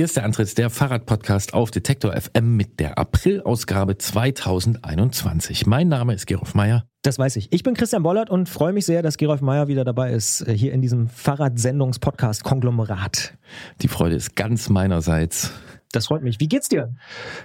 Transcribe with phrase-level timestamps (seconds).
[0.00, 5.66] Hier ist der Antritt der Fahrradpodcast auf Detektor FM mit der Aprilausgabe 2021.
[5.66, 6.86] Mein Name ist Gerolf Meyer.
[7.02, 7.52] Das weiß ich.
[7.52, 10.56] Ich bin Christian Bollert und freue mich sehr, dass Gerolf Meyer wieder dabei ist, äh,
[10.56, 13.34] hier in diesem Fahrradsendungs-Podcast-Konglomerat.
[13.82, 15.52] Die Freude ist ganz meinerseits.
[15.92, 16.40] Das freut mich.
[16.40, 16.94] Wie geht's dir?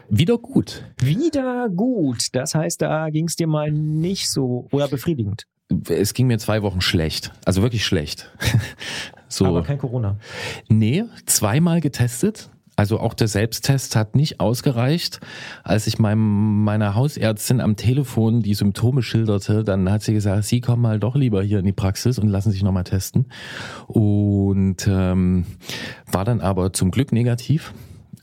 [0.07, 0.85] Wieder gut.
[1.01, 2.27] Wieder gut.
[2.31, 5.45] Das heißt, da ging es dir mal nicht so oder befriedigend.
[5.89, 7.33] Es ging mir zwei Wochen schlecht.
[7.43, 8.31] Also wirklich schlecht.
[9.27, 9.47] So.
[9.47, 10.17] Aber kein Corona.
[10.69, 12.49] Nee, zweimal getestet.
[12.75, 15.19] Also auch der Selbsttest hat nicht ausgereicht.
[15.63, 20.61] Als ich meinem, meiner Hausärztin am Telefon die Symptome schilderte, dann hat sie gesagt, Sie
[20.61, 23.27] kommen mal doch lieber hier in die Praxis und lassen sich nochmal testen.
[23.87, 25.45] Und ähm,
[26.11, 27.73] war dann aber zum Glück negativ.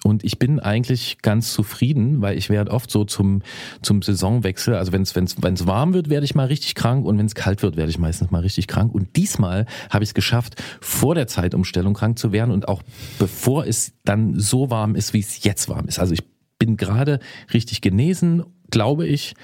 [0.04, 3.42] Und ich bin eigentlich ganz zufrieden, weil ich werde oft so zum,
[3.82, 7.18] zum Saisonwechsel, also wenn es wenn's, wenn's warm wird, werde ich mal richtig krank und
[7.18, 8.92] wenn es kalt wird, werde ich meistens mal richtig krank.
[8.92, 12.82] Und diesmal habe ich es geschafft, vor der Zeitumstellung krank zu werden und auch
[13.18, 16.00] bevor es dann so warm ist, wie es jetzt warm ist.
[16.00, 16.24] Also ich
[16.58, 17.20] bin gerade
[17.52, 19.34] richtig genesen, glaube ich.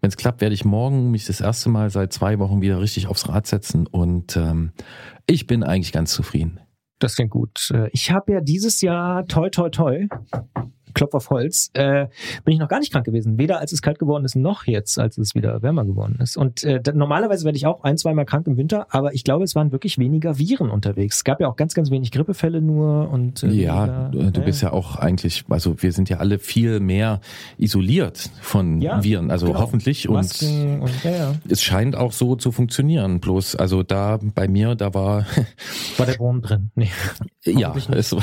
[0.00, 3.06] Wenn es klappt, werde ich morgen mich das erste Mal seit zwei Wochen wieder richtig
[3.06, 4.72] aufs Rad setzen und ähm,
[5.26, 6.58] ich bin eigentlich ganz zufrieden.
[7.00, 7.70] Das klingt gut.
[7.74, 10.06] Äh, ich habe ja dieses Jahr toi toi toi
[10.94, 12.06] Klopf auf Holz, äh,
[12.44, 13.38] bin ich noch gar nicht krank gewesen.
[13.38, 16.36] Weder als es kalt geworden ist, noch jetzt, als es wieder wärmer geworden ist.
[16.36, 19.54] Und äh, normalerweise werde ich auch ein, zweimal krank im Winter, aber ich glaube, es
[19.54, 21.16] waren wirklich weniger Viren unterwegs.
[21.16, 24.62] Es gab ja auch ganz, ganz wenig Grippefälle nur und äh, Ja, weniger, du, bist
[24.62, 27.20] ja auch eigentlich, also wir sind ja alle viel mehr
[27.58, 29.60] isoliert von ja, Viren, also genau.
[29.60, 30.08] hoffentlich.
[30.08, 31.34] Masken und, und ja, ja.
[31.48, 33.20] es scheint auch so zu funktionieren.
[33.20, 35.26] Bloß, also da bei mir, da war.
[35.96, 36.70] War der Wurm drin?
[36.74, 36.90] Nee.
[37.44, 38.14] Ja, es,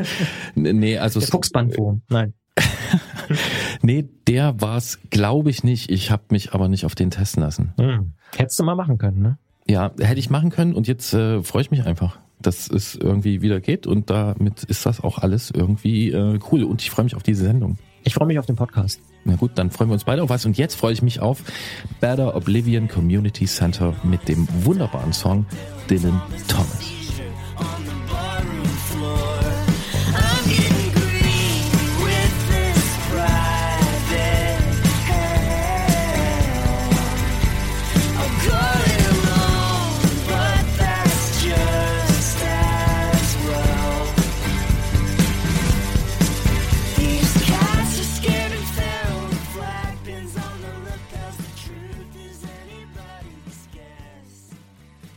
[0.54, 1.20] nee, also.
[1.20, 2.02] Der Fuchsbandwurm.
[2.10, 2.34] Nein.
[3.82, 5.90] nee, der war's, glaube ich nicht.
[5.90, 7.72] Ich habe mich aber nicht auf den testen lassen.
[7.78, 8.12] Hm.
[8.36, 9.38] Hättest du mal machen können, ne?
[9.66, 13.40] Ja, hätte ich machen können und jetzt äh, freue ich mich einfach, dass es irgendwie
[13.40, 17.14] wieder geht und damit ist das auch alles irgendwie äh, cool und ich freue mich
[17.14, 17.78] auf diese Sendung.
[18.02, 19.00] Ich freue mich auf den Podcast.
[19.24, 21.42] Na gut, dann freuen wir uns beide auf was und jetzt freue ich mich auf
[22.00, 25.46] Better Oblivion Community Center mit dem wunderbaren Song
[25.88, 26.90] Dylan Thomas.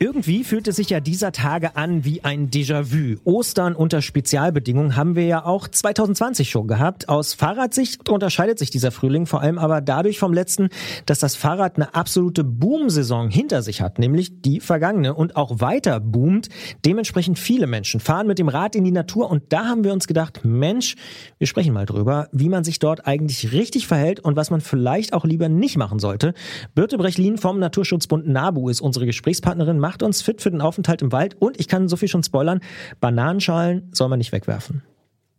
[0.03, 3.21] Irgendwie fühlt es sich ja dieser Tage an wie ein Déjà-vu.
[3.23, 7.07] Ostern unter Spezialbedingungen haben wir ja auch 2020 schon gehabt.
[7.07, 10.67] Aus Fahrradsicht unterscheidet sich dieser Frühling vor allem aber dadurch vom letzten,
[11.05, 16.01] dass das Fahrrad eine absolute Boom-Saison hinter sich hat, nämlich die vergangene und auch weiter
[16.01, 16.49] boomt.
[16.83, 20.05] Dementsprechend viele Menschen fahren mit dem Rad in die Natur und da haben wir uns
[20.05, 20.95] gedacht, Mensch,
[21.37, 25.13] wir sprechen mal drüber, wie man sich dort eigentlich richtig verhält und was man vielleicht
[25.13, 26.33] auch lieber nicht machen sollte.
[26.75, 31.11] Birte Brechlin vom Naturschutzbund NABU ist unsere Gesprächspartnerin, macht uns fit für den Aufenthalt im
[31.11, 32.61] Wald und ich kann so viel schon spoilern,
[32.99, 34.81] Bananenschalen soll man nicht wegwerfen.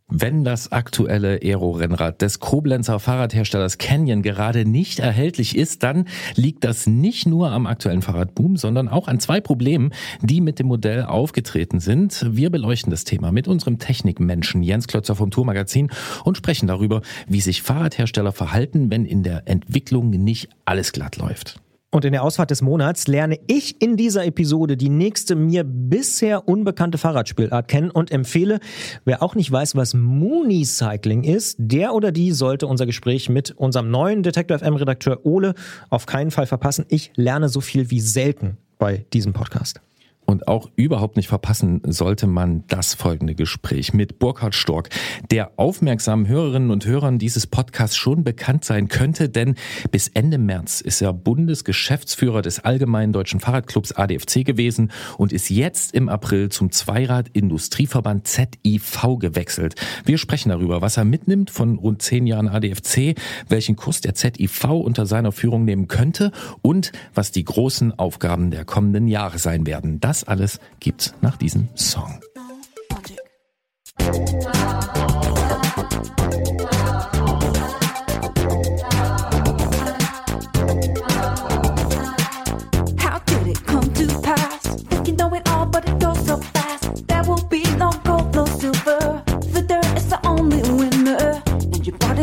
[0.07, 6.05] Wenn das aktuelle Aero-Rennrad des Koblenzer Fahrradherstellers Canyon gerade nicht erhältlich ist, dann
[6.35, 10.67] liegt das nicht nur am aktuellen Fahrradboom, sondern auch an zwei Problemen, die mit dem
[10.67, 12.23] Modell aufgetreten sind.
[12.29, 15.89] Wir beleuchten das Thema mit unserem Technikmenschen Jens Klötzer vom Tourmagazin
[16.23, 21.59] und sprechen darüber, wie sich Fahrradhersteller verhalten, wenn in der Entwicklung nicht alles glatt läuft.
[21.95, 26.45] Und in der Ausfahrt des Monats lerne ich in dieser Episode die nächste mir bisher
[26.45, 28.59] unbekannte Fahrradspielart kennen und empfehle,
[29.05, 33.91] wer auch nicht weiß, was Mooney-Cycling ist, der oder die sollte unser Gespräch mit unserem
[33.91, 35.53] neuen Detector FM Redakteur Ole
[35.89, 36.83] auf keinen Fall verpassen.
[36.89, 39.79] Ich lerne so viel wie selten bei diesem Podcast.
[40.25, 44.89] Und auch überhaupt nicht verpassen sollte man das folgende Gespräch mit Burkhard Stork,
[45.29, 49.55] der aufmerksamen Hörerinnen und Hörern dieses Podcasts schon bekannt sein könnte, denn
[49.91, 55.93] bis Ende März ist er Bundesgeschäftsführer des Allgemeinen Deutschen Fahrradclubs ADFC gewesen und ist jetzt
[55.93, 59.75] im April zum Zweirad-Industrieverband ZIV gewechselt.
[60.05, 63.15] Wir sprechen darüber, was er mitnimmt von rund zehn Jahren ADFC,
[63.47, 68.65] welchen Kurs der ZIV unter seiner Führung nehmen könnte und was die großen Aufgaben der
[68.65, 69.99] kommenden Jahre sein werden.
[69.99, 72.21] Das das alles gibt's nach diesem Song.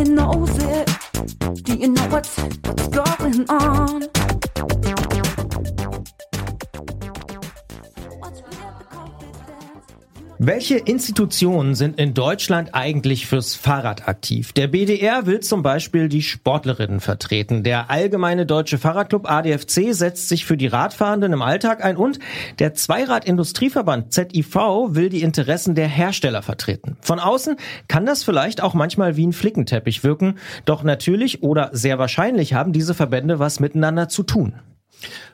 [0.04, 0.88] knows it.
[1.62, 4.31] Do you know what's, what's going on?
[10.44, 14.52] Welche Institutionen sind in Deutschland eigentlich fürs Fahrrad aktiv?
[14.52, 17.62] Der BDR will zum Beispiel die Sportlerinnen vertreten.
[17.62, 22.18] Der Allgemeine Deutsche Fahrradclub ADFC setzt sich für die Radfahrenden im Alltag ein und
[22.58, 24.56] der Zweiradindustrieverband ZIV
[24.88, 26.96] will die Interessen der Hersteller vertreten.
[27.02, 27.54] Von außen
[27.86, 32.72] kann das vielleicht auch manchmal wie ein Flickenteppich wirken, doch natürlich oder sehr wahrscheinlich haben
[32.72, 34.54] diese Verbände was miteinander zu tun.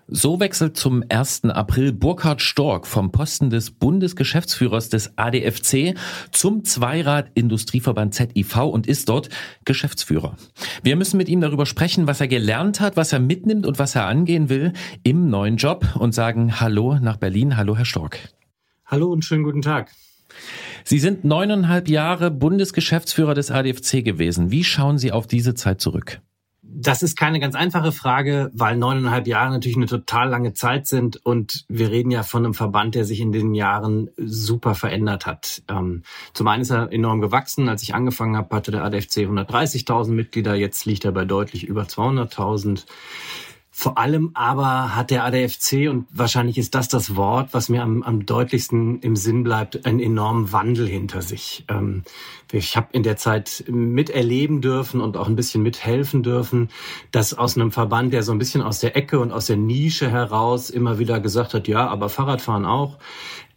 [0.07, 1.45] So wechselt zum 1.
[1.45, 5.95] April Burkhard Stork vom Posten des Bundesgeschäftsführers des ADFC
[6.33, 9.29] zum Zweirad-Industrieverband ZIV und ist dort
[9.65, 10.37] Geschäftsführer.
[10.83, 13.95] Wir müssen mit ihm darüber sprechen, was er gelernt hat, was er mitnimmt und was
[13.95, 14.73] er angehen will
[15.03, 17.57] im neuen Job und sagen Hallo nach Berlin.
[17.57, 18.19] Hallo, Herr Stork.
[18.87, 19.93] Hallo und schönen guten Tag.
[20.85, 24.51] Sie sind neuneinhalb Jahre Bundesgeschäftsführer des ADFC gewesen.
[24.51, 26.23] Wie schauen Sie auf diese Zeit zurück?
[26.71, 31.17] Das ist keine ganz einfache Frage, weil neuneinhalb Jahre natürlich eine total lange Zeit sind
[31.25, 35.63] und wir reden ja von einem Verband, der sich in den Jahren super verändert hat.
[35.69, 36.03] Ähm,
[36.35, 37.71] zum einen ist er enorm gewachsen.
[37.71, 40.55] Als ich angefangen habe, hatte der ADFC 130.000 Mitglieder.
[40.55, 42.85] Jetzt liegt er bei deutlich über 200.000.
[43.81, 48.03] Vor allem aber hat der ADFC, und wahrscheinlich ist das das Wort, was mir am,
[48.03, 51.65] am deutlichsten im Sinn bleibt, einen enormen Wandel hinter sich.
[51.69, 52.03] Ähm,
[52.51, 56.71] ich habe in der Zeit miterleben dürfen und auch ein bisschen mithelfen dürfen,
[57.13, 60.11] dass aus einem Verband, der so ein bisschen aus der Ecke und aus der Nische
[60.11, 62.99] heraus immer wieder gesagt hat, ja, aber Fahrradfahren auch,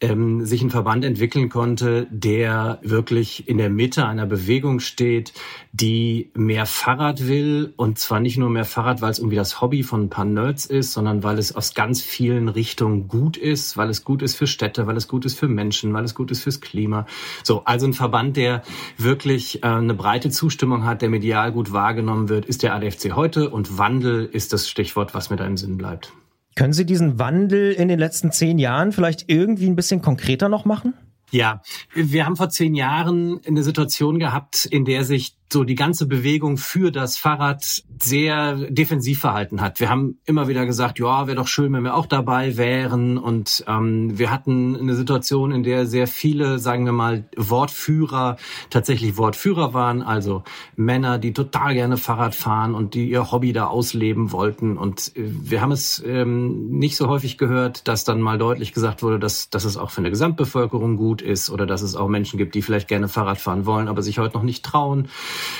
[0.01, 5.31] ähm, sich ein Verband entwickeln konnte, der wirklich in der Mitte einer Bewegung steht,
[5.71, 9.83] die mehr Fahrrad will und zwar nicht nur mehr Fahrrad, weil es irgendwie das Hobby
[9.83, 13.89] von ein paar Nerds ist, sondern weil es aus ganz vielen Richtungen gut ist, weil
[13.89, 16.41] es gut ist für Städte, weil es gut ist für Menschen, weil es gut ist
[16.41, 17.05] fürs Klima.
[17.43, 18.63] So, also ein Verband, der
[18.97, 23.49] wirklich äh, eine breite Zustimmung hat, der medial gut wahrgenommen wird, ist der ADFC heute
[23.49, 26.11] und Wandel ist das Stichwort, was mir da im Sinn bleibt.
[26.55, 30.65] Können Sie diesen Wandel in den letzten zehn Jahren vielleicht irgendwie ein bisschen konkreter noch
[30.65, 30.93] machen?
[31.31, 31.61] Ja,
[31.93, 36.57] wir haben vor zehn Jahren eine Situation gehabt, in der sich so die ganze Bewegung
[36.57, 39.79] für das Fahrrad sehr defensiv verhalten hat.
[39.79, 43.17] Wir haben immer wieder gesagt, ja, wäre doch schön, wenn wir auch dabei wären.
[43.17, 48.37] Und ähm, wir hatten eine Situation, in der sehr viele, sagen wir mal, Wortführer
[48.69, 50.43] tatsächlich Wortführer waren, also
[50.75, 54.77] Männer, die total gerne Fahrrad fahren und die ihr Hobby da ausleben wollten.
[54.77, 59.03] Und äh, wir haben es ähm, nicht so häufig gehört, dass dann mal deutlich gesagt
[59.03, 62.37] wurde, dass, dass es auch für eine Gesamtbevölkerung gut ist oder dass es auch Menschen
[62.37, 65.07] gibt, die vielleicht gerne Fahrrad fahren wollen, aber sich heute noch nicht trauen.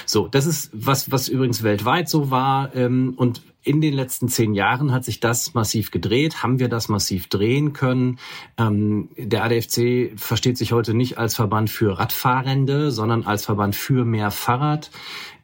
[0.06, 2.76] So, das ist was, was übrigens weltweit so war.
[2.76, 6.90] Ähm, und in den letzten zehn Jahren hat sich das massiv gedreht, haben wir das
[6.90, 8.18] massiv drehen können.
[8.58, 14.04] Ähm, der ADFC versteht sich heute nicht als Verband für Radfahrende, sondern als Verband für
[14.04, 14.90] mehr Fahrrad.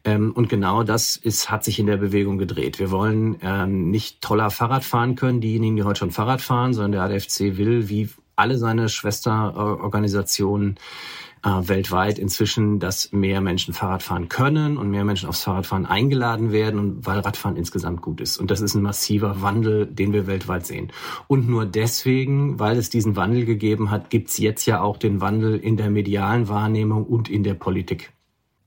[0.04, 2.78] Ähm, und genau das ist, hat sich in der Bewegung gedreht.
[2.78, 6.92] Wir wollen ähm, nicht toller Fahrrad fahren können, diejenigen, die heute schon Fahrrad fahren, sondern
[6.92, 10.76] der ADFC will, wie alle seine Schwesterorganisationen,
[11.68, 16.78] weltweit inzwischen, dass mehr Menschen Fahrrad fahren können und mehr Menschen aufs Fahrradfahren eingeladen werden
[16.78, 18.38] und weil Radfahren insgesamt gut ist.
[18.38, 20.92] Und das ist ein massiver Wandel, den wir weltweit sehen.
[21.26, 25.56] Und nur deswegen, weil es diesen Wandel gegeben hat, gibt's jetzt ja auch den Wandel
[25.56, 28.12] in der medialen Wahrnehmung und in der Politik.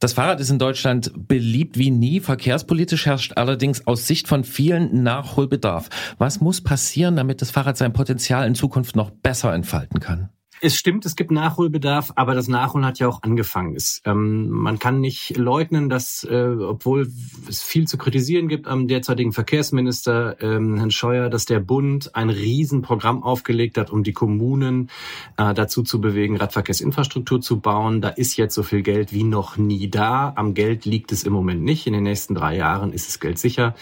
[0.01, 2.21] Das Fahrrad ist in Deutschland beliebt wie nie.
[2.21, 5.89] Verkehrspolitisch herrscht allerdings aus Sicht von vielen Nachholbedarf.
[6.17, 10.29] Was muss passieren, damit das Fahrrad sein Potenzial in Zukunft noch besser entfalten kann?
[10.63, 13.75] Es stimmt, es gibt Nachholbedarf, aber das Nachholen hat ja auch angefangen.
[13.75, 17.11] Es, ähm, man kann nicht leugnen, dass, äh, obwohl
[17.49, 22.29] es viel zu kritisieren gibt am derzeitigen Verkehrsminister ähm, Herrn Scheuer, dass der Bund ein
[22.29, 24.91] Riesenprogramm aufgelegt hat, um die Kommunen
[25.37, 27.99] äh, dazu zu bewegen, Radverkehrsinfrastruktur zu bauen.
[27.99, 30.31] Da ist jetzt so viel Geld wie noch nie da.
[30.35, 31.87] Am Geld liegt es im Moment nicht.
[31.87, 33.73] In den nächsten drei Jahren ist das Geld sicher.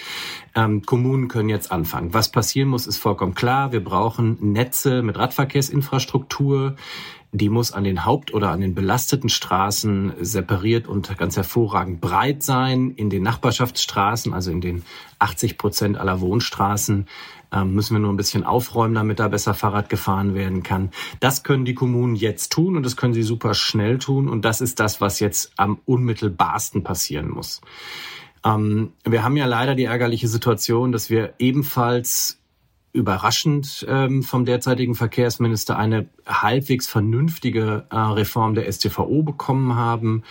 [0.56, 2.14] Ähm, Kommunen können jetzt anfangen.
[2.14, 3.72] Was passieren muss, ist vollkommen klar.
[3.72, 6.76] Wir brauchen Netze mit Radverkehrsinfrastruktur.
[7.32, 12.42] Die muss an den Haupt- oder an den belasteten Straßen separiert und ganz hervorragend breit
[12.42, 12.92] sein.
[12.92, 14.84] In den Nachbarschaftsstraßen, also in den
[15.20, 17.06] 80 Prozent aller Wohnstraßen,
[17.52, 20.90] ähm, müssen wir nur ein bisschen aufräumen, damit da besser Fahrrad gefahren werden kann.
[21.20, 24.28] Das können die Kommunen jetzt tun und das können sie super schnell tun.
[24.28, 27.62] Und das ist das, was jetzt am unmittelbarsten passieren muss.
[28.46, 32.40] Ähm, wir haben ja leider die ärgerliche Situation, dass wir ebenfalls
[32.92, 40.24] überraschend ähm, vom derzeitigen Verkehrsminister eine halbwegs vernünftige äh, Reform der STVO bekommen haben.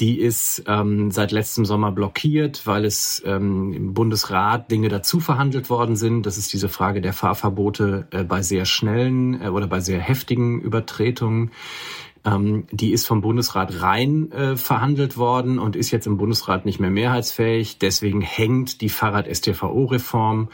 [0.00, 5.70] Die ist ähm, seit letztem Sommer blockiert, weil es ähm, im Bundesrat Dinge dazu verhandelt
[5.70, 6.26] worden sind.
[6.26, 10.60] Das ist diese Frage der Fahrverbote äh, bei sehr schnellen äh, oder bei sehr heftigen
[10.60, 11.52] Übertretungen.
[12.24, 16.80] Ähm, die ist vom Bundesrat rein äh, verhandelt worden und ist jetzt im Bundesrat nicht
[16.80, 17.78] mehr mehrheitsfähig.
[17.78, 20.48] Deswegen hängt die Fahrrad-STVO-Reform.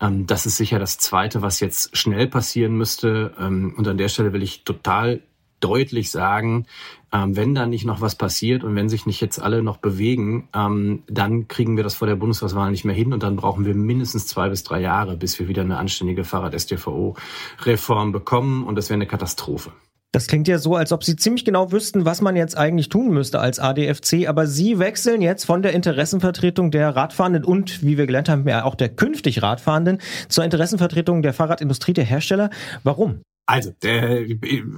[0.00, 3.32] Ähm, das ist sicher das Zweite, was jetzt schnell passieren müsste.
[3.38, 5.22] Ähm, und an der Stelle will ich total
[5.60, 6.66] deutlich sagen,
[7.10, 10.48] ähm, wenn da nicht noch was passiert und wenn sich nicht jetzt alle noch bewegen,
[10.54, 13.74] ähm, dann kriegen wir das vor der Bundestagswahl nicht mehr hin und dann brauchen wir
[13.74, 18.96] mindestens zwei bis drei Jahre, bis wir wieder eine anständige Fahrrad-STVO-Reform bekommen und das wäre
[18.96, 19.72] eine Katastrophe.
[20.14, 23.08] Das klingt ja so, als ob Sie ziemlich genau wüssten, was man jetzt eigentlich tun
[23.12, 28.06] müsste als ADFC, aber Sie wechseln jetzt von der Interessenvertretung der Radfahrenden und, wie wir
[28.06, 32.50] gelernt haben, auch der künftig Radfahrenden zur Interessenvertretung der Fahrradindustrie der Hersteller.
[32.84, 33.22] Warum?
[33.46, 34.24] Also, der,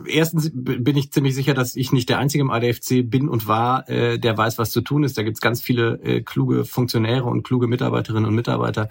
[0.07, 3.89] erstens bin ich ziemlich sicher, dass ich nicht der Einzige im ADFC bin und war,
[3.89, 5.17] äh, der weiß, was zu tun ist.
[5.17, 8.89] Da gibt's ganz viele äh, kluge Funktionäre und kluge Mitarbeiterinnen und Mitarbeiter,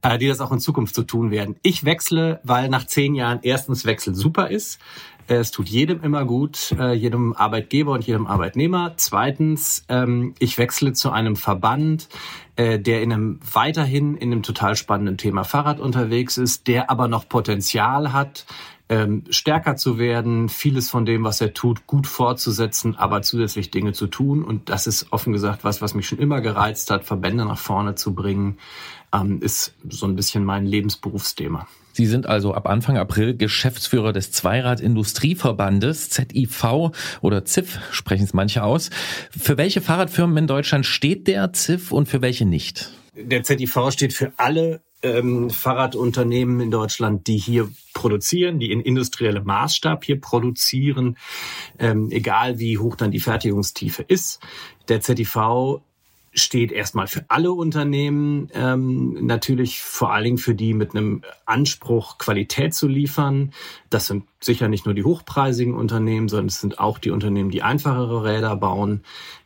[0.00, 1.56] äh, die das auch in Zukunft zu tun werden.
[1.62, 4.78] Ich wechsle, weil nach zehn Jahren erstens Wechsel super ist.
[5.26, 8.94] Es tut jedem immer gut, äh, jedem Arbeitgeber und jedem Arbeitnehmer.
[8.96, 12.08] Zweitens, ähm, ich wechsle zu einem Verband,
[12.56, 17.08] äh, der in einem weiterhin in einem total spannenden Thema Fahrrad unterwegs ist, der aber
[17.08, 18.46] noch Potenzial hat,
[18.88, 23.92] ähm, stärker zu werden, vieles von dem, was er tut, gut fortzusetzen, aber zusätzlich Dinge
[23.92, 24.44] zu tun.
[24.44, 27.94] Und das ist offen gesagt was, was mich schon immer gereizt hat, Verbände nach vorne
[27.94, 28.58] zu bringen,
[29.14, 31.66] ähm, ist so ein bisschen mein Lebensberufsthema.
[31.92, 38.62] Sie sind also ab Anfang April Geschäftsführer des Zweirad-Industrieverbandes ZIV oder ZIF, sprechen es manche
[38.62, 38.90] aus.
[39.30, 42.90] Für welche Fahrradfirmen in Deutschland steht der ZIF und für welche nicht?
[43.14, 49.44] Der ZIV steht für alle ähm, Fahrradunternehmen in Deutschland, die hier produzieren, die in industriellem
[49.44, 51.18] Maßstab hier produzieren,
[51.78, 54.40] ähm, egal wie hoch dann die Fertigungstiefe ist.
[54.88, 55.80] Der ZIV
[56.32, 62.18] steht erstmal für alle Unternehmen, ähm, natürlich vor allen Dingen für die mit einem Anspruch,
[62.18, 63.52] Qualität zu liefern.
[63.90, 67.62] Das sind sicher nicht nur die hochpreisigen Unternehmen, sondern es sind auch die Unternehmen, die
[67.62, 69.02] einfachere Räder bauen.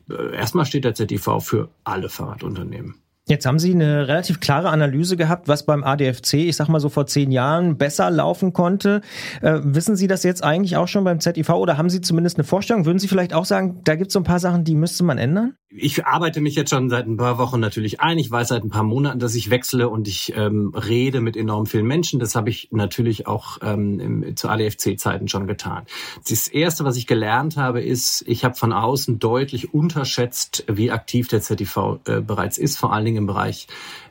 [0.09, 3.03] Äh, erstmal steht der ZIV für alle Fahrradunternehmen.
[3.29, 6.89] Jetzt haben Sie eine relativ klare Analyse gehabt, was beim ADFC, ich sag mal so
[6.89, 9.01] vor zehn Jahren, besser laufen konnte.
[9.43, 12.45] Äh, wissen Sie das jetzt eigentlich auch schon beim ZIV oder haben Sie zumindest eine
[12.45, 12.87] Vorstellung?
[12.87, 15.19] Würden Sie vielleicht auch sagen, da gibt es so ein paar Sachen, die müsste man
[15.19, 15.57] ändern?
[15.69, 18.19] Ich arbeite mich jetzt schon seit ein paar Wochen natürlich ein.
[18.19, 21.67] Ich weiß seit ein paar Monaten, dass ich wechsle und ich ähm, rede mit enorm
[21.67, 22.21] vielen Menschen.
[22.21, 25.85] Das habe ich natürlich auch ähm, im, zu ADFC-Zeiten schon getan.
[26.29, 31.27] Das Erste, was ich gelernt habe, ist, ich habe von außen deutlich unterschätzt, wie aktiv
[31.27, 33.67] der ZIV äh, bereits ist, vor allen Dingen im Bereich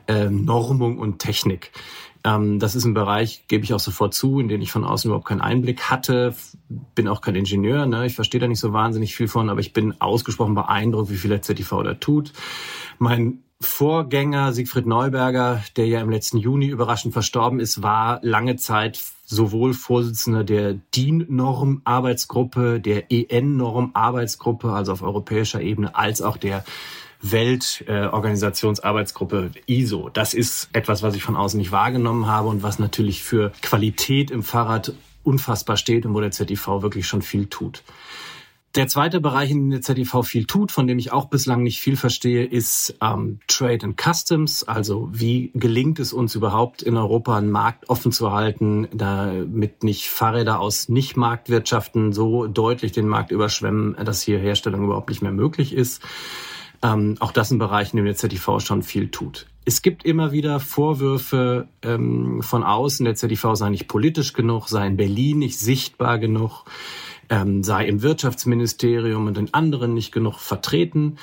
[0.08, 1.72] äh, Normung und Technik.
[2.26, 5.08] Ähm, das ist ein Bereich, gebe ich auch sofort zu, in den ich von außen
[5.08, 6.34] überhaupt keinen Einblick hatte.
[6.96, 8.04] Bin auch kein Ingenieur, ne?
[8.04, 11.30] ich verstehe da nicht so wahnsinnig viel von, aber ich bin ausgesprochen beeindruckt, wie viel
[11.30, 12.32] der ZTV da tut.
[12.98, 19.00] Mein Vorgänger Siegfried Neuberger, der ja im letzten Juni überraschend verstorben ist, war lange Zeit
[19.24, 26.64] sowohl Vorsitzender der DIN-Norm-Arbeitsgruppe, der EN-Norm-Arbeitsgruppe, also auf europäischer Ebene, als auch der
[27.32, 30.10] Weltorganisationsarbeitsgruppe äh, ISO.
[30.12, 34.30] Das ist etwas, was ich von außen nicht wahrgenommen habe und was natürlich für Qualität
[34.30, 34.92] im Fahrrad
[35.22, 37.82] unfassbar steht und wo der ZIV wirklich schon viel tut.
[38.76, 41.80] Der zweite Bereich, in dem der ZIV viel tut, von dem ich auch bislang nicht
[41.80, 44.64] viel verstehe, ist ähm, Trade and Customs.
[44.64, 50.10] Also wie gelingt es uns überhaupt in Europa einen Markt offen zu halten, damit nicht
[50.10, 55.72] Fahrräder aus Nicht-Marktwirtschaften so deutlich den Markt überschwemmen, dass hier Herstellung überhaupt nicht mehr möglich
[55.72, 56.02] ist.
[56.86, 59.46] Ähm, auch das ein Bereich, in dem der ZTV schon viel tut.
[59.64, 64.86] Es gibt immer wieder Vorwürfe ähm, von außen, der ZTV sei nicht politisch genug, sei
[64.86, 66.64] in Berlin nicht sichtbar genug,
[67.28, 71.18] ähm, sei im Wirtschaftsministerium und in anderen nicht genug vertreten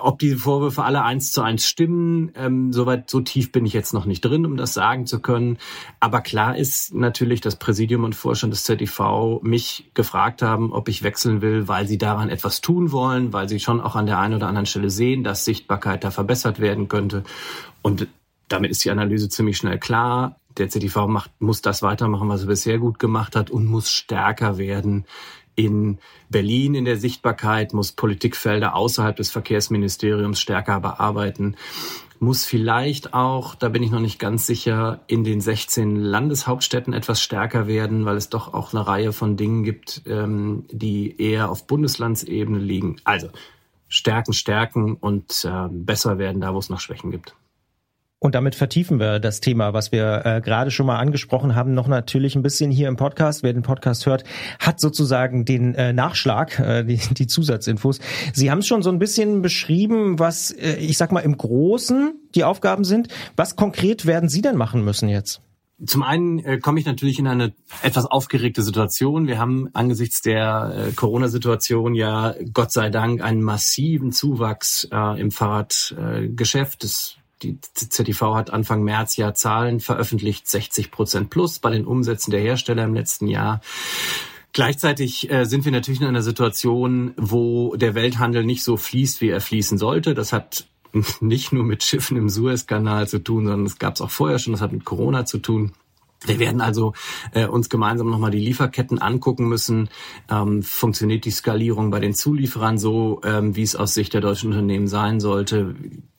[0.00, 3.92] ob diese Vorwürfe alle eins zu eins stimmen, ähm, soweit so tief bin ich jetzt
[3.92, 5.58] noch nicht drin, um das sagen zu können.
[6.00, 11.02] Aber klar ist natürlich, dass Präsidium und Vorstand des ZDV mich gefragt haben, ob ich
[11.02, 14.34] wechseln will, weil sie daran etwas tun wollen, weil sie schon auch an der einen
[14.34, 17.24] oder anderen Stelle sehen, dass Sichtbarkeit da verbessert werden könnte.
[17.82, 18.06] Und
[18.48, 20.36] damit ist die Analyse ziemlich schnell klar.
[20.56, 24.58] Der ZDV macht, muss das weitermachen, was er bisher gut gemacht hat und muss stärker
[24.58, 25.04] werden
[25.58, 25.98] in
[26.30, 31.56] Berlin in der Sichtbarkeit, muss Politikfelder außerhalb des Verkehrsministeriums stärker bearbeiten,
[32.20, 37.20] muss vielleicht auch, da bin ich noch nicht ganz sicher, in den 16 Landeshauptstädten etwas
[37.20, 41.66] stärker werden, weil es doch auch eine Reihe von Dingen gibt, ähm, die eher auf
[41.66, 42.96] Bundeslandsebene liegen.
[43.04, 43.28] Also
[43.88, 47.34] stärken, stärken und äh, besser werden da, wo es noch Schwächen gibt.
[48.20, 51.86] Und damit vertiefen wir das Thema, was wir äh, gerade schon mal angesprochen haben, noch
[51.86, 53.44] natürlich ein bisschen hier im Podcast.
[53.44, 54.24] Wer den Podcast hört,
[54.58, 58.00] hat sozusagen den äh, Nachschlag, äh, die, die Zusatzinfos.
[58.32, 62.14] Sie haben es schon so ein bisschen beschrieben, was, äh, ich sag mal, im Großen
[62.34, 63.06] die Aufgaben sind.
[63.36, 65.40] Was konkret werden Sie denn machen müssen jetzt?
[65.86, 69.28] Zum einen äh, komme ich natürlich in eine etwas aufgeregte Situation.
[69.28, 75.30] Wir haben angesichts der äh, Corona-Situation ja Gott sei Dank einen massiven Zuwachs äh, im
[75.30, 76.82] Fahrradgeschäft.
[76.82, 76.86] Äh,
[77.42, 82.40] die ZTV hat Anfang März ja Zahlen veröffentlicht, 60 Prozent plus bei den Umsätzen der
[82.40, 83.60] Hersteller im letzten Jahr.
[84.52, 89.28] Gleichzeitig äh, sind wir natürlich in einer Situation, wo der Welthandel nicht so fließt, wie
[89.28, 90.14] er fließen sollte.
[90.14, 90.66] Das hat
[91.20, 94.52] nicht nur mit Schiffen im Suezkanal zu tun, sondern es gab es auch vorher schon,
[94.54, 95.72] das hat mit Corona zu tun.
[96.26, 96.94] Wir werden also
[97.32, 99.88] äh, uns gemeinsam nochmal die Lieferketten angucken müssen.
[100.28, 104.50] Ähm, funktioniert die Skalierung bei den Zulieferern so, ähm, wie es aus Sicht der deutschen
[104.50, 105.76] Unternehmen sein sollte?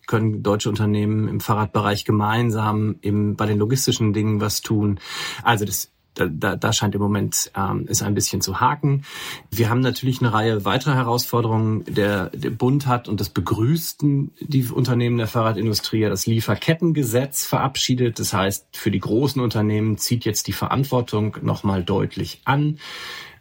[0.09, 4.99] Können deutsche Unternehmen im Fahrradbereich gemeinsam im, bei den logistischen Dingen was tun?
[5.43, 9.03] Also das da, da, scheint im Moment ähm, ein bisschen zu haken.
[9.51, 11.85] Wir haben natürlich eine Reihe weiterer Herausforderungen.
[11.85, 18.19] Der, der Bund hat, und das begrüßten die Unternehmen der Fahrradindustrie, das Lieferkettengesetz verabschiedet.
[18.19, 22.79] Das heißt, für die großen Unternehmen zieht jetzt die Verantwortung nochmal deutlich an.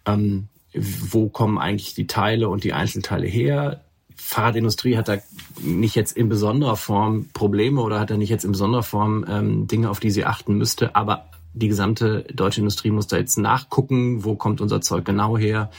[0.04, 3.84] Ähm, wo kommen eigentlich die Teile und die Einzelteile her?
[4.28, 5.16] Fahrradindustrie hat da
[5.62, 9.66] nicht jetzt in besonderer Form Probleme oder hat da nicht jetzt in besonderer Form ähm,
[9.66, 10.94] Dinge, auf die sie achten müsste.
[10.94, 15.70] Aber die gesamte deutsche Industrie muss da jetzt nachgucken, wo kommt unser Zeug genau her.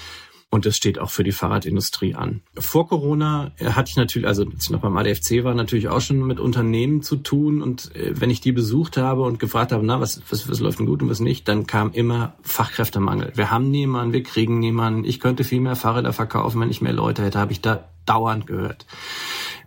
[0.51, 2.41] Und das steht auch für die Fahrradindustrie an.
[2.57, 6.25] Vor Corona hatte ich natürlich, also als ich noch beim ADFC war, natürlich auch schon
[6.25, 7.61] mit Unternehmen zu tun.
[7.61, 10.79] Und äh, wenn ich die besucht habe und gefragt habe, na, was, was, was läuft
[10.79, 13.31] denn gut und was nicht, dann kam immer Fachkräftemangel.
[13.35, 15.05] Wir haben niemanden, wir kriegen niemanden.
[15.05, 18.47] Ich könnte viel mehr Fahrräder verkaufen, wenn ich mehr Leute hätte, habe ich da dauernd
[18.47, 18.87] gehört.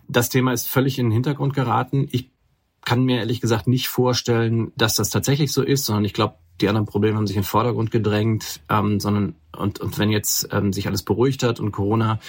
[0.09, 2.09] Das Thema ist völlig in den Hintergrund geraten.
[2.11, 2.32] Ich
[2.85, 6.67] kann mir ehrlich gesagt nicht vorstellen, dass das tatsächlich so ist, sondern ich glaube, die
[6.67, 10.73] anderen Probleme haben sich in den Vordergrund gedrängt, ähm, sondern und, und wenn jetzt ähm,
[10.73, 12.19] sich alles beruhigt hat und Corona,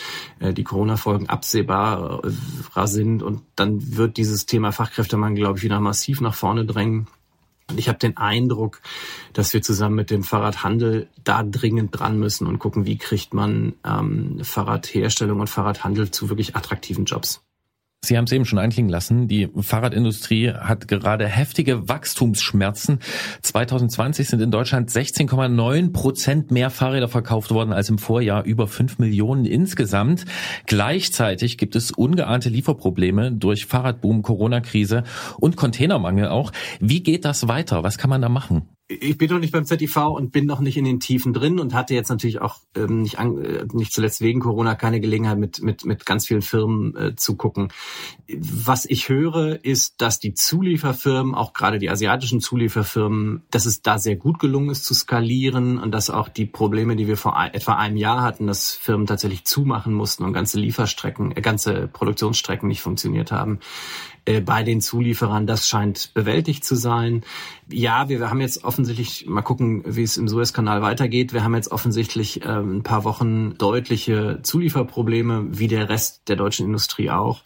[0.40, 5.80] äh, die Corona-Folgen absehbar äh, sind und dann wird dieses Thema Fachkräftemangel, glaube ich, wieder
[5.80, 7.06] massiv nach vorne drängen.
[7.70, 8.80] Und ich habe den Eindruck,
[9.32, 13.74] dass wir zusammen mit dem Fahrradhandel da dringend dran müssen und gucken, wie kriegt man
[13.86, 17.42] ähm, Fahrradherstellung und Fahrradhandel zu wirklich attraktiven Jobs.
[18.06, 19.28] Sie haben es eben schon anklingen lassen.
[19.28, 23.00] Die Fahrradindustrie hat gerade heftige Wachstumsschmerzen.
[23.42, 28.98] 2020 sind in Deutschland 16,9 Prozent mehr Fahrräder verkauft worden als im Vorjahr, über 5
[28.98, 30.24] Millionen insgesamt.
[30.66, 35.04] Gleichzeitig gibt es ungeahnte Lieferprobleme durch Fahrradboom, Corona-Krise
[35.38, 36.52] und Containermangel auch.
[36.80, 37.82] Wie geht das weiter?
[37.82, 38.73] Was kann man da machen?
[38.86, 41.72] Ich bin noch nicht beim ZIV und bin noch nicht in den Tiefen drin und
[41.72, 45.62] hatte jetzt natürlich auch ähm, nicht, an, äh, nicht zuletzt wegen Corona keine Gelegenheit, mit,
[45.62, 47.68] mit, mit ganz vielen Firmen äh, zu gucken.
[48.28, 53.98] Was ich höre, ist, dass die Zulieferfirmen, auch gerade die asiatischen Zulieferfirmen, dass es da
[53.98, 57.54] sehr gut gelungen ist zu skalieren und dass auch die Probleme, die wir vor ein,
[57.54, 62.68] etwa einem Jahr hatten, dass Firmen tatsächlich zumachen mussten und ganze Lieferstrecken, äh, ganze Produktionsstrecken
[62.68, 63.60] nicht funktioniert haben,
[64.24, 65.46] äh, bei den Zulieferern.
[65.46, 67.24] Das scheint bewältigt zu sein.
[67.70, 71.32] Ja, wir, wir haben jetzt offensichtlich, mal gucken, wie es im Suezkanal weitergeht.
[71.32, 76.66] Wir haben jetzt offensichtlich äh, ein paar Wochen deutliche Zulieferprobleme, wie der Rest der deutschen
[76.66, 77.42] Industrie auch.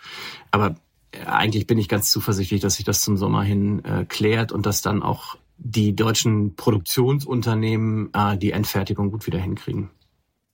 [0.50, 0.76] Aber
[1.12, 4.66] äh, eigentlich bin ich ganz zuversichtlich, dass sich das zum Sommer hin äh, klärt und
[4.66, 9.90] dass dann auch die deutschen Produktionsunternehmen äh, die Endfertigung gut wieder hinkriegen.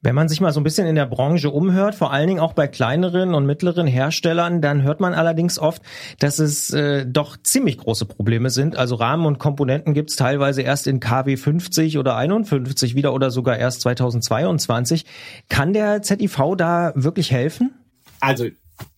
[0.05, 2.53] Wenn man sich mal so ein bisschen in der Branche umhört, vor allen Dingen auch
[2.53, 5.81] bei kleineren und mittleren Herstellern, dann hört man allerdings oft,
[6.19, 8.77] dass es äh, doch ziemlich große Probleme sind.
[8.77, 13.57] Also Rahmen und Komponenten gibt's teilweise erst in KW 50 oder 51 wieder oder sogar
[13.57, 15.07] erst 2022.
[15.49, 17.73] Kann der ZIV da wirklich helfen?
[18.21, 18.49] Also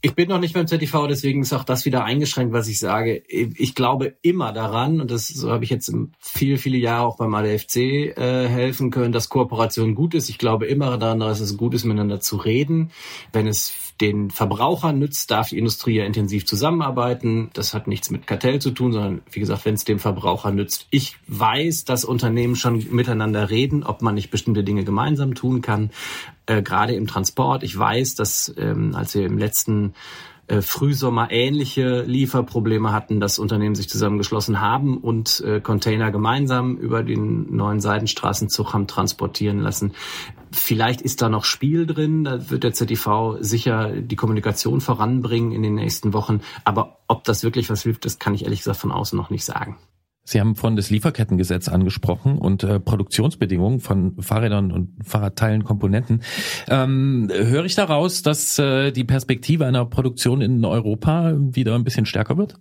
[0.00, 3.22] ich bin noch nicht beim ZTV, deswegen ist auch das wieder eingeschränkt, was ich sage.
[3.28, 7.34] Ich glaube immer daran, und das so habe ich jetzt viele, viele Jahre auch beim
[7.34, 10.28] ADFC äh, helfen können, dass Kooperation gut ist.
[10.28, 12.90] Ich glaube immer daran, dass es gut ist, miteinander zu reden.
[13.32, 17.50] Wenn es den Verbrauchern nützt, darf die Industrie ja intensiv zusammenarbeiten.
[17.54, 20.86] Das hat nichts mit Kartell zu tun, sondern wie gesagt, wenn es dem Verbraucher nützt.
[20.90, 25.90] Ich weiß, dass Unternehmen schon miteinander reden, ob man nicht bestimmte Dinge gemeinsam tun kann,
[26.46, 27.62] äh, gerade im Transport.
[27.62, 29.94] Ich weiß, dass ähm, als wir im letzten
[30.48, 37.02] äh, Frühsommer ähnliche Lieferprobleme hatten, dass Unternehmen sich zusammengeschlossen haben und äh, Container gemeinsam über
[37.02, 39.92] den neuen Seidenstraßenzug haben transportieren lassen.
[40.52, 45.62] Vielleicht ist da noch Spiel drin, da wird der ZTV sicher die Kommunikation voranbringen in
[45.62, 46.40] den nächsten Wochen.
[46.64, 49.44] Aber ob das wirklich was hilft, das kann ich ehrlich gesagt von außen noch nicht
[49.44, 49.76] sagen.
[50.26, 56.22] Sie haben von das Lieferkettengesetz angesprochen und äh, Produktionsbedingungen von Fahrrädern und Fahrradteilen, Komponenten.
[56.68, 62.06] Ähm, höre ich daraus, dass äh, die Perspektive einer Produktion in Europa wieder ein bisschen
[62.06, 62.56] stärker wird?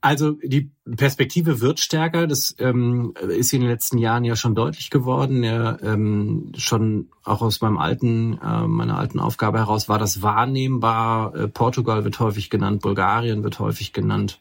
[0.00, 2.28] Also die Perspektive wird stärker.
[2.28, 5.42] Das ähm, ist in den letzten Jahren ja schon deutlich geworden.
[5.42, 11.34] Ja, ähm, schon auch aus meinem alten, äh, meiner alten Aufgabe heraus war das wahrnehmbar.
[11.34, 14.40] Äh, Portugal wird häufig genannt, Bulgarien wird häufig genannt.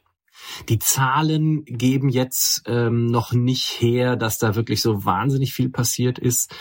[0.70, 6.20] Die Zahlen geben jetzt ähm, noch nicht her, dass da wirklich so wahnsinnig viel passiert
[6.20, 6.56] ist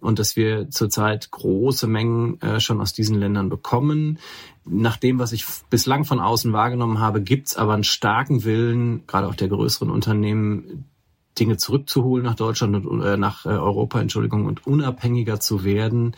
[0.00, 4.18] und dass wir zurzeit große Mengen äh, schon aus diesen Ländern bekommen.
[4.64, 9.26] Nach dem, was ich bislang von außen wahrgenommen habe, gibt's aber einen starken Willen, gerade
[9.28, 10.84] auch der größeren Unternehmen,
[11.38, 16.14] Dinge zurückzuholen nach Deutschland und äh, nach äh, Europa, Entschuldigung, und unabhängiger zu werden.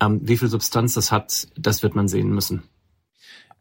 [0.00, 2.62] Ähm, wie viel Substanz das hat, das wird man sehen müssen.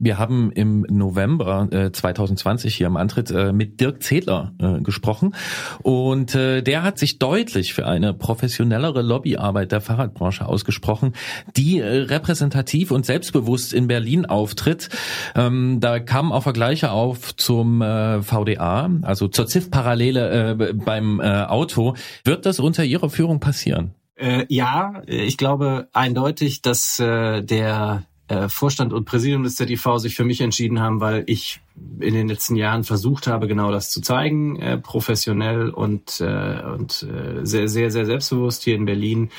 [0.04, 5.34] Wir haben im November äh, 2020 hier im Antritt äh, mit Dirk Zedler äh, gesprochen
[5.82, 11.14] und äh, der hat sich deutlich für eine professionellere Lobbyarbeit der Fahrradbranche ausgesprochen,
[11.56, 14.90] die äh, repräsentativ und selbstbewusst in Berlin auftritt.
[15.36, 21.44] Ähm, da kamen auch Vergleiche auf zum äh, VDA, also zur ZIF-Parallele äh, beim äh,
[21.44, 21.96] Auto.
[22.26, 23.96] Wird das unter Ihrer Führung passieren?
[24.16, 28.04] Äh, ja, ich glaube eindeutig, dass äh, der
[28.48, 31.60] Vorstand und Präsidium des ZIV sich für mich entschieden haben, weil ich
[32.00, 37.04] in den letzten Jahren versucht habe, genau das zu zeigen, äh, professionell und, äh, und
[37.04, 39.30] äh, sehr, sehr, sehr selbstbewusst hier in Berlin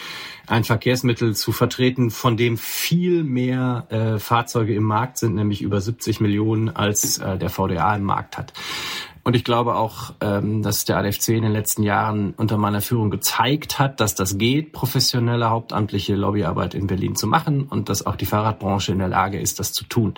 [0.47, 5.81] ein Verkehrsmittel zu vertreten, von dem viel mehr äh, Fahrzeuge im Markt sind, nämlich über
[5.81, 8.53] 70 Millionen, als äh, der VDA im Markt hat.
[9.25, 13.11] Und ich glaube auch, ähm, dass der ADFC in den letzten Jahren unter meiner Führung
[13.11, 18.17] gezeigt hat, dass das geht, professionelle hauptamtliche Lobbyarbeit in Berlin zu machen und dass auch
[18.17, 20.13] die Fahrradbranche in der Lage ist, das zu tun.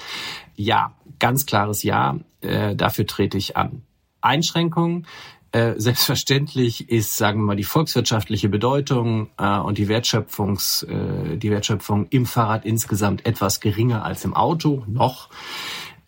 [0.57, 3.83] Ja, ganz klares Ja, äh, dafür trete ich an.
[4.21, 5.07] Einschränkungen.
[5.53, 12.09] Äh, selbstverständlich ist, sagen wir mal, die volkswirtschaftliche Bedeutung äh, und die Wertschöpfungs, die Wertschöpfung
[12.11, 15.31] im Fahrrad insgesamt etwas geringer als im Auto noch.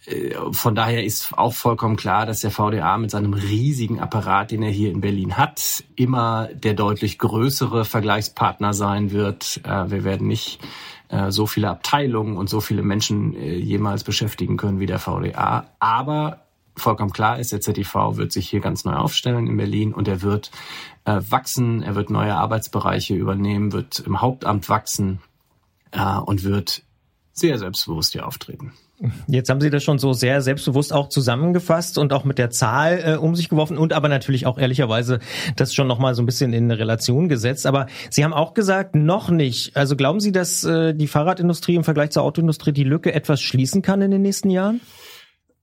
[0.09, 4.62] Äh, von daher ist auch vollkommen klar, dass der VDA mit seinem riesigen Apparat, den
[4.62, 9.61] er hier in Berlin hat, immer der deutlich größere Vergleichspartner sein wird.
[9.64, 10.61] Äh, wir werden nicht
[11.09, 15.66] äh, so viele Abteilungen und so viele Menschen jemals beschäftigen können wie der VDA.
[15.79, 16.44] Aber
[16.77, 20.23] vollkommen klar ist, der ZTV wird sich hier ganz neu aufstellen in Berlin und er
[20.23, 20.51] wird
[21.05, 25.21] wachsen, er wird neue Arbeitsbereiche übernehmen, wird im Hauptamt wachsen
[26.27, 26.83] und wird
[27.33, 28.75] sehr selbstbewusst hier auftreten.
[29.28, 33.02] Jetzt haben Sie das schon so sehr selbstbewusst auch zusammengefasst und auch mit der Zahl
[33.04, 35.20] äh, um sich geworfen und aber natürlich auch ehrlicherweise
[35.54, 37.66] das schon nochmal so ein bisschen in Relation gesetzt.
[37.66, 39.76] Aber Sie haben auch gesagt, noch nicht.
[39.76, 43.82] Also glauben Sie, dass äh, die Fahrradindustrie im Vergleich zur Autoindustrie die Lücke etwas schließen
[43.82, 44.80] kann in den nächsten Jahren?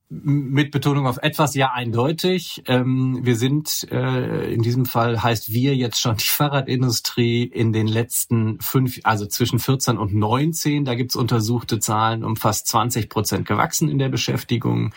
[0.08, 2.62] Mit Betonung auf etwas ja eindeutig.
[2.66, 7.88] Ähm, wir sind äh, in diesem Fall heißt wir jetzt schon die Fahrradindustrie in den
[7.88, 13.48] letzten fünf, also zwischen 14 und 19, da gibt's untersuchte Zahlen um fast 20 Prozent
[13.48, 14.92] gewachsen in der Beschäftigung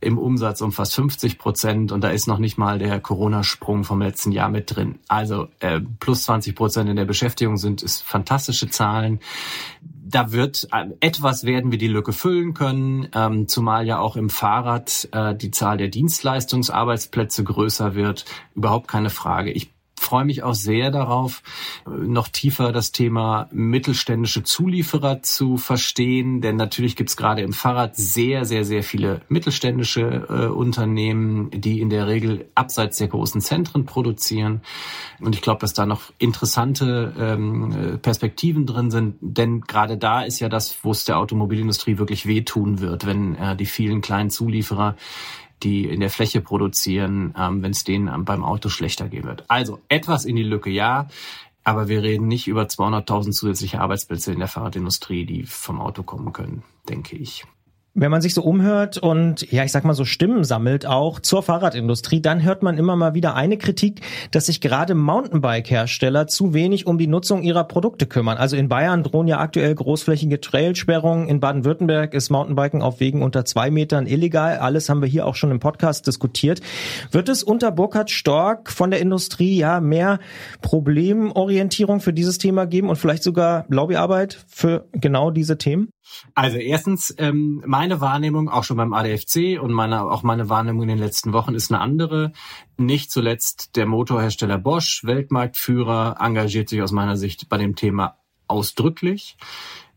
[0.00, 4.00] im Umsatz um fast 50 Prozent und da ist noch nicht mal der Corona-Sprung vom
[4.00, 5.00] letzten Jahr mit drin.
[5.08, 9.18] Also äh, plus 20 Prozent in der Beschäftigung sind ist fantastische Zahlen
[10.08, 14.30] da wird äh, etwas werden wir die Lücke füllen können, ähm, zumal ja auch im
[14.30, 18.24] Fahrrad äh, die Zahl der Dienstleistungsarbeitsplätze größer wird.
[18.54, 19.50] Überhaupt keine Frage.
[19.50, 21.42] Ich freue mich auch sehr darauf,
[21.86, 27.96] noch tiefer das Thema mittelständische Zulieferer zu verstehen, denn natürlich gibt es gerade im Fahrrad
[27.96, 33.84] sehr, sehr, sehr viele mittelständische äh, Unternehmen, die in der Regel abseits der großen Zentren
[33.84, 34.62] produzieren.
[35.20, 40.40] Und ich glaube, dass da noch interessante ähm, Perspektiven drin sind, denn gerade da ist
[40.40, 44.96] ja das, wo es der Automobilindustrie wirklich wehtun wird, wenn äh, die vielen kleinen Zulieferer
[45.62, 49.44] die in der Fläche produzieren, ähm, wenn es denen beim Auto schlechter gehen wird.
[49.48, 51.08] Also etwas in die Lücke, ja.
[51.64, 56.32] Aber wir reden nicht über 200.000 zusätzliche Arbeitsplätze in der Fahrradindustrie, die vom Auto kommen
[56.32, 57.44] können, denke ich.
[57.94, 61.42] Wenn man sich so umhört und ja, ich sag mal so Stimmen sammelt auch zur
[61.42, 66.86] Fahrradindustrie, dann hört man immer mal wieder eine Kritik, dass sich gerade Mountainbike-Hersteller zu wenig
[66.86, 68.36] um die Nutzung ihrer Produkte kümmern.
[68.36, 71.28] Also in Bayern drohen ja aktuell großflächige Trailsperrungen.
[71.28, 74.58] In Baden-Württemberg ist Mountainbiken auf Wegen unter zwei Metern illegal.
[74.58, 76.60] Alles haben wir hier auch schon im Podcast diskutiert.
[77.10, 80.20] Wird es unter Burkhard Stork von der Industrie ja mehr
[80.62, 85.88] Problemorientierung für dieses Thema geben und vielleicht sogar Lobbyarbeit für genau diese Themen?
[86.34, 90.88] Also erstens, ähm, meine Wahrnehmung, auch schon beim ADFC und meine, auch meine Wahrnehmung in
[90.88, 92.32] den letzten Wochen ist eine andere.
[92.76, 99.36] Nicht zuletzt der Motorhersteller Bosch, Weltmarktführer, engagiert sich aus meiner Sicht bei dem Thema ausdrücklich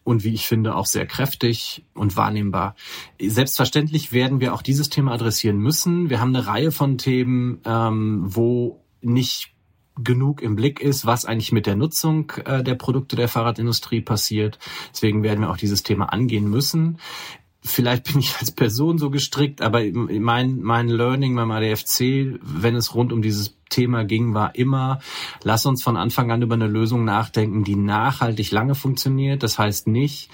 [0.04, 2.76] und wie ich finde auch sehr kräftig und wahrnehmbar.
[3.22, 6.10] Selbstverständlich werden wir auch dieses Thema adressieren müssen.
[6.10, 9.54] Wir haben eine Reihe von Themen, ähm, wo nicht
[9.98, 14.60] genug im Blick ist, was eigentlich mit der Nutzung äh, der Produkte der Fahrradindustrie passiert.
[14.94, 17.00] Deswegen werden wir auch dieses Thema angehen müssen.
[17.64, 22.96] Vielleicht bin ich als Person so gestrickt, aber mein, mein Learning beim ADFC, wenn es
[22.96, 25.00] rund um dieses Thema ging, war immer,
[25.44, 29.44] lass uns von Anfang an über eine Lösung nachdenken, die nachhaltig lange funktioniert.
[29.44, 30.32] Das heißt nicht,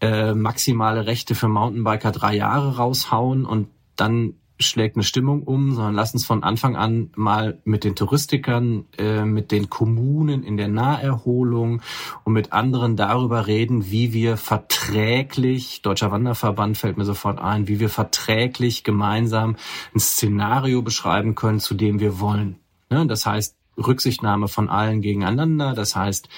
[0.00, 5.94] äh, maximale Rechte für Mountainbiker drei Jahre raushauen und dann schlägt eine Stimmung um, sondern
[5.94, 10.68] lass uns von Anfang an mal mit den Touristikern, äh, mit den Kommunen in der
[10.68, 11.82] Naherholung
[12.24, 17.80] und mit anderen darüber reden, wie wir verträglich, Deutscher Wanderverband fällt mir sofort ein, wie
[17.80, 19.56] wir verträglich gemeinsam
[19.94, 22.56] ein Szenario beschreiben können, zu dem wir wollen.
[22.90, 23.06] Ne?
[23.06, 25.74] Das heißt, Rücksichtnahme von allen gegeneinander.
[25.74, 26.28] Das heißt,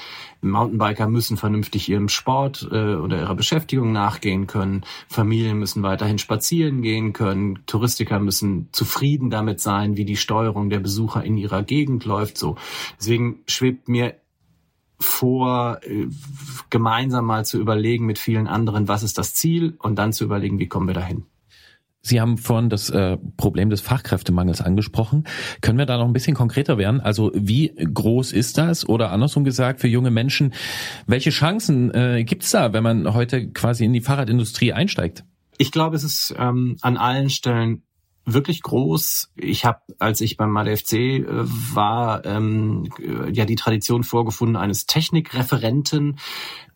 [0.41, 4.85] Mountainbiker müssen vernünftig ihrem Sport äh, oder ihrer Beschäftigung nachgehen können.
[5.09, 7.61] Familien müssen weiterhin spazieren gehen können.
[7.67, 12.39] Touristiker müssen zufrieden damit sein, wie die Steuerung der Besucher in ihrer Gegend läuft.
[12.39, 12.57] So,
[12.99, 14.15] deswegen schwebt mir
[14.99, 16.07] vor, äh,
[16.71, 20.59] gemeinsam mal zu überlegen mit vielen anderen, was ist das Ziel und dann zu überlegen,
[20.59, 21.27] wie kommen wir dahin.
[22.07, 25.25] Sie haben vorhin das äh, Problem des Fachkräftemangels angesprochen.
[25.63, 27.01] Können wir da noch ein bisschen konkreter werden?
[27.01, 28.87] Also wie groß ist das?
[28.87, 30.53] Oder andersrum gesagt, für junge Menschen,
[31.07, 35.25] welche Chancen äh, gibt es da, wenn man heute quasi in die Fahrradindustrie einsteigt?
[35.57, 37.83] Ich glaube, es ist ähm, an allen Stellen
[38.27, 39.31] wirklich groß.
[39.37, 42.89] Ich habe, als ich beim ADFC äh, war, ähm,
[43.33, 46.19] ja die Tradition vorgefunden eines Technikreferenten.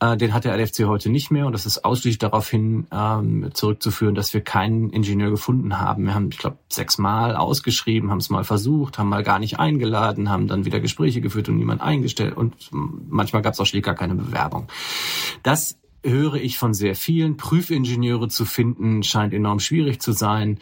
[0.01, 3.51] Äh, den hat der ADFC heute nicht mehr und das ist ausschließlich darauf hin ähm,
[3.55, 6.05] zurückzuführen, dass wir keinen Ingenieur gefunden haben.
[6.05, 10.31] Wir haben, ich glaube, sechsmal ausgeschrieben, haben es mal versucht, haben mal gar nicht eingeladen,
[10.31, 13.95] haben dann wieder Gespräche geführt und niemand eingestellt und manchmal gab es auch schlicht gar
[13.95, 14.69] keine Bewerbung.
[15.43, 17.37] Das höre ich von sehr vielen.
[17.37, 20.59] Prüfingenieure zu finden scheint enorm schwierig zu sein.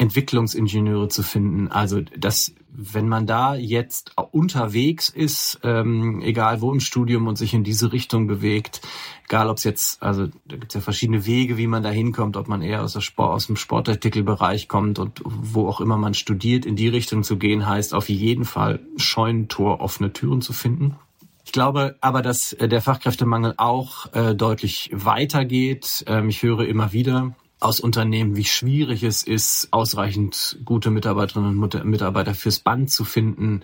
[0.00, 1.68] Entwicklungsingenieure zu finden.
[1.68, 7.52] Also das, wenn man da jetzt unterwegs ist, ähm, egal wo im Studium und sich
[7.52, 8.80] in diese Richtung bewegt,
[9.26, 12.38] egal ob es jetzt, also da gibt es ja verschiedene Wege, wie man da hinkommt,
[12.38, 16.14] ob man eher aus, der Sport, aus dem Sportartikelbereich kommt und wo auch immer man
[16.14, 20.96] studiert, in die Richtung zu gehen, heißt auf jeden Fall Scheunentor offene Türen zu finden.
[21.44, 26.04] Ich glaube aber, dass äh, der Fachkräftemangel auch äh, deutlich weitergeht.
[26.06, 31.84] Ähm, ich höre immer wieder aus Unternehmen, wie schwierig es ist, ausreichend gute Mitarbeiterinnen und
[31.84, 33.62] Mitarbeiter fürs Band zu finden.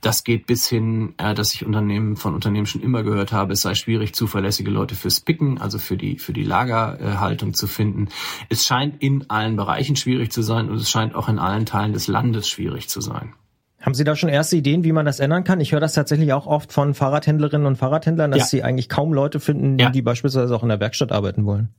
[0.00, 3.62] Das geht bis hin, äh, dass ich Unternehmen von Unternehmen schon immer gehört habe, es
[3.62, 8.08] sei schwierig, zuverlässige Leute fürs Picken, also für die, für die Lagerhaltung zu finden.
[8.48, 11.92] Es scheint in allen Bereichen schwierig zu sein und es scheint auch in allen Teilen
[11.92, 13.34] des Landes schwierig zu sein.
[13.80, 15.60] Haben Sie da schon erste Ideen, wie man das ändern kann?
[15.60, 18.46] Ich höre das tatsächlich auch oft von Fahrradhändlerinnen und Fahrradhändlern, dass ja.
[18.46, 19.90] sie eigentlich kaum Leute finden, die, ja.
[19.90, 21.74] die beispielsweise auch in der Werkstatt arbeiten wollen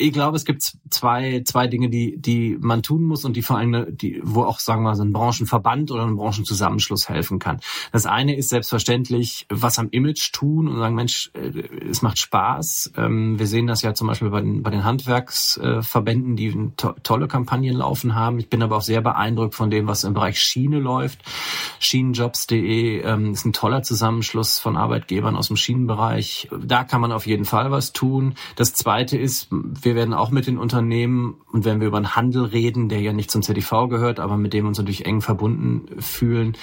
[0.00, 3.58] ich glaube, es gibt zwei, zwei Dinge, die, die man tun muss und die vor
[3.58, 7.58] allem, die, wo auch, sagen wir mal, so ein Branchenverband oder ein Branchenzusammenschluss helfen kann.
[7.90, 11.48] Das eine ist selbstverständlich, was am Image tun und sagen, Mensch, äh,
[11.90, 12.92] es macht Spaß.
[12.96, 17.26] Ähm, wir sehen das ja zum Beispiel bei den, bei den Handwerksverbänden, die to tolle
[17.26, 18.38] Kampagnen laufen haben.
[18.38, 21.18] Ich bin aber auch sehr beeindruckt von dem, was im Bereich Schiene läuft.
[21.80, 26.48] Schienenjobs.de ähm, ist ein toller Zusammenschluss von Arbeitgebern aus dem Schienenbereich.
[26.62, 28.34] Da kann man auf jeden Fall was tun.
[28.54, 29.48] Das zweite ist,
[29.88, 33.14] wir werden auch mit den Unternehmen und wenn wir über den Handel reden, der ja
[33.14, 36.58] nicht zum ZDV gehört, aber mit dem uns natürlich eng verbunden fühlen,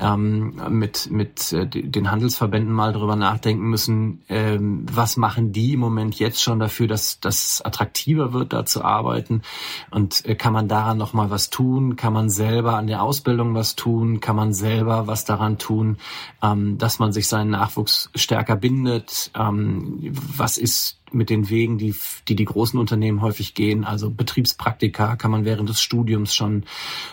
[0.00, 5.80] ähm, mit, mit äh, den Handelsverbänden mal darüber nachdenken müssen, ähm, was machen die im
[5.80, 9.42] Moment jetzt schon dafür, dass das attraktiver wird, da zu arbeiten
[9.90, 13.54] und äh, kann man daran noch mal was tun, kann man selber an der Ausbildung
[13.54, 15.98] was tun, kann man selber was daran tun,
[16.42, 21.94] ähm, dass man sich seinen Nachwuchs stärker bindet, ähm, was ist mit den Wegen, die,
[22.28, 23.84] die die großen Unternehmen häufig gehen.
[23.84, 26.64] Also Betriebspraktika kann man während des Studiums schon,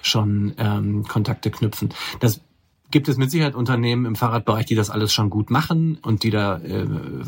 [0.02, 1.89] schon ähm, Kontakte knüpfen.
[2.19, 2.41] Das
[2.91, 6.30] gibt es mit Sicherheit Unternehmen im Fahrradbereich, die das alles schon gut machen und die
[6.30, 6.86] da äh,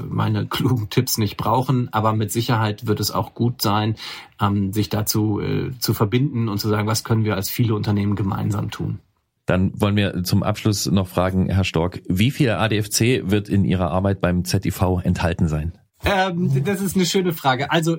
[0.10, 1.90] meine klugen Tipps nicht brauchen.
[1.92, 3.96] Aber mit Sicherheit wird es auch gut sein,
[4.42, 8.16] ähm, sich dazu äh, zu verbinden und zu sagen, was können wir als viele Unternehmen
[8.16, 9.00] gemeinsam tun.
[9.46, 13.90] Dann wollen wir zum Abschluss noch fragen, Herr Stork, wie viel ADFC wird in Ihrer
[13.90, 15.74] Arbeit beim ZIV enthalten sein?
[16.06, 17.72] Ähm, das ist eine schöne Frage.
[17.72, 17.98] Also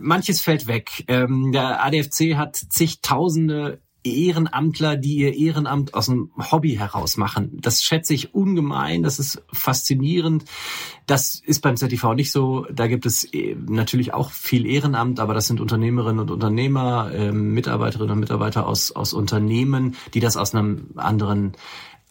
[0.00, 1.04] manches fällt weg.
[1.08, 7.58] Ähm, der ADFC hat zigtausende Ehrenamtler, die ihr Ehrenamt aus einem Hobby heraus machen.
[7.60, 10.44] Das schätze ich ungemein, das ist faszinierend.
[11.06, 12.66] Das ist beim ZTV nicht so.
[12.72, 17.32] Da gibt es äh, natürlich auch viel Ehrenamt, aber das sind Unternehmerinnen und Unternehmer, äh,
[17.32, 21.52] Mitarbeiterinnen und Mitarbeiter aus, aus Unternehmen, die das aus einem anderen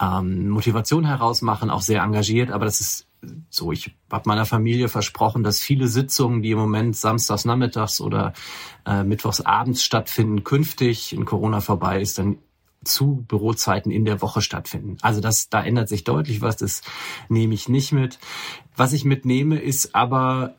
[0.02, 3.09] ähm, Motivation heraus machen, auch sehr engagiert, aber das ist
[3.50, 8.34] so, ich habe meiner Familie versprochen, dass viele Sitzungen, die im Moment samstags nachmittags oder
[8.86, 12.38] äh, mittwochs abends stattfinden, künftig in Corona vorbei ist, dann
[12.84, 14.98] zu Bürozeiten in der Woche stattfinden.
[15.02, 16.82] Also das, da ändert sich deutlich was, das
[17.28, 18.20] nehme ich nicht mit.
[18.76, 20.56] Was ich mitnehme, ist aber,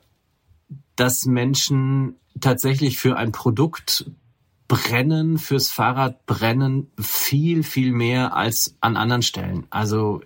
[0.96, 4.11] dass Menschen tatsächlich für ein Produkt
[4.68, 9.66] brennen, fürs Fahrrad brennen, viel, viel mehr als an anderen Stellen.
[9.70, 10.20] Also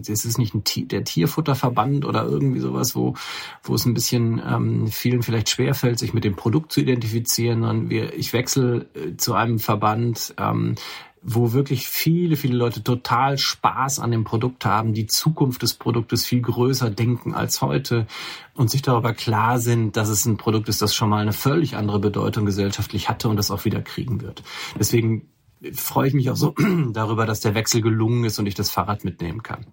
[0.00, 3.14] es ist nicht ein Tier, der Tierfutterverband oder irgendwie sowas, wo,
[3.62, 7.64] wo es ein bisschen ähm, vielen vielleicht schwerfällt, sich mit dem Produkt zu identifizieren.
[7.64, 10.74] Und wir, ich wechsle äh, zu einem Verband, ähm,
[11.22, 16.24] wo wirklich viele, viele Leute total Spaß an dem Produkt haben, die Zukunft des Produktes
[16.24, 18.06] viel größer denken als heute
[18.54, 21.76] und sich darüber klar sind, dass es ein Produkt ist, das schon mal eine völlig
[21.76, 24.42] andere Bedeutung gesellschaftlich hatte und das auch wieder kriegen wird.
[24.78, 25.29] Deswegen
[25.72, 26.54] freue ich mich auch so
[26.92, 29.66] darüber, dass der Wechsel gelungen ist und ich das Fahrrad mitnehmen kann.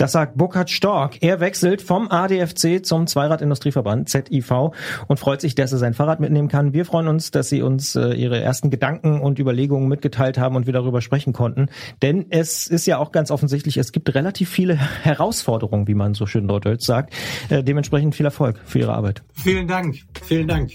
[0.00, 1.18] Das sagt Burkhard Stork.
[1.20, 4.72] Er wechselt vom ADFC zum Zweiradindustrieverband ZIV
[5.08, 6.72] und freut sich, dass er sein Fahrrad mitnehmen kann.
[6.72, 10.64] Wir freuen uns, dass Sie uns äh, Ihre ersten Gedanken und Überlegungen mitgeteilt haben und
[10.64, 11.68] wir darüber sprechen konnten.
[12.00, 16.24] Denn es ist ja auch ganz offensichtlich, es gibt relativ viele Herausforderungen, wie man so
[16.24, 17.12] schön deutsch sagt.
[17.50, 19.22] Äh, dementsprechend viel Erfolg für Ihre Arbeit.
[19.34, 19.96] Vielen Dank.
[20.22, 20.70] Vielen Dank.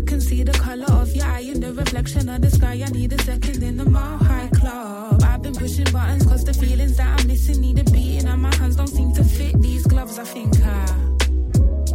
[0.00, 2.82] I can see the color of your eye in the reflection of the sky.
[2.82, 5.22] I need a second in the mile high club.
[5.22, 8.54] I've been pushing buttons cause the feelings that I'm missing need a beating and my
[8.54, 10.18] hands don't seem to fit these gloves.
[10.18, 10.86] I think I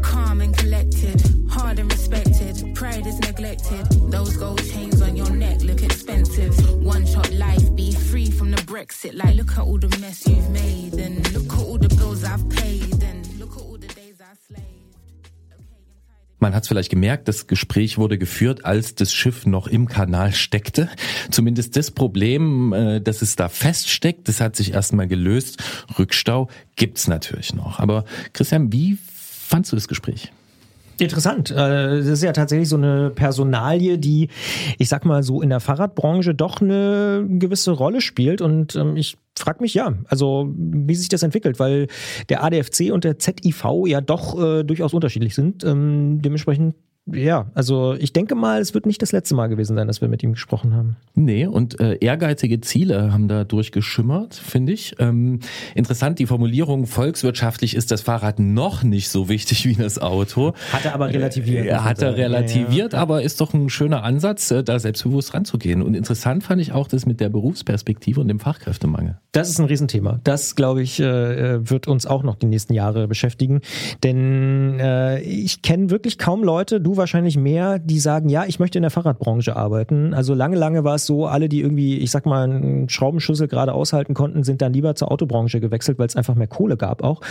[0.03, 2.75] calm and collected, hard and respected.
[2.75, 3.87] Pride is neglected.
[4.11, 6.53] Those gold chains on your neck look expensive.
[6.83, 9.15] One shot life, be free from the Brexit.
[9.15, 11.89] Like, look at all the mess you've made, and look at all the
[16.45, 20.31] Man hat es vielleicht gemerkt, das Gespräch wurde geführt, als das Schiff noch im Kanal
[20.31, 20.89] steckte.
[21.31, 25.57] Zumindest das Problem, äh, dass es da feststeckt, das hat sich erstmal gelöst.
[25.97, 27.79] Rückstau gibt's natürlich noch.
[27.79, 30.31] Aber Christian, wie fandst du das Gespräch?
[30.99, 31.49] Interessant.
[31.49, 34.29] Äh, das ist ja tatsächlich so eine Personalie, die,
[34.77, 38.41] ich sag mal so, in der Fahrradbranche doch eine gewisse Rolle spielt.
[38.41, 41.87] Und ähm, ich frag mich ja, also wie sich das entwickelt, weil
[42.29, 45.63] der ADFC und der ZIV ja doch äh, durchaus unterschiedlich sind.
[45.63, 46.75] Ähm, dementsprechend
[47.07, 50.07] ja, also ich denke mal, es wird nicht das letzte Mal gewesen sein, dass wir
[50.07, 50.95] mit ihm gesprochen haben.
[51.13, 54.95] Nee, und äh, ehrgeizige Ziele haben da durchgeschimmert, finde ich.
[54.97, 55.39] Ähm,
[55.75, 60.53] interessant, die Formulierung, volkswirtschaftlich ist das Fahrrad noch nicht so wichtig wie das Auto.
[60.73, 61.67] Hat er aber relativiert.
[61.67, 63.01] Er hat er relativiert, ja, ja.
[63.03, 65.83] aber ist doch ein schöner Ansatz, äh, da selbstbewusst ranzugehen.
[65.83, 69.19] Und interessant fand ich auch das mit der Berufsperspektive und dem Fachkräftemangel.
[69.31, 70.19] Das ist ein Riesenthema.
[70.23, 73.61] Das, glaube ich, äh, wird uns auch noch die nächsten Jahre beschäftigen.
[74.03, 78.77] Denn äh, ich kenne wirklich kaum Leute, du wahrscheinlich mehr, die sagen, ja, ich möchte
[78.77, 80.13] in der Fahrradbranche arbeiten.
[80.13, 83.73] Also lange, lange war es so, alle, die irgendwie, ich sag mal, einen Schraubenschlüssel gerade
[83.73, 87.21] aushalten konnten, sind dann lieber zur Autobranche gewechselt, weil es einfach mehr Kohle gab auch.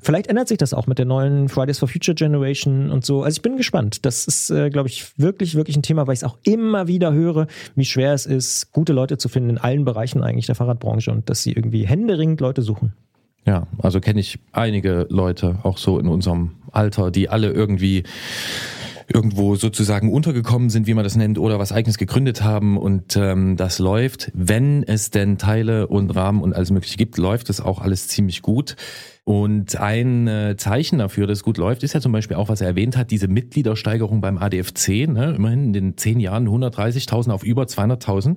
[0.00, 3.22] Vielleicht ändert sich das auch mit der neuen Fridays for Future Generation und so.
[3.22, 4.04] Also ich bin gespannt.
[4.04, 7.12] Das ist, äh, glaube ich, wirklich, wirklich ein Thema, weil ich es auch immer wieder
[7.12, 11.10] höre, wie schwer es ist, gute Leute zu finden in allen Bereichen eigentlich der Fahrradbranche
[11.10, 12.94] und dass sie irgendwie händeringend Leute suchen.
[13.46, 18.04] Ja, also kenne ich einige Leute, auch so in unserem Alter, die alle irgendwie
[19.12, 23.56] irgendwo sozusagen untergekommen sind, wie man das nennt, oder was eigenes gegründet haben und ähm,
[23.56, 24.30] das läuft.
[24.34, 28.42] Wenn es denn Teile und Rahmen und alles mögliche gibt, läuft es auch alles ziemlich
[28.42, 28.76] gut.
[29.26, 32.60] Und ein äh, Zeichen dafür, dass es gut läuft, ist ja zum Beispiel auch, was
[32.60, 35.08] er erwähnt hat, diese Mitgliedersteigerung beim ADFC.
[35.08, 35.34] Ne?
[35.34, 38.36] Immerhin in den zehn Jahren 130.000 auf über 200.000.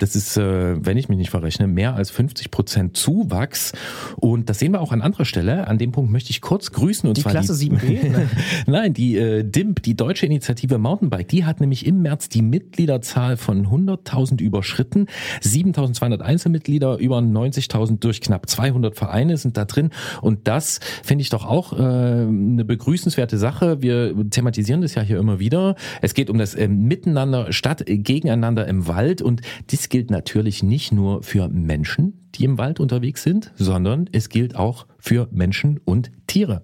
[0.00, 3.72] Das ist, äh, wenn ich mich nicht verrechne, mehr als 50 Prozent Zuwachs.
[4.16, 5.68] Und das sehen wir auch an anderer Stelle.
[5.68, 7.08] An dem Punkt möchte ich kurz grüßen.
[7.08, 8.26] Und die zwar Klasse 7b?
[8.66, 13.36] Nein, die äh, DIMP, die Deutsche Initiative Mountainbike, die hat nämlich im März die Mitgliederzahl
[13.36, 15.06] von 100.000 überschritten.
[15.42, 19.90] 7.200 Einzelmitglieder, über 90.000 durch knapp 200 Vereine sind da drin.
[20.22, 23.82] Und das finde ich doch auch äh, eine begrüßenswerte Sache.
[23.82, 25.76] Wir thematisieren das ja hier immer wieder.
[26.02, 29.22] Es geht um das äh, Miteinander statt gegeneinander im Wald.
[29.22, 34.28] Und das gilt natürlich nicht nur für Menschen, die im Wald unterwegs sind, sondern es
[34.28, 36.62] gilt auch für Menschen und Tiere.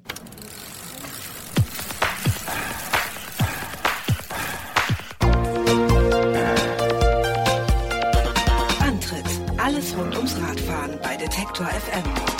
[8.80, 9.24] Antritt:
[9.56, 12.31] Alles rund ums Radfahren bei Detektor FM.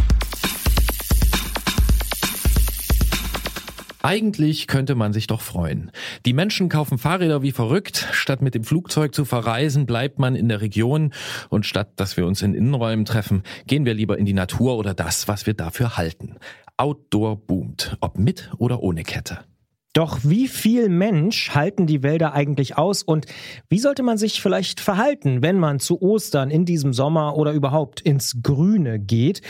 [4.03, 5.93] Eigentlich könnte man sich doch freuen.
[6.27, 8.09] Die Menschen kaufen Fahrräder wie verrückt.
[8.11, 11.12] Statt mit dem Flugzeug zu verreisen, bleibt man in der Region.
[11.51, 14.93] Und statt dass wir uns in Innenräumen treffen, gehen wir lieber in die Natur oder
[14.93, 16.37] das, was wir dafür halten.
[16.77, 19.45] Outdoor boomt, ob mit oder ohne Kette.
[19.92, 23.26] Doch wie viel Mensch halten die Wälder eigentlich aus und
[23.68, 28.00] wie sollte man sich vielleicht verhalten, wenn man zu Ostern in diesem Sommer oder überhaupt
[28.00, 29.43] ins Grüne geht?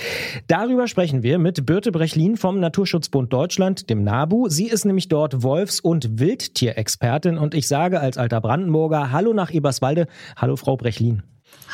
[0.49, 4.49] Darüber sprechen wir mit Birte Brechlin vom Naturschutzbund Deutschland, dem NABU.
[4.49, 9.53] Sie ist nämlich dort Wolfs- und Wildtierexpertin und ich sage als alter Brandenburger Hallo nach
[9.53, 10.09] Eberswalde.
[10.37, 11.23] Hallo Frau Brechlin.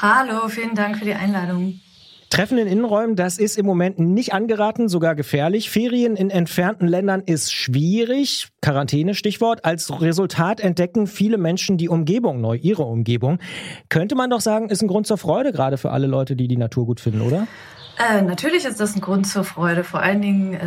[0.02, 1.80] Hallo, vielen Dank für die Einladung.
[2.30, 5.70] Treffen in Innenräumen, das ist im Moment nicht angeraten, sogar gefährlich.
[5.70, 8.48] Ferien in entfernten Ländern ist schwierig.
[8.60, 9.64] Quarantäne, Stichwort.
[9.64, 13.38] Als Resultat entdecken viele Menschen die Umgebung neu, ihre Umgebung.
[13.88, 16.58] Könnte man doch sagen, ist ein Grund zur Freude, gerade für alle Leute, die die
[16.58, 17.46] Natur gut finden, oder?
[17.98, 20.60] Äh, natürlich ist das ein Grund zur Freude, vor allen Dingen, äh,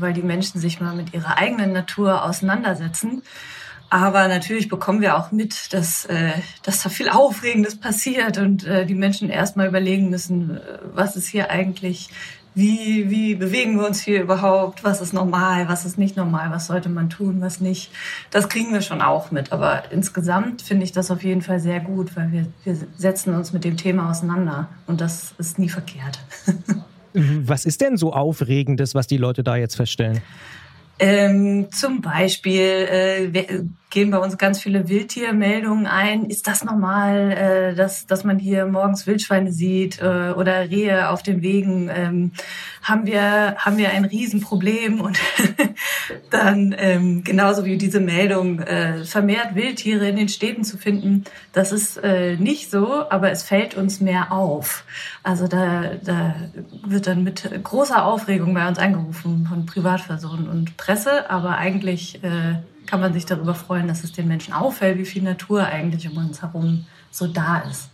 [0.00, 3.22] weil die Menschen sich mal mit ihrer eigenen Natur auseinandersetzen.
[3.90, 6.32] Aber natürlich bekommen wir auch mit, dass, äh,
[6.62, 10.60] dass da viel Aufregendes passiert und äh, die Menschen erstmal überlegen müssen, äh,
[10.94, 12.10] was ist hier eigentlich
[12.54, 16.66] wie, wie bewegen wir uns hier überhaupt, was ist normal, was ist nicht normal, was
[16.66, 17.90] sollte man tun, was nicht.
[18.30, 19.52] Das kriegen wir schon auch mit.
[19.52, 23.52] Aber insgesamt finde ich das auf jeden Fall sehr gut, weil wir, wir setzen uns
[23.52, 26.20] mit dem Thema auseinander und das ist nie verkehrt.
[27.16, 30.20] Was ist denn so Aufregendes, was die Leute da jetzt feststellen?
[30.98, 32.60] Ähm, zum Beispiel
[33.32, 33.64] äh,
[33.94, 36.26] gehen bei uns ganz viele Wildtiermeldungen ein.
[36.26, 41.22] Ist das normal, äh, dass, dass man hier morgens Wildschweine sieht äh, oder Rehe auf
[41.22, 41.88] den Wegen?
[41.88, 42.32] Ähm,
[42.82, 45.00] haben, wir, haben wir ein Riesenproblem?
[45.00, 45.18] Und
[46.30, 51.70] dann ähm, genauso wie diese Meldung, äh, vermehrt Wildtiere in den Städten zu finden, das
[51.70, 54.84] ist äh, nicht so, aber es fällt uns mehr auf.
[55.22, 56.34] Also da, da
[56.84, 62.56] wird dann mit großer Aufregung bei uns angerufen von Privatpersonen und Presse, aber eigentlich äh,
[62.86, 66.16] kann man sich darüber freuen, dass es den Menschen auffällt, wie viel Natur eigentlich um
[66.16, 67.90] uns herum so da ist.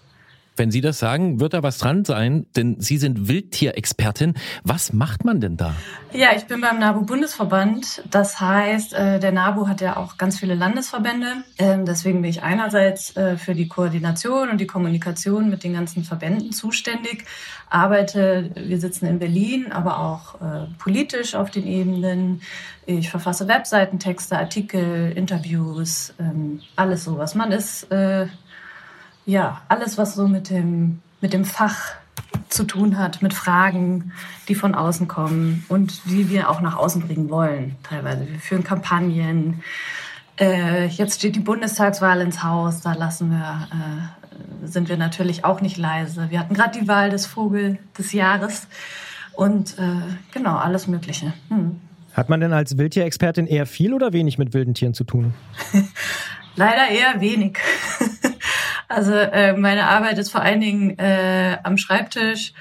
[0.60, 4.34] Wenn Sie das sagen, wird da was dran sein, denn Sie sind Wildtierexpertin.
[4.62, 5.74] Was macht man denn da?
[6.12, 8.02] Ja, ich bin beim NABU-Bundesverband.
[8.10, 11.28] Das heißt, äh, der NABU hat ja auch ganz viele Landesverbände.
[11.56, 16.04] Ähm, deswegen bin ich einerseits äh, für die Koordination und die Kommunikation mit den ganzen
[16.04, 17.24] Verbänden zuständig.
[17.70, 22.42] Arbeite, wir sitzen in Berlin, aber auch äh, politisch auf den Ebenen.
[22.98, 27.34] Ich verfasse Webseitentexte, Artikel, Interviews, ähm, alles sowas.
[27.34, 27.86] Man ist
[29.26, 31.94] ja, alles, was so mit dem, mit dem Fach
[32.48, 34.12] zu tun hat, mit Fragen,
[34.48, 38.28] die von außen kommen und die wir auch nach außen bringen wollen, teilweise.
[38.28, 39.62] Wir führen Kampagnen.
[40.38, 45.60] Äh, jetzt steht die Bundestagswahl ins Haus, da lassen wir, äh, sind wir natürlich auch
[45.60, 46.30] nicht leise.
[46.30, 48.66] Wir hatten gerade die Wahl des Vogel des Jahres
[49.34, 50.00] und äh,
[50.32, 51.32] genau, alles Mögliche.
[51.48, 51.80] Hm.
[52.12, 55.34] Hat man denn als Wildtierexpertin eher viel oder wenig mit wilden Tieren zu tun?
[56.56, 57.58] Leider eher wenig.
[58.90, 62.52] Also äh, meine Arbeit ist vor allen Dingen äh, am Schreibtisch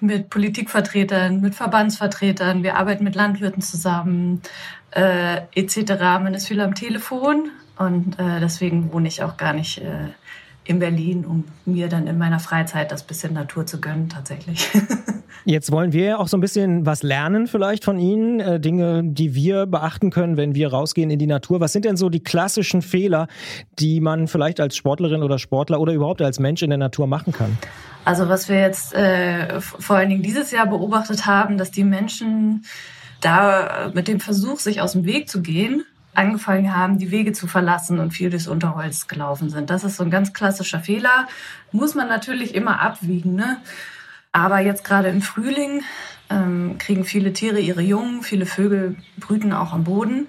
[0.00, 2.62] mit Politikvertretern, mit Verbandsvertretern.
[2.62, 4.42] Wir arbeiten mit Landwirten zusammen
[4.90, 5.92] äh, etc.
[6.20, 10.10] Man ist viel am Telefon und äh, deswegen wohne ich auch gar nicht äh,
[10.70, 14.68] in Berlin, um mir dann in meiner Freizeit das bisschen Natur zu gönnen tatsächlich.
[15.44, 19.34] Jetzt wollen wir auch so ein bisschen was lernen vielleicht von Ihnen, äh, Dinge, die
[19.34, 21.58] wir beachten können, wenn wir rausgehen in die Natur.
[21.60, 23.26] Was sind denn so die klassischen Fehler,
[23.80, 27.32] die man vielleicht als Sportlerin oder Sportler oder überhaupt als Mensch in der Natur machen
[27.32, 27.58] kann?
[28.04, 32.64] Also was wir jetzt äh, vor allen Dingen dieses Jahr beobachtet haben, dass die Menschen
[33.20, 35.82] da mit dem Versuch, sich aus dem Weg zu gehen,
[36.14, 39.70] angefangen haben, die Wege zu verlassen und viel durchs Unterholz gelaufen sind.
[39.70, 41.28] Das ist so ein ganz klassischer Fehler.
[41.72, 43.34] Muss man natürlich immer abwiegen.
[43.34, 43.58] Ne?
[44.32, 45.82] Aber jetzt gerade im Frühling
[46.28, 50.26] ähm, kriegen viele Tiere ihre Jungen, viele Vögel brüten auch am Boden.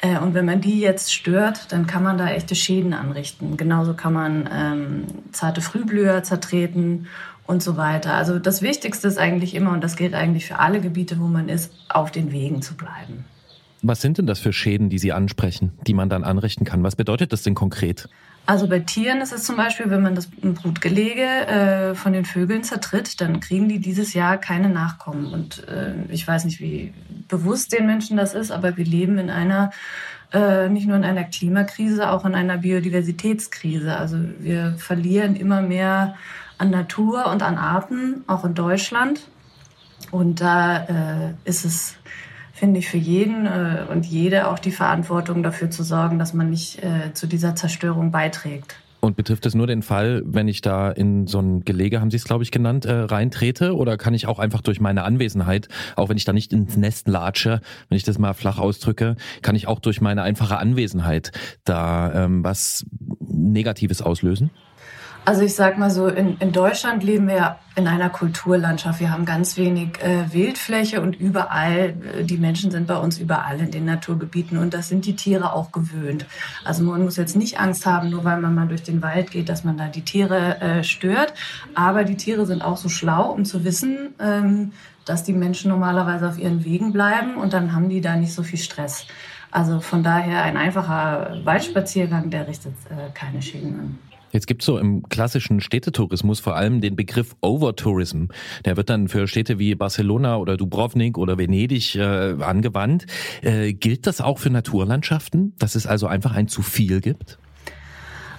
[0.00, 3.56] Äh, und wenn man die jetzt stört, dann kann man da echte Schäden anrichten.
[3.56, 7.08] Genauso kann man ähm, zarte Frühblüher zertreten
[7.46, 8.14] und so weiter.
[8.14, 11.48] Also das Wichtigste ist eigentlich immer, und das gilt eigentlich für alle Gebiete, wo man
[11.48, 13.24] ist, auf den Wegen zu bleiben.
[13.82, 16.82] Was sind denn das für Schäden, die Sie ansprechen, die man dann anrichten kann?
[16.82, 18.08] Was bedeutet das denn konkret?
[18.46, 22.64] Also bei Tieren ist es zum Beispiel, wenn man das Brutgelege äh, von den Vögeln
[22.64, 25.26] zertritt, dann kriegen die dieses Jahr keine Nachkommen.
[25.26, 26.94] Und äh, ich weiß nicht, wie
[27.28, 29.70] bewusst den Menschen das ist, aber wir leben in einer
[30.32, 33.96] äh, nicht nur in einer Klimakrise, auch in einer Biodiversitätskrise.
[33.96, 36.14] Also wir verlieren immer mehr
[36.56, 39.28] an Natur und an Arten, auch in Deutschland.
[40.10, 41.97] Und da äh, ist es
[42.58, 46.50] finde ich, für jeden äh, und jede auch die Verantwortung dafür zu sorgen, dass man
[46.50, 48.76] nicht äh, zu dieser Zerstörung beiträgt.
[49.00, 52.16] Und betrifft es nur den Fall, wenn ich da in so ein Gelege, haben Sie
[52.16, 53.76] es glaube ich genannt, äh, reintrete?
[53.76, 57.06] Oder kann ich auch einfach durch meine Anwesenheit, auch wenn ich da nicht ins Nest
[57.06, 61.30] latsche, wenn ich das mal flach ausdrücke, kann ich auch durch meine einfache Anwesenheit
[61.64, 62.86] da ähm, was
[63.20, 64.50] Negatives auslösen?
[65.28, 68.98] Also ich sag mal so, in, in Deutschland leben wir in einer Kulturlandschaft.
[68.98, 73.60] Wir haben ganz wenig äh, Wildfläche und überall, äh, die Menschen sind bei uns überall
[73.60, 76.24] in den Naturgebieten und das sind die Tiere auch gewöhnt.
[76.64, 79.50] Also man muss jetzt nicht Angst haben, nur weil man mal durch den Wald geht,
[79.50, 81.34] dass man da die Tiere äh, stört.
[81.74, 84.72] Aber die Tiere sind auch so schlau, um zu wissen, ähm,
[85.04, 88.42] dass die Menschen normalerweise auf ihren Wegen bleiben und dann haben die da nicht so
[88.42, 89.06] viel Stress.
[89.50, 94.07] Also von daher ein einfacher Waldspaziergang, der richtet äh, keine Schäden an.
[94.32, 98.26] Jetzt gibt es so im klassischen Städtetourismus vor allem den Begriff Overtourism.
[98.64, 103.06] Der wird dann für Städte wie Barcelona oder Dubrovnik oder Venedig äh, angewandt.
[103.42, 107.38] Äh, gilt das auch für Naturlandschaften, dass es also einfach ein zu viel gibt?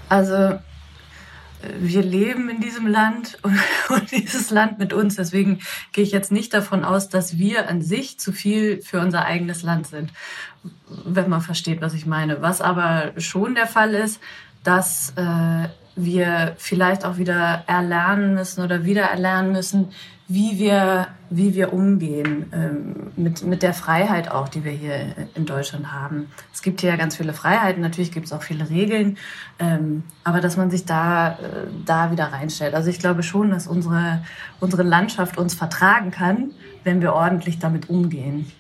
[0.10, 0.60] Also
[1.78, 3.38] wir leben in diesem Land
[3.90, 5.16] und, dieses Land mit uns.
[5.16, 5.60] Deswegen
[5.92, 9.64] gehe ich jetzt nicht davon aus, dass wir an sich zu viel für unser eigenes
[9.64, 10.12] Land sind,
[10.88, 12.42] wenn man versteht, was ich meine.
[12.42, 14.20] Was aber schon der Fall ist,
[14.64, 19.90] dass äh, wir vielleicht auch wieder erlernen müssen oder wieder erlernen müssen,
[20.28, 25.48] wie wir, wie wir umgehen ähm, mit, mit der Freiheit auch, die wir hier in
[25.48, 26.28] Deutschland haben.
[26.54, 29.18] Es gibt hier ja ganz viele Freiheiten, natürlich gibt es auch viele Regeln,
[29.58, 31.36] ähm, aber dass man sich da, äh,
[31.84, 32.76] da wieder reinstellt.
[32.76, 34.24] Also ich glaube schon, dass unsere,
[34.60, 36.52] unsere Landschaft uns vertragen kann,
[36.84, 38.52] wenn wir ordentlich damit umgehen.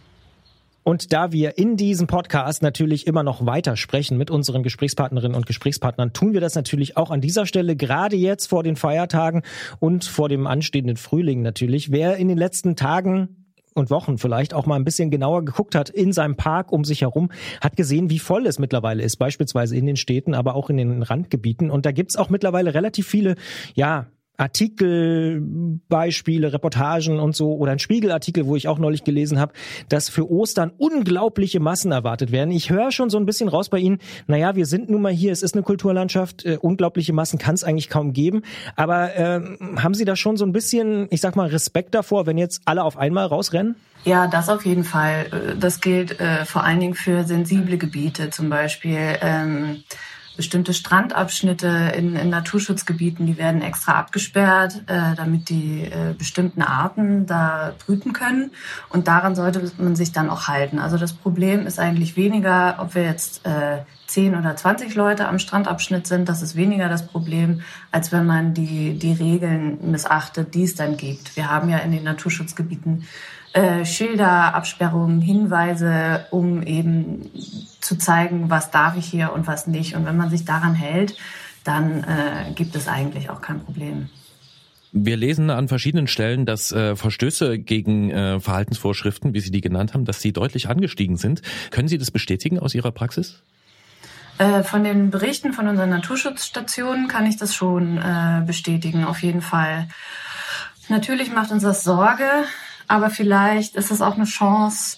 [0.90, 5.46] Und da wir in diesem Podcast natürlich immer noch weiter sprechen mit unseren Gesprächspartnerinnen und
[5.46, 9.44] Gesprächspartnern, tun wir das natürlich auch an dieser Stelle, gerade jetzt vor den Feiertagen
[9.80, 11.92] und vor dem anstehenden Frühling natürlich.
[11.92, 15.92] Wer in den letzten Tagen und Wochen vielleicht auch mal ein bisschen genauer geguckt hat
[15.92, 17.30] in seinem Park um sich herum,
[17.62, 21.04] hat gesehen, wie voll es mittlerweile ist, beispielsweise in den Städten, aber auch in den
[21.04, 21.70] Randgebieten.
[21.70, 23.36] Und da gibt's auch mittlerweile relativ viele,
[23.76, 24.08] ja,
[24.40, 25.42] Artikel,
[25.90, 29.54] Beispiele, Reportagen und so oder ein Spiegelartikel, wo ich auch neulich gelesen habe,
[29.90, 32.52] dass für Ostern unglaubliche Massen erwartet werden.
[32.52, 35.32] Ich höre schon so ein bisschen raus bei Ihnen, naja, wir sind nun mal hier,
[35.32, 38.44] es ist eine Kulturlandschaft, äh, unglaubliche Massen kann es eigentlich kaum geben.
[38.76, 39.42] Aber äh,
[39.78, 42.84] haben Sie da schon so ein bisschen, ich sag mal, Respekt davor, wenn jetzt alle
[42.84, 43.76] auf einmal rausrennen?
[44.06, 45.56] Ja, das auf jeden Fall.
[45.60, 49.18] Das gilt äh, vor allen Dingen für sensible Gebiete, zum Beispiel.
[49.22, 49.84] Ähm,
[50.40, 57.26] bestimmte Strandabschnitte in, in Naturschutzgebieten, die werden extra abgesperrt, äh, damit die äh, bestimmten Arten
[57.26, 58.52] da brüten können.
[58.88, 60.80] Und daran sollte man sich dann auch halten.
[60.80, 65.40] Also das Problem ist eigentlich weniger, ob wir jetzt äh, 10 oder 20 Leute am
[65.40, 66.30] Strandabschnitt sind.
[66.30, 67.60] Das ist weniger das Problem,
[67.92, 71.36] als wenn man die, die Regeln missachtet, die es dann gibt.
[71.36, 73.04] Wir haben ja in den Naturschutzgebieten
[73.54, 77.30] äh, Schilder, Absperrungen, Hinweise, um eben
[77.82, 79.95] zu zeigen, was darf ich hier und was nicht.
[79.95, 81.16] Und wenn man sich daran hält,
[81.64, 84.10] dann äh, gibt es eigentlich auch kein Problem.
[84.91, 89.93] Wir lesen an verschiedenen Stellen, dass äh, Verstöße gegen äh, Verhaltensvorschriften, wie Sie die genannt
[89.93, 91.41] haben, dass sie deutlich angestiegen sind.
[91.70, 93.43] Können Sie das bestätigen aus Ihrer Praxis?
[94.39, 99.41] Äh, von den Berichten von unseren Naturschutzstationen kann ich das schon äh, bestätigen, auf jeden
[99.41, 99.88] Fall.
[100.88, 102.26] Natürlich macht uns das Sorge,
[102.90, 104.98] aber vielleicht ist es auch eine Chance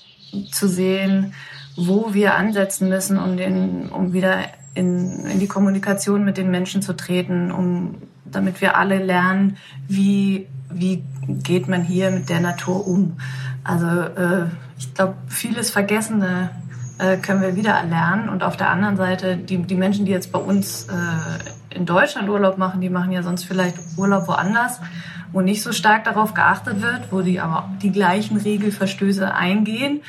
[0.51, 1.33] zu sehen,
[1.75, 6.81] wo wir ansetzen müssen, um, den, um wieder in, in die Kommunikation mit den Menschen
[6.81, 9.57] zu treten, um, damit wir alle lernen,
[9.89, 13.17] wie, wie geht man hier mit der Natur um.
[13.63, 14.45] Also äh,
[14.77, 16.49] ich glaube, vieles Vergessene
[16.97, 18.29] äh, können wir wieder erlernen.
[18.29, 22.29] Und auf der anderen Seite, die, die Menschen, die jetzt bei uns äh, in Deutschland
[22.29, 24.79] Urlaub machen, die machen ja sonst vielleicht Urlaub woanders
[25.31, 30.01] wo nicht so stark darauf geachtet wird, wo die aber die gleichen Regelverstöße eingehen,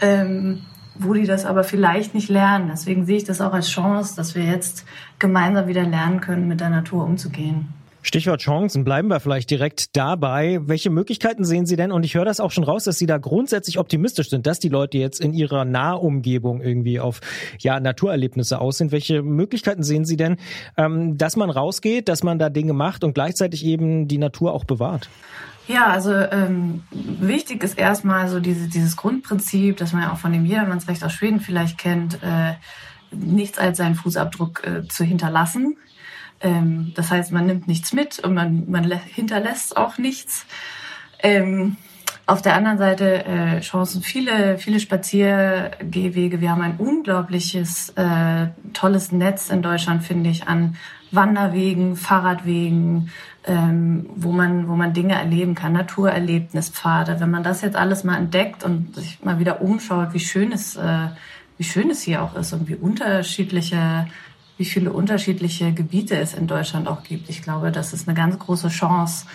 [0.00, 0.62] ähm,
[0.94, 2.68] wo die das aber vielleicht nicht lernen.
[2.70, 4.84] Deswegen sehe ich das auch als Chance, dass wir jetzt
[5.18, 7.68] gemeinsam wieder lernen können, mit der Natur umzugehen.
[8.06, 10.60] Stichwort Chancen, bleiben wir vielleicht direkt dabei.
[10.62, 11.90] Welche Möglichkeiten sehen Sie denn?
[11.90, 14.68] Und ich höre das auch schon raus, dass Sie da grundsätzlich optimistisch sind, dass die
[14.68, 17.20] Leute jetzt in ihrer Nahumgebung irgendwie auf
[17.58, 18.92] ja, Naturerlebnisse aus sind.
[18.92, 20.36] Welche Möglichkeiten sehen Sie denn,
[20.76, 24.62] ähm, dass man rausgeht, dass man da Dinge macht und gleichzeitig eben die Natur auch
[24.62, 25.10] bewahrt?
[25.66, 30.32] Ja, also ähm, wichtig ist erstmal so diese, dieses Grundprinzip, das man ja auch von
[30.32, 32.52] dem Jedermannsrecht aus Schweden vielleicht kennt, äh,
[33.10, 35.76] nichts als seinen Fußabdruck äh, zu hinterlassen.
[36.40, 40.46] Ähm, das heißt, man nimmt nichts mit und man, man hinterlässt auch nichts.
[41.22, 41.76] Ähm,
[42.28, 46.40] auf der anderen Seite äh, Chancen viele, viele Spaziergehwege.
[46.40, 50.76] Wir haben ein unglaubliches, äh, tolles Netz in Deutschland, finde ich, an
[51.12, 53.10] Wanderwegen, Fahrradwegen,
[53.44, 57.20] ähm, wo man, wo man Dinge erleben kann, Naturerlebnispfade.
[57.20, 60.74] Wenn man das jetzt alles mal entdeckt und sich mal wieder umschaut, wie schön es,
[60.74, 61.08] äh,
[61.58, 64.08] wie schön es hier auch ist und wie unterschiedliche
[64.58, 67.28] wie viele unterschiedliche Gebiete es in Deutschland auch gibt.
[67.28, 69.26] Ich glaube, das ist eine ganz große Chance.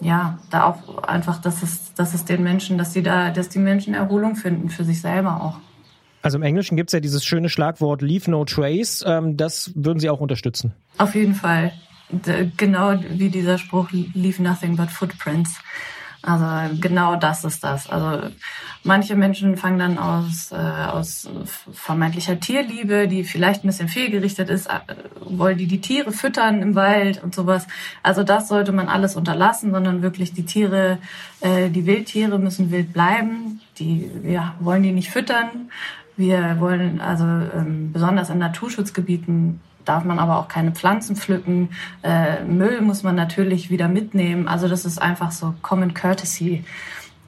[0.00, 3.58] Ja, da auch einfach, dass es, dass es den Menschen, dass die da, dass die
[3.58, 5.58] Menschen Erholung finden für sich selber auch.
[6.22, 9.04] Also im Englischen gibt es ja dieses schöne Schlagwort Leave No Trace.
[9.06, 10.72] Ähm, das würden Sie auch unterstützen?
[10.98, 11.72] Auf jeden Fall.
[12.56, 15.58] Genau wie dieser Spruch Leave Nothing but Footprints.
[16.26, 17.88] Also genau das ist das.
[17.88, 18.30] Also
[18.82, 21.28] manche Menschen fangen dann aus, äh, aus
[21.72, 24.80] vermeintlicher Tierliebe, die vielleicht ein bisschen fehlgerichtet ist, äh,
[25.20, 27.68] wollen die die Tiere füttern im Wald und sowas.
[28.02, 30.98] Also das sollte man alles unterlassen, sondern wirklich die Tiere,
[31.42, 33.60] äh, die Wildtiere müssen wild bleiben.
[33.78, 35.70] Die, wir wollen die nicht füttern.
[36.16, 41.70] Wir wollen also ähm, besonders in Naturschutzgebieten darf man aber auch keine Pflanzen pflücken.
[42.02, 44.48] Äh, Müll muss man natürlich wieder mitnehmen.
[44.48, 46.64] Also das ist einfach so Common Courtesy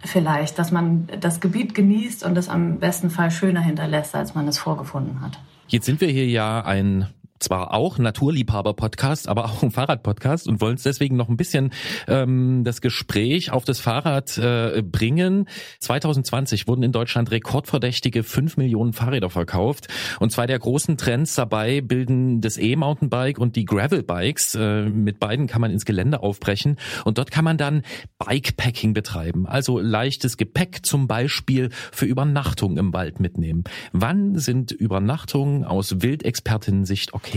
[0.04, 4.46] vielleicht, dass man das Gebiet genießt und es am besten Fall schöner hinterlässt, als man
[4.48, 5.38] es vorgefunden hat.
[5.68, 7.06] Jetzt sind wir hier ja ein
[7.40, 11.72] zwar auch Naturliebhaber-Podcast, aber auch ein Fahrrad-Podcast und wollen uns deswegen noch ein bisschen
[12.06, 15.48] ähm, das Gespräch auf das Fahrrad äh, bringen.
[15.80, 19.88] 2020 wurden in Deutschland rekordverdächtige 5 Millionen Fahrräder verkauft
[20.20, 24.54] und zwei der großen Trends dabei bilden das E-Mountainbike und die Gravel-Bikes.
[24.54, 27.82] Äh, mit beiden kann man ins Gelände aufbrechen und dort kann man dann
[28.18, 33.64] Bikepacking betreiben, also leichtes Gepäck zum Beispiel für Übernachtung im Wald mitnehmen.
[33.92, 37.27] Wann sind Übernachtungen aus Wildexpertinnen-Sicht okay?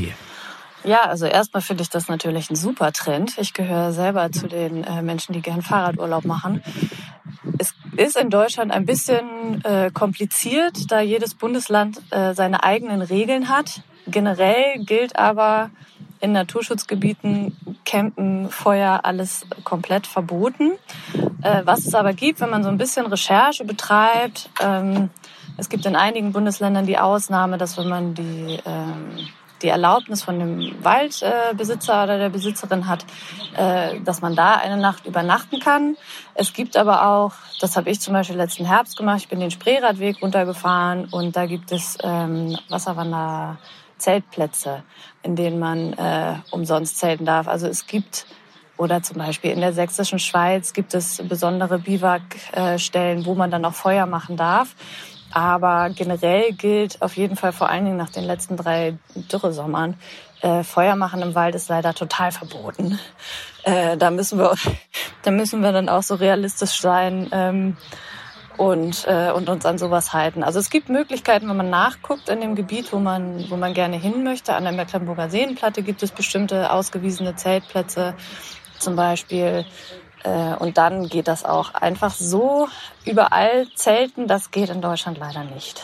[0.83, 3.37] Ja, also erstmal finde ich das natürlich ein super Trend.
[3.37, 6.63] Ich gehöre selber zu den äh, Menschen, die gern Fahrradurlaub machen.
[7.59, 13.49] Es ist in Deutschland ein bisschen äh, kompliziert, da jedes Bundesland äh, seine eigenen Regeln
[13.49, 13.81] hat.
[14.07, 15.69] Generell gilt aber
[16.19, 20.71] in Naturschutzgebieten Campen, Feuer, alles komplett verboten.
[21.41, 25.09] Äh, was es aber gibt, wenn man so ein bisschen Recherche betreibt, ähm,
[25.57, 29.27] es gibt in einigen Bundesländern die Ausnahme, dass wenn man die, ähm,
[29.61, 33.05] die Erlaubnis von dem Waldbesitzer oder der Besitzerin hat,
[33.55, 35.97] äh, dass man da eine Nacht übernachten kann.
[36.33, 39.51] Es gibt aber auch, das habe ich zum Beispiel letzten Herbst gemacht, ich bin den
[39.51, 43.57] Spreeradweg runtergefahren und da gibt es ähm, Wasserwander.
[44.01, 44.83] Zeltplätze,
[45.21, 47.47] in denen man äh, umsonst zelten darf.
[47.47, 48.25] Also es gibt
[48.77, 53.75] oder zum Beispiel in der sächsischen Schweiz gibt es besondere Biwakstellen, wo man dann auch
[53.75, 54.75] Feuer machen darf.
[55.33, 59.95] Aber generell gilt auf jeden Fall vor allen Dingen nach den letzten drei Dürresommern,
[60.41, 62.99] äh, Feuer machen im Wald ist leider total verboten.
[63.63, 64.55] Äh, da müssen wir,
[65.23, 67.77] da müssen wir dann auch so realistisch sein ähm,
[68.57, 70.43] und, äh, und uns an sowas halten.
[70.43, 73.97] Also es gibt Möglichkeiten, wenn man nachguckt in dem Gebiet, wo man, wo man gerne
[73.97, 74.55] hin möchte.
[74.55, 78.15] An der Mecklenburger Seenplatte gibt es bestimmte ausgewiesene Zeltplätze
[78.79, 79.65] zum Beispiel.
[80.23, 82.67] Äh, und dann geht das auch einfach so
[83.05, 84.27] überall zelten.
[84.27, 85.81] Das geht in Deutschland leider nicht.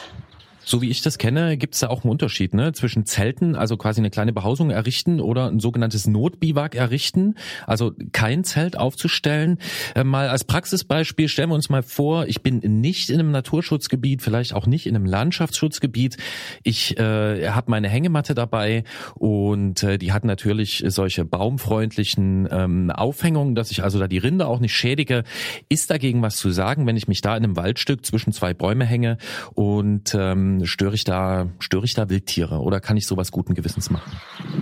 [0.67, 2.73] So wie ich das kenne, gibt es da auch einen Unterschied ne?
[2.73, 8.43] zwischen Zelten, also quasi eine kleine Behausung errichten oder ein sogenanntes Notbiwak errichten, also kein
[8.43, 9.59] Zelt aufzustellen.
[9.95, 14.21] Äh, mal als Praxisbeispiel stellen wir uns mal vor, ich bin nicht in einem Naturschutzgebiet,
[14.21, 16.17] vielleicht auch nicht in einem Landschaftsschutzgebiet.
[16.63, 18.83] Ich äh, habe meine Hängematte dabei
[19.15, 24.45] und äh, die hat natürlich solche baumfreundlichen ähm, Aufhängungen, dass ich also da die Rinde
[24.45, 25.23] auch nicht schädige.
[25.69, 28.83] Ist dagegen was zu sagen, wenn ich mich da in einem Waldstück zwischen zwei Bäume
[28.83, 29.17] hänge
[29.53, 33.89] und ähm, störe ich da, störe ich da Wildtiere oder kann ich sowas guten Gewissens
[33.89, 34.11] machen?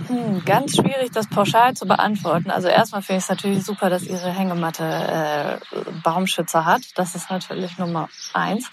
[0.08, 2.50] Hm, ganz schwierig, das pauschal zu beantworten.
[2.50, 5.58] Also erstmal finde ich es natürlich super, dass Ihre Hängematte äh,
[6.02, 6.82] Baumschützer hat.
[6.96, 8.70] Das ist natürlich Nummer eins.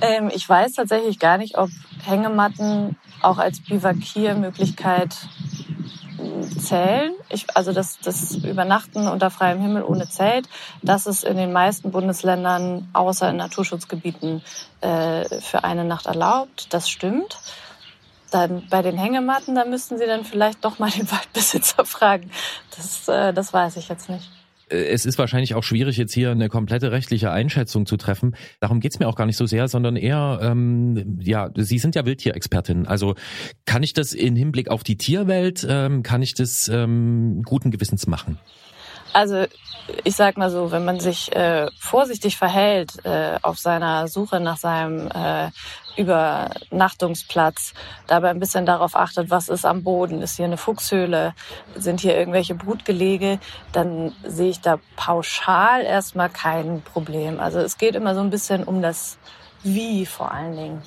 [0.00, 1.70] Ähm, ich weiß tatsächlich gar nicht, ob
[2.04, 5.16] Hängematten auch als Bivakiermöglichkeit
[6.66, 7.14] zählen.
[7.28, 10.48] Ich, also das, das Übernachten unter freiem Himmel ohne Zelt,
[10.82, 14.42] das ist in den meisten Bundesländern außer in Naturschutzgebieten
[14.80, 16.72] äh, für eine Nacht erlaubt.
[16.72, 17.38] Das stimmt.
[18.30, 22.30] Dann bei den Hängematten, da müssten Sie dann vielleicht doch mal den Waldbesitzer fragen.
[22.76, 24.30] Das, äh, das weiß ich jetzt nicht.
[24.68, 28.36] Äh, es ist wahrscheinlich auch schwierig, jetzt hier eine komplette rechtliche Einschätzung zu treffen.
[28.60, 32.04] Darum geht's mir auch gar nicht so sehr, sondern eher, ähm, ja, Sie sind ja
[32.04, 32.86] Wildtierexpertin.
[32.86, 33.14] Also
[33.64, 38.06] kann ich das in Hinblick auf die Tierwelt, ähm, kann ich das ähm, guten Gewissens
[38.06, 38.38] machen?
[39.12, 39.46] Also
[40.04, 44.58] ich sag mal so, wenn man sich äh, vorsichtig verhält äh, auf seiner Suche nach
[44.58, 45.50] seinem äh,
[45.96, 47.74] Übernachtungsplatz,
[48.06, 51.34] dabei ein bisschen darauf achtet, was ist am Boden, ist hier eine Fuchshöhle,
[51.74, 53.38] sind hier irgendwelche Brutgelege,
[53.72, 57.40] dann sehe ich da pauschal erstmal kein Problem.
[57.40, 59.18] Also es geht immer so ein bisschen um das
[59.62, 60.82] Wie vor allen Dingen.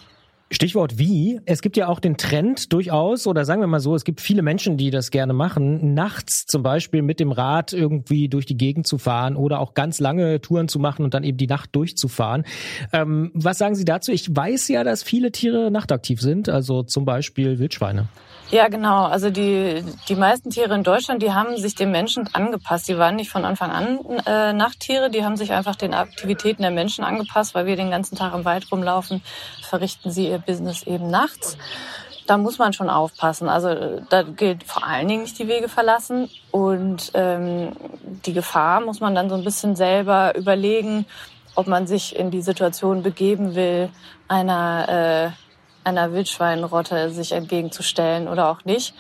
[0.52, 1.40] Stichwort wie.
[1.46, 4.42] Es gibt ja auch den Trend durchaus, oder sagen wir mal so, es gibt viele
[4.42, 8.88] Menschen, die das gerne machen, nachts zum Beispiel mit dem Rad irgendwie durch die Gegend
[8.88, 12.46] zu fahren oder auch ganz lange Touren zu machen und dann eben die Nacht durchzufahren.
[12.92, 14.12] Ähm, was sagen Sie dazu?
[14.12, 18.08] Ich weiß ja, dass viele Tiere nachtaktiv sind, also zum Beispiel Wildschweine.
[18.52, 19.06] Ja, genau.
[19.06, 22.88] Also die, die meisten Tiere in Deutschland, die haben sich dem Menschen angepasst.
[22.88, 26.72] Die waren nicht von Anfang an äh, Nachttiere, die haben sich einfach den Aktivitäten der
[26.72, 29.22] Menschen angepasst, weil wir den ganzen Tag im Wald rumlaufen,
[29.62, 31.58] verrichten sie ihr Business eben nachts.
[32.26, 33.50] Da muss man schon aufpassen.
[33.50, 36.28] Also da gilt vor allen Dingen nicht die Wege verlassen.
[36.50, 37.74] Und ähm,
[38.26, 41.06] die Gefahr muss man dann so ein bisschen selber überlegen,
[41.54, 43.90] ob man sich in die Situation begeben will,
[44.28, 45.49] einer äh,
[45.90, 48.94] einer Wildschweinrotte sich entgegenzustellen oder auch nicht,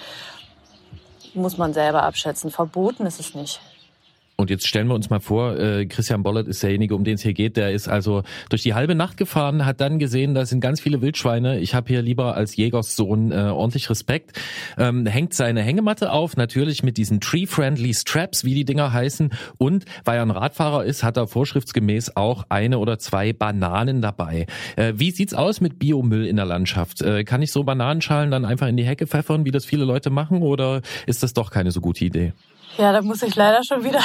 [1.33, 2.51] muss man selber abschätzen.
[2.51, 3.59] Verboten ist es nicht.
[4.39, 7.23] Und jetzt stellen wir uns mal vor, äh, Christian Bollert ist derjenige, um den es
[7.23, 7.57] hier geht.
[7.57, 11.01] Der ist also durch die halbe Nacht gefahren, hat dann gesehen, da sind ganz viele
[11.01, 11.59] Wildschweine.
[11.59, 14.39] Ich habe hier lieber als Jägerssohn äh, ordentlich Respekt.
[14.77, 19.31] Ähm, hängt seine Hängematte auf, natürlich mit diesen Tree-Friendly Straps, wie die Dinger heißen.
[19.57, 24.47] Und weil er ein Radfahrer ist, hat er vorschriftsgemäß auch eine oder zwei Bananen dabei.
[24.77, 27.01] Äh, wie sieht's aus mit Biomüll in der Landschaft?
[27.01, 30.09] Äh, kann ich so Bananenschalen dann einfach in die Hecke pfeffern, wie das viele Leute
[30.09, 32.31] machen, oder ist das doch keine so gute Idee?
[32.79, 33.99] Ja, da muss ich leider schon wieder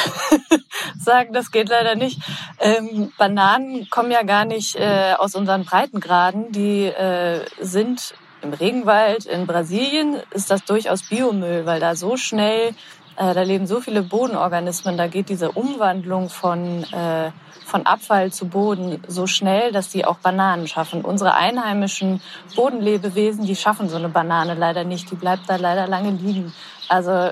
[0.99, 2.21] sagen, das geht leider nicht.
[2.59, 6.51] Ähm, Bananen kommen ja gar nicht äh, aus unseren Breitengraden.
[6.51, 12.75] Die äh, sind im Regenwald in Brasilien ist das durchaus Biomüll, weil da so schnell,
[13.17, 17.31] äh, da leben so viele Bodenorganismen, da geht diese Umwandlung von, äh,
[17.65, 21.03] von Abfall zu Boden so schnell, dass die auch Bananen schaffen.
[21.03, 22.21] Unsere einheimischen
[22.57, 26.53] Bodenlebewesen, die schaffen so eine Banane leider nicht, die bleibt da leider lange liegen.
[26.89, 27.31] Also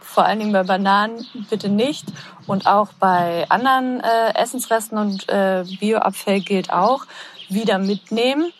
[0.00, 2.06] vor allen Dingen bei Bananen bitte nicht.
[2.46, 7.06] Und auch bei anderen äh, Essensresten und äh, Bioabfall gilt auch,
[7.48, 8.52] wieder mitnehmen.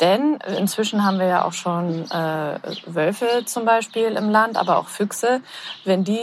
[0.00, 4.88] Denn inzwischen haben wir ja auch schon äh, Wölfe zum Beispiel im Land, aber auch
[4.88, 5.40] Füchse.
[5.84, 6.20] Wenn die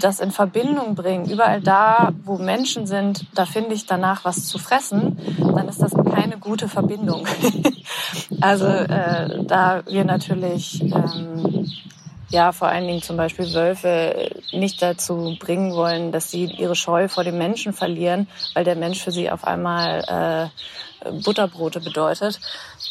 [0.00, 4.58] das in Verbindung bringen, überall da, wo Menschen sind, da finde ich danach was zu
[4.58, 7.26] fressen, dann ist das keine gute Verbindung.
[8.40, 11.70] also äh, da wir natürlich ähm,
[12.30, 17.08] ja vor allen Dingen zum Beispiel Wölfe nicht dazu bringen wollen, dass sie ihre Scheu
[17.08, 20.50] vor dem Menschen verlieren, weil der Mensch für sie auf einmal
[21.04, 22.40] äh, Butterbrote bedeutet.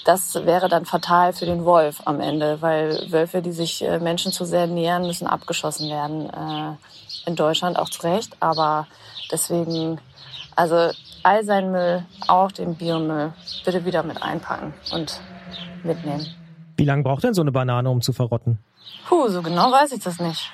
[0.06, 4.32] Das wäre dann fatal für den Wolf am Ende, weil Wölfe, die sich äh, Menschen
[4.32, 6.30] zu sehr nähern, müssen abgeschossen werden.
[6.30, 6.78] Äh,
[7.26, 8.88] in Deutschland auch zu Recht, aber
[9.32, 10.00] deswegen,
[10.56, 10.92] also
[11.24, 13.34] all sein Müll, auch den Biomüll,
[13.66, 15.22] bitte wieder mit einpacken und
[15.84, 16.26] mitnehmen.
[16.78, 18.60] Wie lange braucht denn so eine Banane, um zu verrotten?
[19.08, 20.52] Puh, so genau weiß ich das nicht.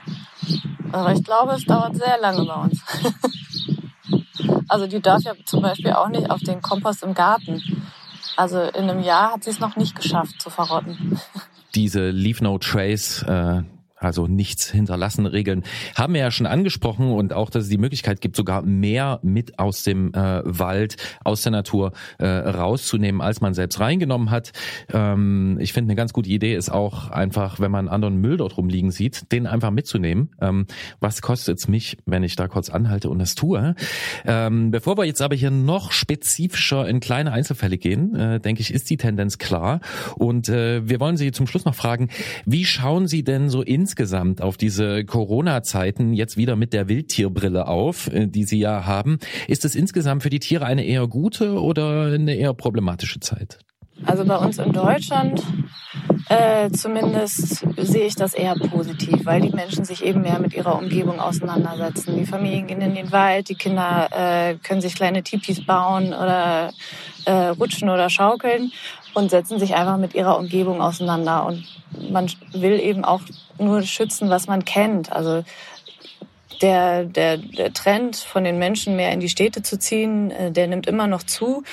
[0.91, 2.81] Aber ich glaube, es dauert sehr lange bei uns.
[4.67, 7.61] also die darf ja zum Beispiel auch nicht auf den Kompost im Garten.
[8.35, 11.19] Also in einem Jahr hat sie es noch nicht geschafft zu verrotten.
[11.75, 13.63] Diese Leave No Trace, äh,
[13.99, 15.63] also nichts hinterlassen Regeln,
[15.95, 19.59] haben wir ja schon angesprochen und auch, dass es die Möglichkeit gibt, sogar mehr mit
[19.59, 24.51] aus dem äh, Wald, aus der Natur äh, rauszunehmen, als man selbst reingenommen hat.
[24.93, 28.57] Ähm, ich finde, eine ganz gute Idee ist auch einfach, wenn man anderen Müll dort
[28.57, 30.29] rumliegen sieht, den einfach mitzunehmen.
[30.41, 30.65] Ähm,
[30.99, 33.75] was kostet es mich, wenn ich da kurz anhalte und das tue?
[34.25, 38.73] Ähm, bevor wir jetzt aber hier noch spezifischer in kleine Einzelfälle gehen, äh, denke ich,
[38.73, 39.81] ist die Tendenz klar.
[40.15, 42.09] Und äh, wir wollen Sie zum Schluss noch fragen,
[42.45, 47.67] wie schauen Sie denn so in insgesamt auf diese Corona-Zeiten jetzt wieder mit der Wildtierbrille
[47.67, 49.17] auf, äh, die Sie ja haben.
[49.47, 53.57] Ist es insgesamt für die Tiere eine eher gute oder eine eher problematische Zeit?
[54.05, 55.43] Also bei uns in Deutschland
[56.29, 60.77] äh, zumindest sehe ich das eher positiv, weil die Menschen sich eben mehr mit ihrer
[60.77, 62.15] Umgebung auseinandersetzen.
[62.15, 66.71] Die Familien gehen in den Wald, die Kinder äh, können sich kleine Tipis bauen oder
[67.25, 68.71] äh, rutschen oder schaukeln
[69.13, 71.45] und setzen sich einfach mit ihrer Umgebung auseinander.
[71.45, 71.65] Und
[72.11, 73.21] man will eben auch
[73.57, 75.11] nur schützen, was man kennt.
[75.11, 75.43] Also
[76.61, 80.67] der, der, der Trend von den Menschen mehr in die Städte zu ziehen, äh, der
[80.67, 81.63] nimmt immer noch zu.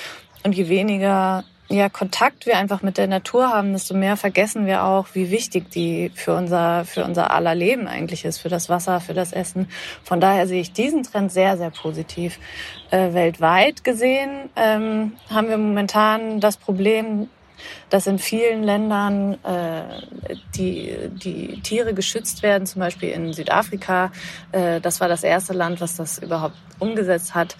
[0.44, 4.84] Und je weniger ja, Kontakt wir einfach mit der Natur haben, desto mehr vergessen wir
[4.84, 9.00] auch, wie wichtig die für unser, für unser aller Leben eigentlich ist, für das Wasser,
[9.00, 9.68] für das Essen.
[10.04, 12.38] Von daher sehe ich diesen Trend sehr, sehr positiv.
[12.90, 17.28] Äh, weltweit gesehen ähm, haben wir momentan das Problem,
[17.90, 19.82] dass in vielen Ländern äh,
[20.56, 24.10] die, die Tiere geschützt werden, zum Beispiel in Südafrika.
[24.52, 27.56] Äh, das war das erste Land, was das überhaupt umgesetzt hat.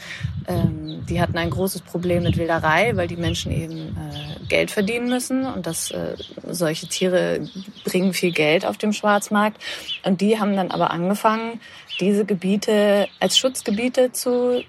[0.48, 5.08] Ähm, die hatten ein großes Problem mit Wilderei, weil die Menschen eben äh, Geld verdienen
[5.08, 6.16] müssen und das, äh,
[6.48, 7.48] solche Tiere
[7.84, 9.62] bringen viel Geld auf dem Schwarzmarkt.
[10.04, 11.60] Und die haben dann aber angefangen,
[12.00, 14.64] diese Gebiete als Schutzgebiete zu, äh,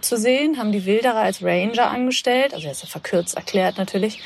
[0.00, 4.22] zu sehen, haben die Wilderer als Ranger angestellt, also jetzt verkürzt erklärt natürlich.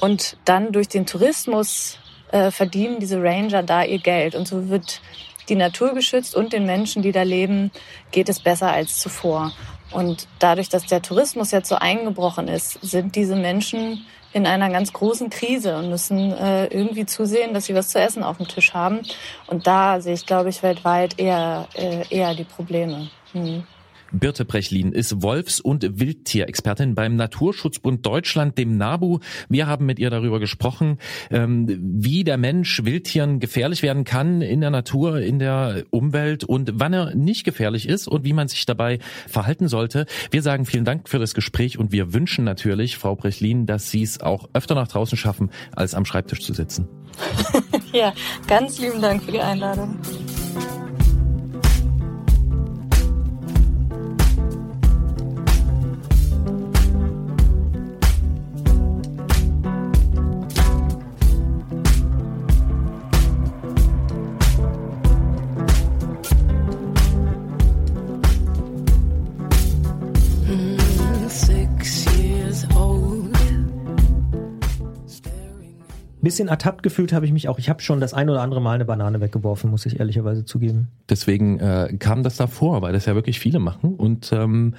[0.00, 1.98] Und dann durch den Tourismus
[2.32, 4.34] äh, verdienen diese Ranger da ihr Geld.
[4.34, 5.00] Und so wird
[5.48, 7.70] die Natur geschützt und den Menschen, die da leben,
[8.10, 9.52] geht es besser als zuvor.
[9.92, 14.92] Und dadurch, dass der Tourismus jetzt so eingebrochen ist, sind diese Menschen in einer ganz
[14.92, 18.74] großen Krise und müssen äh, irgendwie zusehen, dass sie was zu essen auf dem Tisch
[18.74, 19.00] haben.
[19.46, 23.08] Und da sehe ich, glaube ich, weltweit eher, äh, eher die Probleme.
[23.32, 23.64] Hm.
[24.18, 29.20] Birte Brechlin ist Wolfs- und Wildtierexpertin beim Naturschutzbund Deutschland, dem NABU.
[29.48, 30.98] Wir haben mit ihr darüber gesprochen,
[31.30, 36.72] ähm, wie der Mensch Wildtieren gefährlich werden kann in der Natur, in der Umwelt und
[36.74, 38.98] wann er nicht gefährlich ist und wie man sich dabei
[39.28, 40.06] verhalten sollte.
[40.30, 44.02] Wir sagen vielen Dank für das Gespräch und wir wünschen natürlich, Frau Brechlin, dass Sie
[44.02, 46.88] es auch öfter nach draußen schaffen, als am Schreibtisch zu sitzen.
[47.92, 48.12] ja,
[48.46, 49.98] ganz lieben Dank für die Einladung.
[76.22, 77.58] Bisschen ertappt gefühlt habe ich mich auch.
[77.58, 80.88] Ich habe schon das ein oder andere Mal eine Banane weggeworfen, muss ich ehrlicherweise zugeben.
[81.08, 84.74] Deswegen äh, kam das da vor, weil das ja wirklich viele machen und ähm,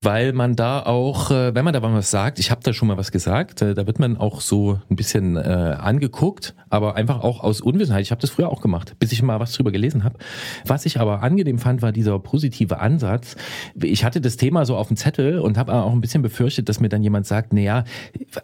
[0.00, 2.96] weil man da auch, äh, wenn man da was sagt, ich habe da schon mal
[2.96, 7.42] was gesagt, äh, da wird man auch so ein bisschen äh, angeguckt, aber einfach auch
[7.42, 8.02] aus Unwissenheit.
[8.02, 10.18] Ich habe das früher auch gemacht, bis ich mal was drüber gelesen habe.
[10.64, 13.34] Was ich aber angenehm fand, war dieser positive Ansatz.
[13.74, 16.78] Ich hatte das Thema so auf dem Zettel und habe auch ein bisschen befürchtet, dass
[16.78, 17.82] mir dann jemand sagt, naja,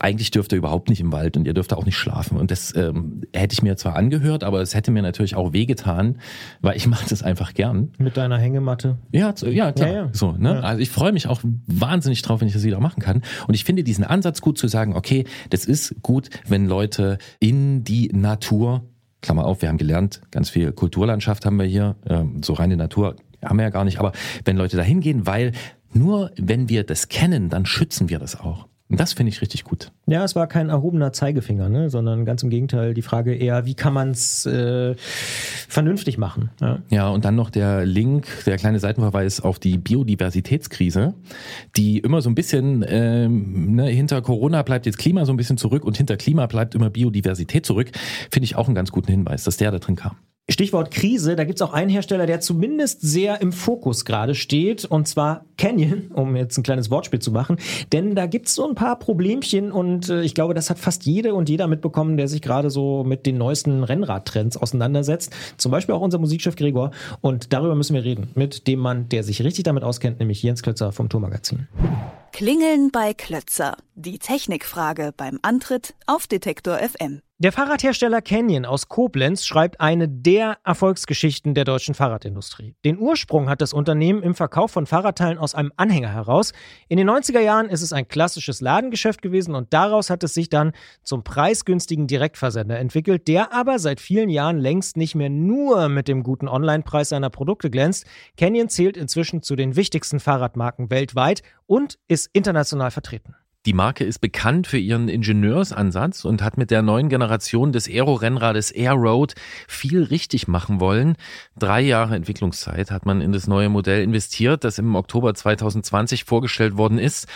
[0.01, 2.37] eigentlich dürft ihr überhaupt nicht im Wald und ihr dürft auch nicht schlafen.
[2.37, 6.19] Und das ähm, hätte ich mir zwar angehört, aber es hätte mir natürlich auch wehgetan,
[6.63, 7.93] weil ich mache das einfach gern.
[7.99, 8.99] Mit deiner Hängematte?
[9.13, 9.89] Ja, ja klar.
[9.89, 10.09] Ja, ja.
[10.13, 10.55] So, ne?
[10.55, 10.61] Ja.
[10.61, 13.23] Also ich freue mich auch wahnsinnig drauf, wenn ich das wieder machen kann.
[13.47, 17.85] Und ich finde diesen Ansatz gut zu sagen, okay, das ist gut, wenn Leute in
[17.85, 18.85] die Natur,
[19.21, 23.17] Klammer auf, wir haben gelernt, ganz viel Kulturlandschaft haben wir hier, ähm, so reine Natur
[23.43, 24.13] haben wir ja gar nicht, aber
[24.45, 25.53] wenn Leute da hingehen, weil
[25.93, 28.67] nur wenn wir das kennen, dann schützen wir das auch.
[28.91, 29.93] Das finde ich richtig gut.
[30.07, 31.89] Ja, es war kein erhobener Zeigefinger, ne?
[31.89, 34.95] sondern ganz im Gegenteil die Frage eher, wie kann man es äh,
[35.69, 36.51] vernünftig machen?
[36.61, 36.79] Ja.
[36.91, 41.15] ja, und dann noch der Link, der kleine Seitenverweis auf die Biodiversitätskrise,
[41.77, 45.57] die immer so ein bisschen ähm, ne, hinter Corona bleibt jetzt Klima so ein bisschen
[45.57, 47.91] zurück und hinter Klima bleibt immer Biodiversität zurück.
[48.31, 50.17] Finde ich auch einen ganz guten Hinweis, dass der da drin kam.
[50.51, 55.09] Stichwort Krise, da gibt's auch einen Hersteller, der zumindest sehr im Fokus gerade steht, und
[55.09, 57.57] zwar Canyon, um jetzt ein kleines Wortspiel zu machen.
[57.95, 61.35] Denn da gibt's so ein paar Problemchen und äh, ich glaube, das hat fast jede
[61.35, 65.33] und jeder mitbekommen, der sich gerade so mit den neuesten Rennradtrends auseinandersetzt.
[65.57, 66.91] Zum Beispiel auch unser Musikchef Gregor.
[67.23, 70.63] Und darüber müssen wir reden mit dem Mann, der sich richtig damit auskennt, nämlich Jens
[70.63, 71.69] Klötzer vom Tourmagazin.
[72.35, 73.77] Klingeln bei Klötzer.
[73.95, 77.21] Die Technikfrage beim Antritt auf Detektor FM.
[77.39, 82.75] Der Fahrradhersteller Canyon aus Koblenz schreibt eine der Erfolgsgeschichten der deutschen Fahrradindustrie.
[82.85, 86.53] Den Ursprung hat das Unternehmen im Verkauf von Fahrradteilen aus einem Anhänger heraus.
[86.89, 90.49] In den 90er Jahren ist es ein klassisches Ladengeschäft gewesen und daraus hat es sich
[90.49, 90.73] dann
[91.03, 96.23] zum preisgünstigen Direktversender entwickelt, der aber seit vielen Jahren längst nicht mehr nur mit dem
[96.23, 98.07] guten Online-Preis seiner Produkte glänzt.
[98.37, 103.35] Canyon zählt inzwischen zu den wichtigsten Fahrradmarken weltweit und ist international vertreten.
[103.67, 108.71] Die Marke ist bekannt für ihren Ingenieursansatz und hat mit der neuen Generation des Aero-Rennrades
[108.71, 109.35] Airroad
[109.67, 111.17] viel richtig machen wollen.
[111.57, 116.77] Drei Jahre Entwicklungszeit hat man in das neue Modell investiert, das im Oktober 2020 vorgestellt
[116.77, 117.27] worden ist.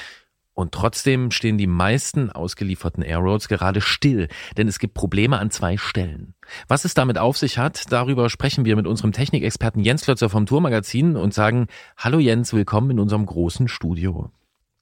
[0.53, 4.29] Und trotzdem stehen die meisten ausgelieferten Airroads gerade still,
[4.59, 6.35] denn es gibt Probleme an zwei Stellen.
[6.67, 10.45] Was es damit auf sich hat, darüber sprechen wir mit unserem Technikexperten Jens Klötzer vom
[10.45, 14.31] Tourmagazin und sagen, Hallo Jens, willkommen in unserem großen Studio.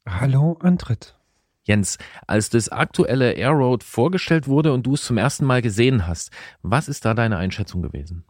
[0.09, 1.17] Hallo Antritt.
[1.65, 1.99] Jens,
[2.29, 6.31] als das aktuelle Airroad vorgestellt wurde und du es zum ersten Mal gesehen hast,
[6.63, 8.25] was ist da deine Einschätzung gewesen?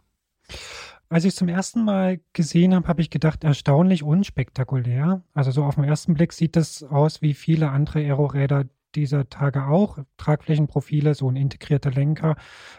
[1.09, 5.21] Als ich es zum ersten Mal gesehen habe, habe ich gedacht, erstaunlich unspektakulär.
[5.33, 8.65] Also so auf den ersten Blick sieht das aus wie viele andere Aeroräder,
[8.95, 9.99] dieser Tage auch.
[10.17, 12.35] Tragflächenprofile, so ein integrierter Lenker,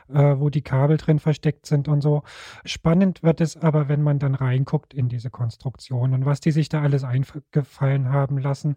[0.09, 2.23] äh, wo die Kabel drin versteckt sind und so.
[2.65, 6.69] Spannend wird es aber, wenn man dann reinguckt in diese Konstruktion und was die sich
[6.69, 8.77] da alles eingefallen haben lassen,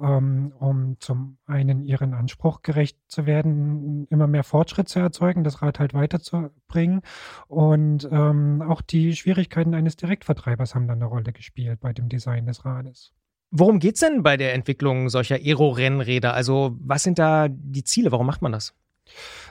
[0.00, 5.62] ähm, um zum einen ihren Anspruch gerecht zu werden, immer mehr Fortschritt zu erzeugen, das
[5.62, 7.02] Rad halt weiterzubringen.
[7.48, 12.46] Und ähm, auch die Schwierigkeiten eines Direktvertreibers haben dann eine Rolle gespielt bei dem Design
[12.46, 13.12] des Rades.
[13.54, 16.32] Worum geht's denn bei der Entwicklung solcher Aero-Rennräder?
[16.32, 18.10] Also, was sind da die Ziele?
[18.10, 18.72] Warum macht man das?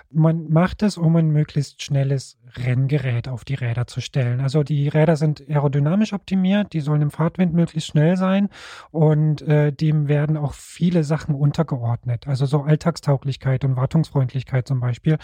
[0.10, 4.42] Man macht es, um ein möglichst schnelles Renngerät auf die Räder zu stellen.
[4.42, 8.50] Also die Räder sind aerodynamisch optimiert, die sollen im Fahrtwind möglichst schnell sein
[8.90, 12.28] und äh, dem werden auch viele Sachen untergeordnet.
[12.28, 15.18] Also so Alltagstauglichkeit und Wartungsfreundlichkeit zum Beispiel.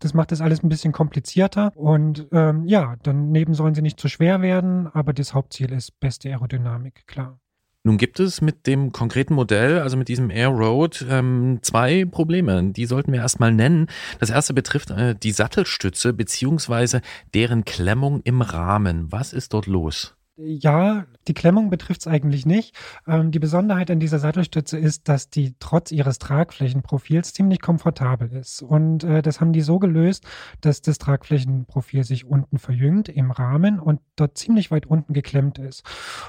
[0.00, 4.08] Das macht das alles ein bisschen komplizierter und ähm, ja, daneben sollen sie nicht zu
[4.08, 7.38] schwer werden, aber das Hauptziel ist beste Aerodynamik, klar.
[7.86, 12.72] Nun gibt es mit dem konkreten Modell, also mit diesem Air Road, ähm, zwei Probleme.
[12.72, 13.88] Die sollten wir erstmal nennen.
[14.20, 17.02] Das erste betrifft äh, die Sattelstütze beziehungsweise
[17.34, 19.12] deren Klemmung im Rahmen.
[19.12, 20.13] Was ist dort los?
[20.36, 22.76] Ja, die Klemmung betrifft es eigentlich nicht.
[23.06, 28.60] Ähm, die Besonderheit an dieser Sattelstütze ist, dass die trotz ihres Tragflächenprofils ziemlich komfortabel ist.
[28.60, 30.26] Und äh, das haben die so gelöst,
[30.60, 35.84] dass das Tragflächenprofil sich unten verjüngt im Rahmen und dort ziemlich weit unten geklemmt ist.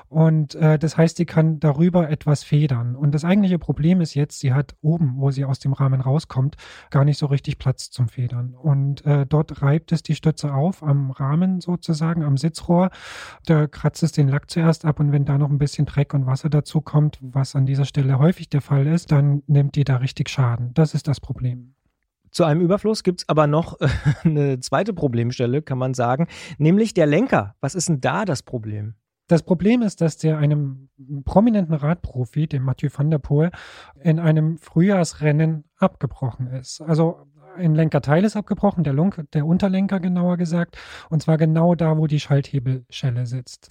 [0.08, 2.96] Und äh, das heißt, sie kann darüber etwas federn.
[2.96, 6.58] Und das eigentliche Problem ist jetzt, sie hat oben, wo sie aus dem Rahmen rauskommt,
[6.92, 8.54] gar nicht so richtig Platz zum Federn.
[8.54, 12.92] Und äh, dort reibt es die Stütze auf am Rahmen sozusagen, am Sitzrohr.
[13.48, 13.66] Da
[14.04, 16.82] es den Lack zuerst ab und wenn da noch ein bisschen Dreck und Wasser dazu
[16.82, 20.74] kommt, was an dieser Stelle häufig der Fall ist, dann nimmt die da richtig Schaden.
[20.74, 21.76] Das ist das Problem.
[22.32, 23.88] Zu einem Überfluss gibt es aber noch äh,
[24.24, 26.28] eine zweite Problemstelle, kann man sagen,
[26.58, 27.56] nämlich der Lenker.
[27.62, 28.96] Was ist denn da das Problem?
[29.28, 30.90] Das Problem ist, dass der einem
[31.24, 33.52] prominenten Radprofi, dem Mathieu van der Poel,
[34.00, 36.82] in einem Frühjahrsrennen abgebrochen ist.
[36.82, 37.26] Also
[37.56, 40.78] ein Lenkerteil ist abgebrochen, der, Lunk, der Unterlenker genauer gesagt,
[41.10, 43.70] und zwar genau da, wo die Schalthebelschelle sitzt.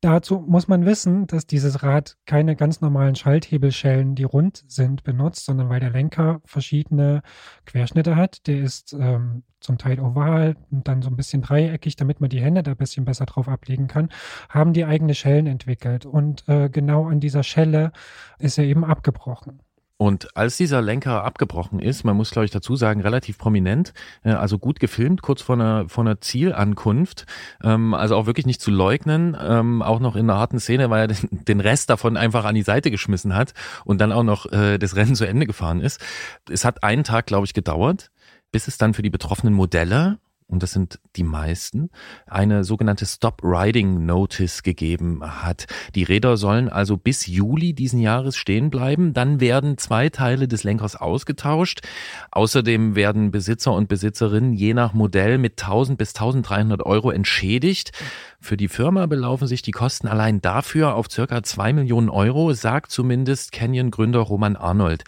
[0.00, 5.44] Dazu muss man wissen, dass dieses Rad keine ganz normalen Schalthebelschellen, die rund sind, benutzt,
[5.44, 7.22] sondern weil der Lenker verschiedene
[7.66, 8.46] Querschnitte hat.
[8.46, 12.40] Der ist ähm, zum Teil oval und dann so ein bisschen dreieckig, damit man die
[12.40, 14.10] Hände da ein bisschen besser drauf ablegen kann,
[14.48, 16.06] haben die eigene Schellen entwickelt.
[16.06, 17.90] Und äh, genau an dieser Schelle
[18.38, 19.62] ist er eben abgebrochen.
[20.00, 23.92] Und als dieser Lenker abgebrochen ist, man muss glaube ich dazu sagen, relativ prominent,
[24.22, 27.26] äh, also gut gefilmt, kurz vor einer, vor einer Zielankunft,
[27.64, 31.10] ähm, also auch wirklich nicht zu leugnen, ähm, auch noch in einer harten Szene, weil
[31.10, 34.78] er den, Rest davon einfach an die Seite geschmissen hat und dann auch noch äh,
[34.78, 36.00] das Rennen zu Ende gefahren ist.
[36.48, 38.12] Es hat einen Tag, glaube ich, gedauert,
[38.52, 40.18] bis es dann für die betroffenen Modelle
[40.48, 41.90] und das sind die meisten,
[42.26, 45.66] eine sogenannte Stop Riding Notice gegeben hat.
[45.94, 49.12] Die Räder sollen also bis Juli diesen Jahres stehen bleiben.
[49.12, 51.86] Dann werden zwei Teile des Lenkers ausgetauscht.
[52.30, 57.92] Außerdem werden Besitzer und Besitzerinnen je nach Modell mit 1000 bis 1300 Euro entschädigt.
[58.40, 62.90] Für die Firma belaufen sich die Kosten allein dafür auf circa zwei Millionen Euro, sagt
[62.90, 65.04] zumindest Canyon-Gründer Roman Arnold.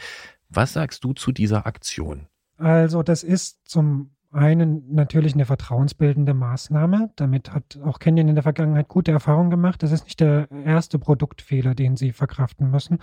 [0.51, 2.27] Was sagst du zu dieser Aktion?
[2.59, 7.11] Also das ist zum einen natürlich eine vertrauensbildende Maßnahme.
[7.17, 9.83] Damit hat auch Canyon in der Vergangenheit gute Erfahrungen gemacht.
[9.83, 12.99] Das ist nicht der erste Produktfehler, den sie verkraften müssen.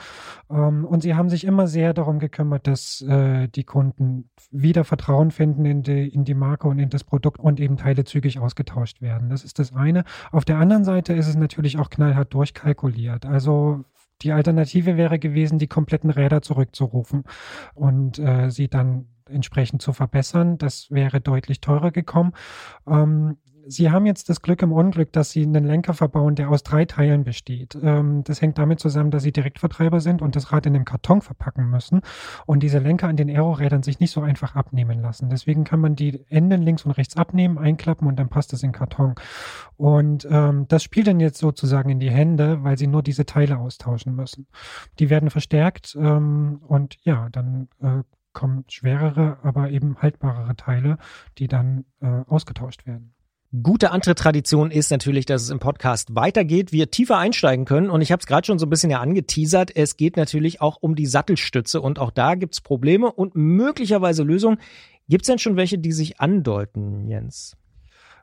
[0.49, 5.31] Ähm, und sie haben sich immer sehr darum gekümmert, dass äh, die Kunden wieder Vertrauen
[5.31, 9.01] finden in die, in die Marke und in das Produkt und eben Teile zügig ausgetauscht
[9.01, 9.29] werden.
[9.29, 10.05] Das ist das eine.
[10.31, 13.25] Auf der anderen Seite ist es natürlich auch knallhart durchkalkuliert.
[13.25, 13.83] Also
[14.21, 17.23] die Alternative wäre gewesen, die kompletten Räder zurückzurufen
[17.75, 20.57] und äh, sie dann entsprechend zu verbessern.
[20.57, 22.33] Das wäre deutlich teurer gekommen.
[22.87, 23.37] Ähm,
[23.69, 26.85] Sie haben jetzt das Glück im Unglück, dass Sie einen Lenker verbauen, der aus drei
[26.85, 27.77] Teilen besteht.
[27.81, 31.21] Ähm, das hängt damit zusammen, dass Sie Direktvertreiber sind und das Rad in einem Karton
[31.21, 32.01] verpacken müssen
[32.45, 35.29] und diese Lenker an den Aerorädern sich nicht so einfach abnehmen lassen.
[35.29, 38.71] Deswegen kann man die Enden links und rechts abnehmen, einklappen und dann passt es in
[38.71, 39.15] Karton.
[39.75, 43.57] Und ähm, das spielt dann jetzt sozusagen in die Hände, weil Sie nur diese Teile
[43.57, 44.47] austauschen müssen.
[44.99, 48.03] Die werden verstärkt ähm, und ja, dann äh,
[48.37, 50.99] kommen schwerere, aber eben haltbarere Teile,
[51.39, 53.15] die dann äh, ausgetauscht werden.
[53.63, 57.89] Gute andere Tradition ist natürlich, dass es im Podcast weitergeht, wir tiefer einsteigen können.
[57.89, 59.75] Und ich habe es gerade schon so ein bisschen ja angeteasert.
[59.75, 64.59] Es geht natürlich auch um die Sattelstütze und auch da gibt's Probleme und möglicherweise Lösungen.
[65.09, 67.57] Gibt's denn schon welche, die sich andeuten, Jens?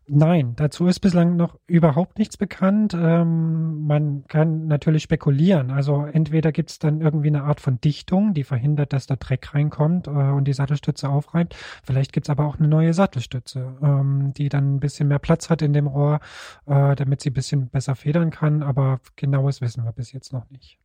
[0.07, 2.93] Nein, dazu ist bislang noch überhaupt nichts bekannt.
[2.93, 5.71] Ähm, man kann natürlich spekulieren.
[5.71, 9.55] Also entweder gibt es dann irgendwie eine Art von Dichtung, die verhindert, dass da Dreck
[9.55, 11.57] reinkommt äh, und die Sattelstütze aufreibt.
[11.85, 15.49] Vielleicht gibt es aber auch eine neue Sattelstütze, ähm, die dann ein bisschen mehr Platz
[15.49, 16.21] hat in dem Rohr,
[16.67, 18.63] äh, damit sie ein bisschen besser federn kann.
[18.63, 20.79] Aber genaues wissen wir bis jetzt noch nicht.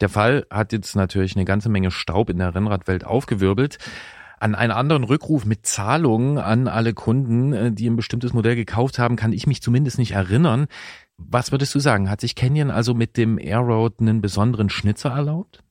[0.00, 3.78] Der Fall hat jetzt natürlich eine ganze Menge Staub in der Rennradwelt aufgewirbelt.
[4.44, 8.98] An einen anderen Rückruf mit Zahlungen an alle Kunden, äh, die ein bestimmtes Modell gekauft
[8.98, 10.66] haben, kann ich mich zumindest nicht erinnern.
[11.16, 12.10] Was würdest du sagen?
[12.10, 15.64] Hat sich Canyon also mit dem Airroad einen besonderen Schnitzer erlaubt?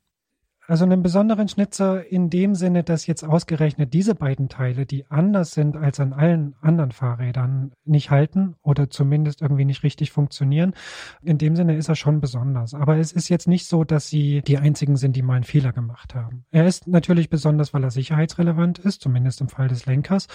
[0.65, 5.51] Also einen besonderen Schnitzer in dem Sinne, dass jetzt ausgerechnet diese beiden Teile, die anders
[5.51, 10.73] sind als an allen anderen Fahrrädern, nicht halten oder zumindest irgendwie nicht richtig funktionieren.
[11.21, 12.73] In dem Sinne ist er schon besonders.
[12.73, 15.73] Aber es ist jetzt nicht so, dass sie die einzigen sind, die mal einen Fehler
[15.73, 16.45] gemacht haben.
[16.51, 20.27] Er ist natürlich besonders, weil er sicherheitsrelevant ist, zumindest im Fall des Lenkers.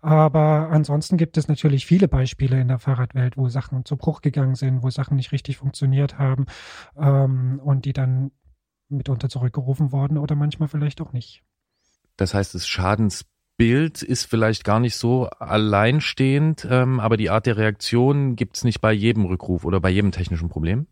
[0.00, 4.54] Aber ansonsten gibt es natürlich viele Beispiele in der Fahrradwelt, wo Sachen zu Bruch gegangen
[4.54, 6.46] sind, wo Sachen nicht richtig funktioniert haben
[6.96, 8.30] ähm, und die dann
[8.96, 11.42] mitunter zurückgerufen worden oder manchmal vielleicht auch nicht.
[12.16, 17.56] Das heißt, das Schadensbild ist vielleicht gar nicht so alleinstehend, ähm, aber die Art der
[17.56, 20.86] Reaktion gibt es nicht bei jedem Rückruf oder bei jedem technischen Problem?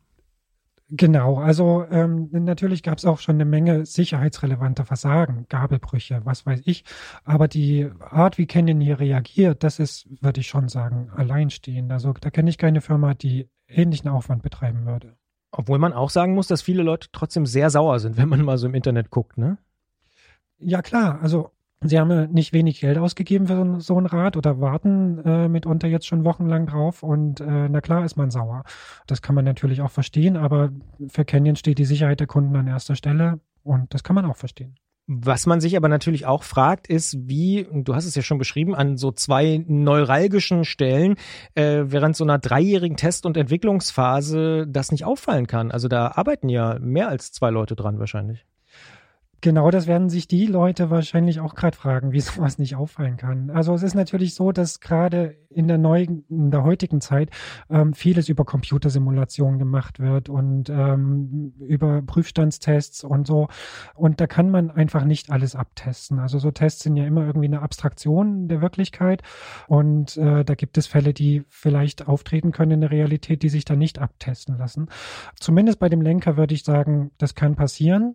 [0.93, 6.63] Genau, also ähm, natürlich gab es auch schon eine Menge sicherheitsrelevanter Versagen, Gabelbrüche, was weiß
[6.65, 6.85] ich.
[7.23, 11.93] Aber die Art, wie Canyon hier reagiert, das ist, würde ich schon sagen, alleinstehend.
[11.93, 15.17] Also da kenne ich keine Firma, die ähnlichen Aufwand betreiben würde.
[15.53, 18.59] Obwohl man auch sagen muss, dass viele Leute trotzdem sehr sauer sind, wenn man mal
[18.59, 19.59] so im Internet guckt, ne?
[20.59, 21.21] Ja, klar.
[21.23, 21.51] Also,
[21.83, 25.89] sie haben ja nicht wenig Geld ausgegeben für so, ein Rad oder warten äh, mitunter
[25.89, 28.65] jetzt schon wochenlang drauf und äh, na klar ist man sauer.
[29.07, 30.71] Das kann man natürlich auch verstehen, aber
[31.09, 34.37] für Canyon steht die Sicherheit der Kunden an erster Stelle und das kann man auch
[34.37, 34.75] verstehen.
[35.13, 38.77] Was man sich aber natürlich auch fragt, ist, wie, du hast es ja schon beschrieben,
[38.77, 41.17] an so zwei neuralgischen Stellen
[41.57, 45.73] äh, während so einer dreijährigen Test- und Entwicklungsphase das nicht auffallen kann.
[45.73, 48.47] Also da arbeiten ja mehr als zwei Leute dran wahrscheinlich.
[49.43, 53.51] Genau, das werden sich die Leute wahrscheinlich auch gerade fragen, wie sowas nicht auffallen kann.
[53.51, 57.31] Also es ist natürlich so, dass gerade in der neuen, in der heutigen Zeit
[57.71, 63.49] ähm, vieles über Computersimulationen gemacht wird und ähm, über Prüfstandstests und so.
[63.95, 66.19] Und da kann man einfach nicht alles abtesten.
[66.19, 69.23] Also so Tests sind ja immer irgendwie eine Abstraktion der Wirklichkeit.
[69.67, 73.65] Und äh, da gibt es Fälle, die vielleicht auftreten können in der Realität, die sich
[73.65, 74.89] da nicht abtesten lassen.
[75.39, 78.15] Zumindest bei dem Lenker würde ich sagen, das kann passieren.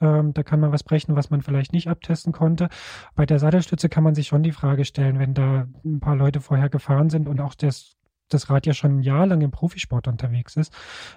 [0.00, 2.68] Ähm, da kann man was brechen, was man vielleicht nicht abtesten konnte.
[3.14, 6.40] Bei der Sattelstütze kann man sich schon die Frage stellen, wenn da ein paar Leute
[6.40, 7.96] vorher gefahren sind und auch das,
[8.28, 10.72] das Rad ja schon ein Jahr lang im Profisport unterwegs ist,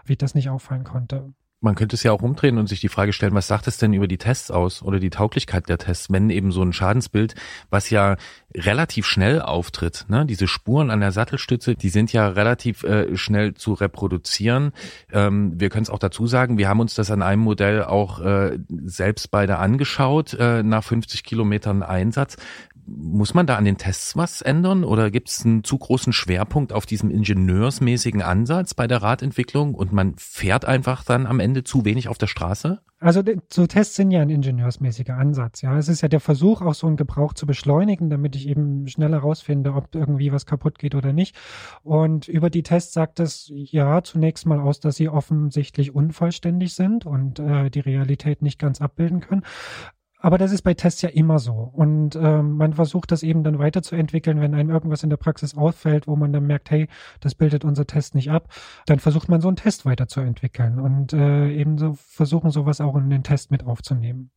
[0.06, 3.14] wie das nicht auffallen konnte man könnte es ja auch umdrehen und sich die Frage
[3.14, 6.30] stellen, was sagt es denn über die Tests aus oder die Tauglichkeit der Tests, wenn
[6.30, 7.34] eben so ein Schadensbild,
[7.70, 8.18] was ja
[8.56, 10.26] relativ schnell auftritt, ne?
[10.26, 14.72] diese Spuren an der Sattelstütze, die sind ja relativ äh, schnell zu reproduzieren.
[15.12, 18.20] Ähm, wir können es auch dazu sagen, wir haben uns das an einem Modell auch
[18.20, 22.38] äh, selbst beide angeschaut, äh, nach 50 Kilometern Einsatz
[22.88, 26.72] muss man da an den Tests was ändern oder gibt es einen zu großen Schwerpunkt
[26.72, 31.86] auf diesem ingenieursmäßigen Ansatz bei der Radentwicklung und man fährt einfach dann am Ende zu
[31.86, 32.80] wenig auf der Straße?
[33.00, 33.22] Also
[33.52, 35.62] so Tests sind ja ein ingenieursmäßiger Ansatz.
[35.62, 38.88] Ja, es ist ja der Versuch, auch so einen Gebrauch zu beschleunigen, damit ich eben
[38.88, 41.36] schneller rausfinde, ob irgendwie was kaputt geht oder nicht.
[41.84, 47.06] Und über die Tests sagt es ja zunächst mal aus, dass sie offensichtlich unvollständig sind
[47.06, 49.44] und äh, die Realität nicht ganz abbilden können.
[50.28, 51.54] Aber das ist bei Tests ja immer so.
[51.54, 56.06] Und ähm, man versucht das eben dann weiterzuentwickeln, wenn einem irgendwas in der Praxis auffällt,
[56.06, 56.90] wo man dann merkt, hey,
[57.22, 58.54] das bildet unser Test nicht ab,
[58.88, 63.10] dann versucht man so einen Test weiterzuentwickeln und äh, eben so versuchen, sowas auch in
[63.10, 64.32] den Test mit aufzunehmen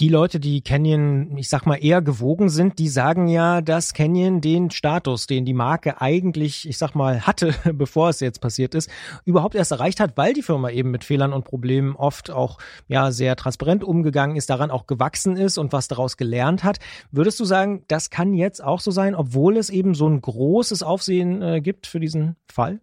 [0.00, 4.40] die Leute, die Canyon, ich sag mal, eher gewogen sind, die sagen ja, dass Canyon
[4.40, 8.88] den Status, den die Marke eigentlich, ich sag mal, hatte, bevor es jetzt passiert ist,
[9.26, 12.56] überhaupt erst erreicht hat, weil die Firma eben mit Fehlern und Problemen oft auch
[12.88, 16.78] ja sehr transparent umgegangen ist, daran auch gewachsen ist und was daraus gelernt hat.
[17.10, 20.82] Würdest du sagen, das kann jetzt auch so sein, obwohl es eben so ein großes
[20.82, 22.80] Aufsehen äh, gibt für diesen Fall?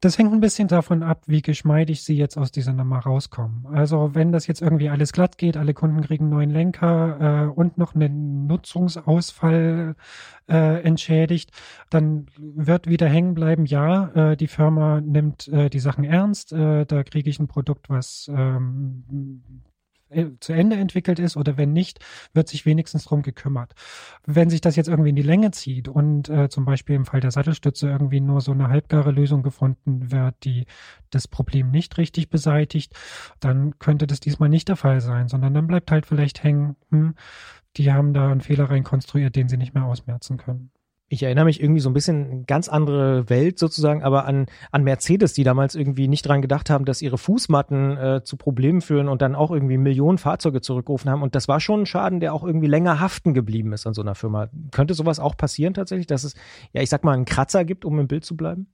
[0.00, 3.66] Das hängt ein bisschen davon ab, wie geschmeidig sie jetzt aus dieser Nummer rauskommen.
[3.66, 7.46] Also wenn das jetzt irgendwie alles glatt geht, alle Kunden kriegen einen neuen Lenker äh,
[7.48, 9.96] und noch einen Nutzungsausfall
[10.48, 11.50] äh, entschädigt,
[11.90, 16.86] dann wird wieder hängen bleiben, ja, äh, die Firma nimmt äh, die Sachen ernst, äh,
[16.86, 19.77] da kriege ich ein Produkt, was ähm, äh,
[20.40, 22.00] zu Ende entwickelt ist oder wenn nicht,
[22.32, 23.74] wird sich wenigstens drum gekümmert.
[24.26, 27.20] Wenn sich das jetzt irgendwie in die Länge zieht und äh, zum Beispiel im Fall
[27.20, 30.66] der Sattelstütze irgendwie nur so eine halbgare Lösung gefunden wird, die
[31.10, 32.94] das Problem nicht richtig beseitigt,
[33.40, 37.14] dann könnte das diesmal nicht der Fall sein, sondern dann bleibt halt vielleicht hängen, hm,
[37.76, 40.70] die haben da einen Fehler reinkonstruiert, den sie nicht mehr ausmerzen können
[41.10, 45.32] ich erinnere mich irgendwie so ein bisschen ganz andere Welt sozusagen, aber an, an Mercedes,
[45.32, 49.22] die damals irgendwie nicht dran gedacht haben, dass ihre Fußmatten äh, zu Problemen führen und
[49.22, 51.22] dann auch irgendwie Millionen Fahrzeuge zurückgerufen haben.
[51.22, 54.02] Und das war schon ein Schaden, der auch irgendwie länger haften geblieben ist an so
[54.02, 54.48] einer Firma.
[54.70, 56.34] Könnte sowas auch passieren tatsächlich, dass es,
[56.72, 58.66] ja, ich sag mal, einen Kratzer gibt, um im Bild zu bleiben?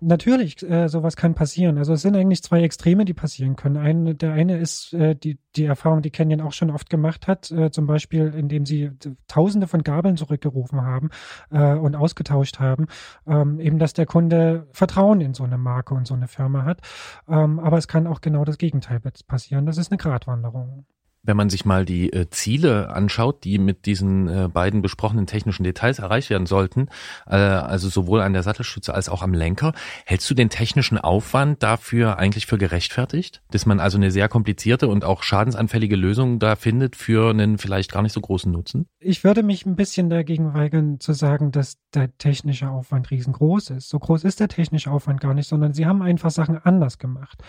[0.00, 1.78] Natürlich, äh, sowas kann passieren.
[1.78, 3.76] Also es sind eigentlich zwei Extreme, die passieren können.
[3.76, 7.50] Ein, der eine ist äh, die, die Erfahrung, die Canyon auch schon oft gemacht hat,
[7.50, 8.90] äh, zum Beispiel, indem sie
[9.26, 11.10] Tausende von Gabeln zurückgerufen haben
[11.50, 12.86] äh, und ausgetauscht haben,
[13.26, 16.80] ähm, eben, dass der Kunde Vertrauen in so eine Marke und so eine Firma hat.
[17.28, 19.66] Ähm, aber es kann auch genau das Gegenteil passieren.
[19.66, 20.86] Das ist eine Gratwanderung
[21.28, 25.62] wenn man sich mal die äh, Ziele anschaut, die mit diesen äh, beiden besprochenen technischen
[25.62, 26.88] Details erreicht werden sollten,
[27.26, 29.74] äh, also sowohl an der Sattelstütze als auch am Lenker,
[30.06, 33.42] hältst du den technischen Aufwand dafür eigentlich für gerechtfertigt?
[33.50, 37.92] Dass man also eine sehr komplizierte und auch schadensanfällige Lösung da findet für einen vielleicht
[37.92, 38.86] gar nicht so großen Nutzen?
[38.98, 43.90] Ich würde mich ein bisschen dagegen weigern zu sagen, dass der technische Aufwand riesengroß ist.
[43.90, 47.42] So groß ist der technische Aufwand gar nicht, sondern sie haben einfach Sachen anders gemacht.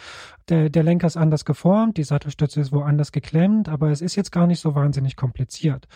[0.49, 4.31] Der, der Lenker ist anders geformt, die Sattelstütze ist woanders geklemmt, aber es ist jetzt
[4.31, 5.87] gar nicht so wahnsinnig kompliziert.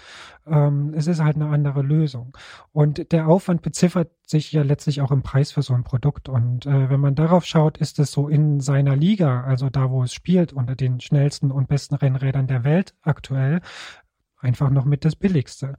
[0.48, 2.38] Ähm, es ist halt eine andere Lösung.
[2.72, 6.30] Und der Aufwand beziffert sich ja letztlich auch im Preis für so ein Produkt.
[6.30, 10.04] Und äh, wenn man darauf schaut, ist es so in seiner Liga, also da, wo
[10.04, 13.62] es spielt, unter den schnellsten und besten Rennrädern der Welt aktuell,
[14.44, 15.76] einfach noch mit das Billigste.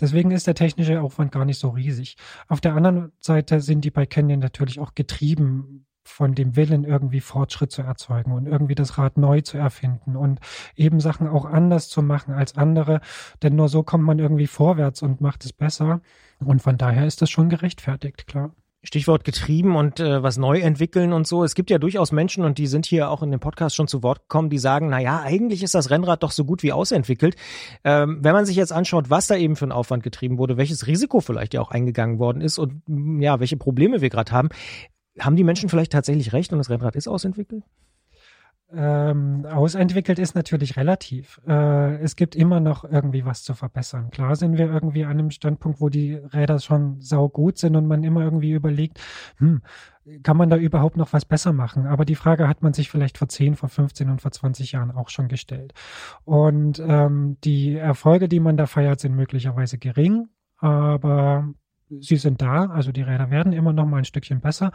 [0.00, 2.16] Deswegen ist der technische Aufwand gar nicht so riesig.
[2.48, 7.20] Auf der anderen Seite sind die bei Canyon natürlich auch getrieben von dem Willen, irgendwie
[7.20, 10.40] Fortschritt zu erzeugen und irgendwie das Rad neu zu erfinden und
[10.74, 13.00] eben Sachen auch anders zu machen als andere.
[13.42, 16.00] Denn nur so kommt man irgendwie vorwärts und macht es besser.
[16.44, 18.52] Und von daher ist das schon gerechtfertigt, klar.
[18.84, 21.42] Stichwort getrieben und äh, was neu entwickeln und so.
[21.42, 24.04] Es gibt ja durchaus Menschen und die sind hier auch in dem Podcast schon zu
[24.04, 27.34] Wort gekommen, die sagen, na ja, eigentlich ist das Rennrad doch so gut wie ausentwickelt.
[27.82, 30.86] Ähm, wenn man sich jetzt anschaut, was da eben für ein Aufwand getrieben wurde, welches
[30.86, 32.82] Risiko vielleicht ja auch eingegangen worden ist und
[33.20, 34.48] ja, welche Probleme wir gerade haben,
[35.20, 37.64] haben die Menschen vielleicht tatsächlich recht und das Rennrad ist ausentwickelt?
[38.70, 41.40] Ähm, ausentwickelt ist natürlich relativ.
[41.48, 44.10] Äh, es gibt immer noch irgendwie was zu verbessern.
[44.10, 48.04] Klar sind wir irgendwie an einem Standpunkt, wo die Räder schon saugut sind und man
[48.04, 49.00] immer irgendwie überlegt,
[49.38, 49.62] hm,
[50.22, 51.86] kann man da überhaupt noch was besser machen?
[51.86, 54.90] Aber die Frage hat man sich vielleicht vor 10, vor 15 und vor 20 Jahren
[54.90, 55.72] auch schon gestellt.
[56.24, 60.28] Und ähm, die Erfolge, die man da feiert, sind möglicherweise gering,
[60.58, 61.48] aber
[62.00, 64.72] sie sind da, also die Räder werden immer noch mal ein Stückchen besser.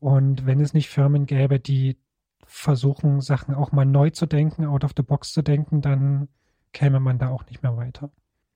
[0.00, 1.96] Und wenn es nicht Firmen gäbe, die
[2.44, 6.28] versuchen, Sachen auch mal neu zu denken, out of the box zu denken, dann
[6.72, 8.10] käme man da auch nicht mehr weiter.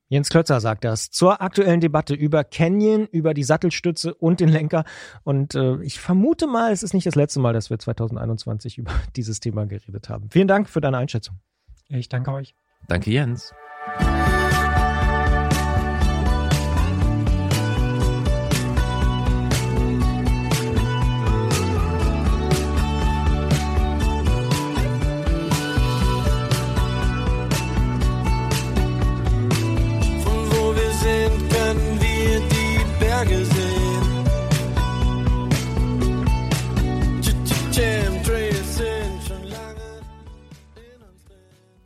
[0.08, 4.84] Jens Klötzer sagt das zur aktuellen Debatte über Canyon, über die Sattelstütze und den Lenker.
[5.22, 8.90] Und äh, ich vermute mal, es ist nicht das letzte Mal, dass wir 2021 über
[9.16, 10.28] dieses Thema geredet haben.
[10.30, 11.36] Vielen Dank für deine Einschätzung.
[11.88, 12.54] Ich danke euch.
[12.88, 13.54] Danke, Jens.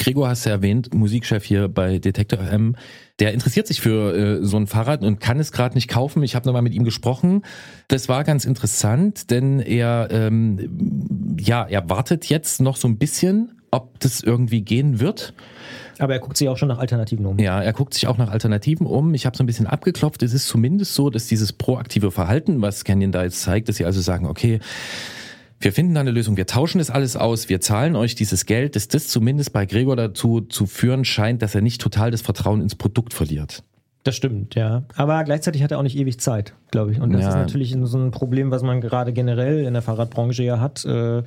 [0.04, 2.76] Gregor hast du erwähnt, Musikchef hier bei Detektor FM.
[3.20, 6.22] Der interessiert sich für äh, so ein Fahrrad und kann es gerade nicht kaufen.
[6.22, 7.40] Ich habe nochmal mit ihm gesprochen.
[7.88, 13.62] Das war ganz interessant, denn er ähm, ja, er wartet jetzt noch so ein bisschen,
[13.70, 15.32] ob das irgendwie gehen wird.
[15.98, 17.38] Aber er guckt sich auch schon nach Alternativen um.
[17.38, 19.14] Ja, er guckt sich auch nach Alternativen um.
[19.14, 20.22] Ich habe so ein bisschen abgeklopft.
[20.22, 23.86] Es ist zumindest so, dass dieses proaktive Verhalten, was Canyon da jetzt zeigt, dass sie
[23.86, 24.60] also sagen, okay,
[25.64, 28.76] wir finden da eine Lösung, wir tauschen das alles aus, wir zahlen euch dieses Geld,
[28.76, 32.60] dass das zumindest bei Gregor dazu zu führen scheint, dass er nicht total das Vertrauen
[32.60, 33.64] ins Produkt verliert.
[34.04, 34.84] Das stimmt, ja.
[34.96, 37.00] Aber gleichzeitig hat er auch nicht ewig Zeit, glaube ich.
[37.00, 37.28] Und das ja.
[37.30, 40.84] ist natürlich so ein Problem, was man gerade generell in der Fahrradbranche ja hat.
[40.84, 41.22] Äh,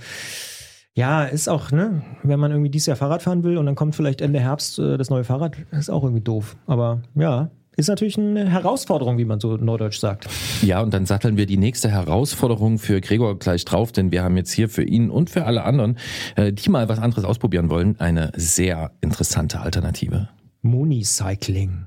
[0.93, 3.95] ja, ist auch, ne, wenn man irgendwie dieses Jahr Fahrrad fahren will und dann kommt
[3.95, 6.55] vielleicht Ende Herbst äh, das neue Fahrrad, ist auch irgendwie doof.
[6.67, 10.27] Aber ja, ist natürlich eine Herausforderung, wie man so norddeutsch sagt.
[10.63, 14.35] Ja, und dann satteln wir die nächste Herausforderung für Gregor gleich drauf, denn wir haben
[14.35, 15.97] jetzt hier für ihn und für alle anderen,
[16.35, 20.27] äh, die mal was anderes ausprobieren wollen, eine sehr interessante Alternative.
[20.63, 21.85] Municycling.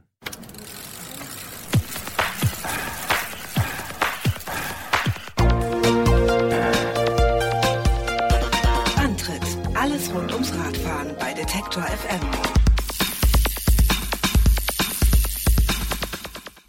[8.97, 9.43] Antritt:
[9.75, 12.60] Alles rund ums Radfahren bei Detektor FM.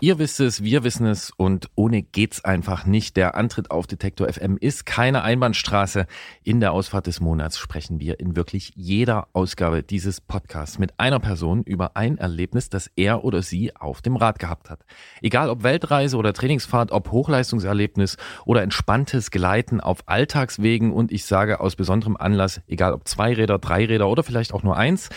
[0.03, 3.17] Ihr wisst es, wir wissen es und ohne geht's einfach nicht.
[3.17, 6.07] Der Antritt auf Detektor FM ist keine Einbahnstraße.
[6.43, 11.19] In der Ausfahrt des Monats sprechen wir in wirklich jeder Ausgabe dieses Podcasts mit einer
[11.19, 14.85] Person über ein Erlebnis, das er oder sie auf dem Rad gehabt hat.
[15.21, 21.59] Egal ob Weltreise oder Trainingsfahrt, ob Hochleistungserlebnis oder entspanntes Gleiten auf Alltagswegen und ich sage
[21.59, 25.09] aus besonderem Anlass, egal ob zwei Räder, drei Räder oder vielleicht auch nur eins,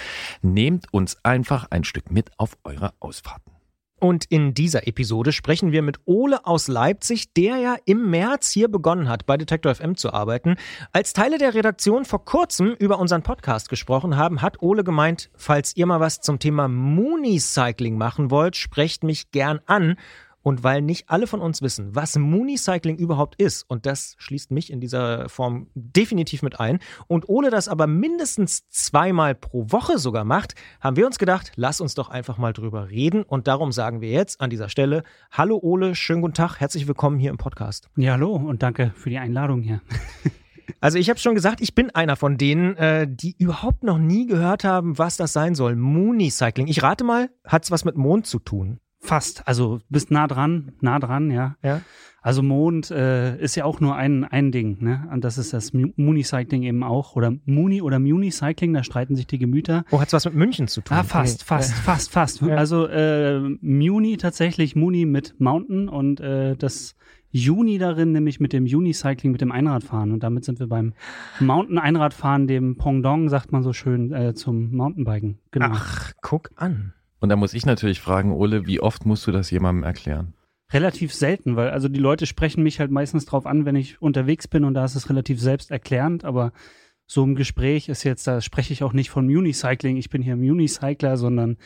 [0.43, 3.53] nehmt uns einfach ein Stück mit auf eure Ausfahrten.
[4.01, 8.69] Und in dieser Episode sprechen wir mit Ole aus Leipzig, der ja im März hier
[8.69, 10.57] begonnen hat, bei Detektor FM zu arbeiten.
[10.93, 15.77] Als Teile der Redaktion vor kurzem über unseren Podcast gesprochen haben, hat Ole gemeint, falls
[15.77, 19.97] ihr mal was zum Thema Mooney-Cycling machen wollt, sprecht mich gern an.
[20.45, 24.71] Und weil nicht alle von uns wissen, was Mooney-Cycling überhaupt ist, und das schließt mich
[24.71, 30.25] in dieser Form definitiv mit ein, und Ole das aber mindestens zweimal pro Woche sogar
[30.25, 33.23] macht, haben wir uns gedacht, lass uns doch einfach mal drüber reden.
[33.23, 35.03] Und darum sagen wir jetzt an dieser Stelle,
[35.33, 37.89] hallo Ole, schönen guten Tag, herzlich willkommen hier im Podcast.
[37.97, 39.81] Ja, hallo und danke für die Einladung hier.
[40.81, 44.27] Also ich habe schon gesagt, ich bin einer von denen, äh, die überhaupt noch nie
[44.27, 45.77] gehört haben, was das sein soll.
[45.77, 46.66] Mooney Cycling.
[46.69, 48.81] Ich rate mal, hat's was mit Mond zu tun?
[49.05, 51.56] Fast, also bist nah dran, nah dran, ja.
[51.62, 51.82] Ja.
[52.22, 55.06] Also Mond äh, ist ja auch nur ein, ein Ding, ne?
[55.12, 57.16] Und das ist das Muni-Cycling eben auch.
[57.16, 59.85] Oder Muni oder Muni-Cycling, da streiten sich die Gemüter.
[59.90, 60.97] Oh, hat's was mit München zu tun?
[60.97, 61.44] Ah, fast, okay.
[61.48, 62.40] fast, fast, fast.
[62.40, 62.56] Ja.
[62.56, 66.97] Also äh, Muni tatsächlich, Muni mit Mountain und äh, das
[67.31, 70.10] Juni darin, nämlich mit dem Juni-Cycling, mit dem Einradfahren.
[70.10, 70.94] Und damit sind wir beim
[71.40, 75.40] Mountain-Einradfahren, dem Pongdong, sagt man so schön, äh, zum Mountainbiken.
[75.51, 75.72] Genau.
[75.72, 76.94] Ach, guck an.
[77.24, 80.34] Und da muss ich natürlich fragen, Ole, wie oft musst du das jemandem erklären?
[80.70, 84.46] Relativ selten, weil also die Leute sprechen mich halt meistens drauf an, wenn ich unterwegs
[84.46, 86.52] bin und da ist es relativ selbsterklärend, aber
[87.06, 90.34] so im Gespräch ist jetzt, da spreche ich auch nicht von Unicycling, ich bin hier
[90.34, 91.56] Unicycler, sondern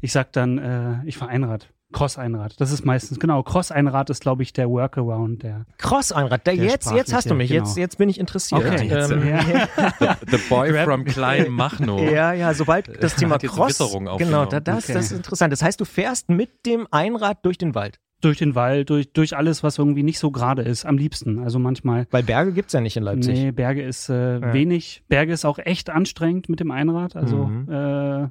[0.00, 1.72] ich sag dann, äh, ich fahre Einrad.
[1.92, 2.60] Cross-Einrad.
[2.60, 5.66] Das ist meistens, genau, Cross-Einrad ist, glaube ich, der Workaround der.
[5.78, 7.64] Cross-Einrad, jetzt, jetzt hast du mich, genau.
[7.64, 8.64] jetzt, jetzt bin ich interessiert.
[8.64, 9.40] Okay, jetzt, ähm, ja.
[9.98, 11.98] the, the, Boy from Klein Machno.
[12.00, 13.78] Ja, ja, sobald das Thema Cross.
[14.18, 14.94] Genau, da, das, okay.
[14.94, 15.52] das ist interessant.
[15.52, 17.98] Das heißt, du fährst mit dem Einrad durch den Wald.
[18.20, 21.38] durch den Wald, durch, durch alles, was irgendwie nicht so gerade ist, am liebsten.
[21.38, 22.06] Also manchmal.
[22.10, 23.34] Weil Berge gibt's ja nicht in Leipzig.
[23.38, 24.52] Nee, Berge ist äh, Ja.
[24.52, 25.02] wenig.
[25.08, 27.16] Berge ist auch echt anstrengend mit dem Einrad.
[27.16, 27.68] Also, Mhm.
[27.72, 28.28] äh,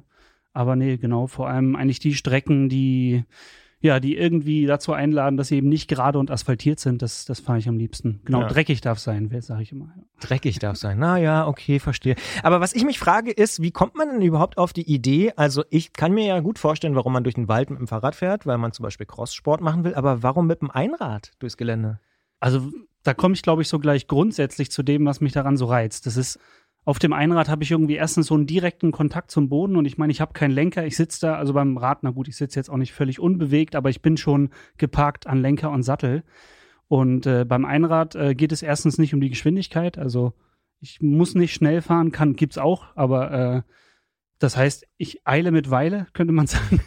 [0.52, 3.24] aber nee, genau, vor allem eigentlich die Strecken, die
[3.82, 7.40] ja, die irgendwie dazu einladen, dass sie eben nicht gerade und asphaltiert sind, das, das
[7.40, 8.20] fahre ich am liebsten.
[8.26, 8.48] Genau, Ja.
[8.48, 9.94] dreckig darf sein, sage ich immer.
[10.20, 10.98] Dreckig darf sein.
[10.98, 12.14] Na ja, okay, verstehe.
[12.42, 15.32] Aber was ich mich frage ist, wie kommt man denn überhaupt auf die Idee?
[15.36, 18.14] Also ich kann mir ja gut vorstellen, warum man durch den Wald mit dem Fahrrad
[18.14, 19.94] fährt, weil man zum Beispiel Crosssport machen will.
[19.94, 22.00] Aber warum mit dem Einrad durchs Gelände?
[22.38, 22.70] Also
[23.02, 26.04] da komme ich, glaube ich, so gleich grundsätzlich zu dem, was mich daran so reizt.
[26.04, 26.38] Das ist,
[26.84, 29.98] auf dem Einrad habe ich irgendwie erstens so einen direkten Kontakt zum Boden und ich
[29.98, 30.86] meine, ich habe keinen Lenker.
[30.86, 33.76] Ich sitze da, also beim Rad, na gut, ich sitze jetzt auch nicht völlig unbewegt,
[33.76, 36.24] aber ich bin schon geparkt an Lenker und Sattel.
[36.88, 40.32] Und äh, beim Einrad äh, geht es erstens nicht um die Geschwindigkeit, also
[40.80, 43.62] ich muss nicht schnell fahren, kann, gibt's auch, aber äh,
[44.38, 46.80] das heißt, ich eile mit Weile, könnte man sagen.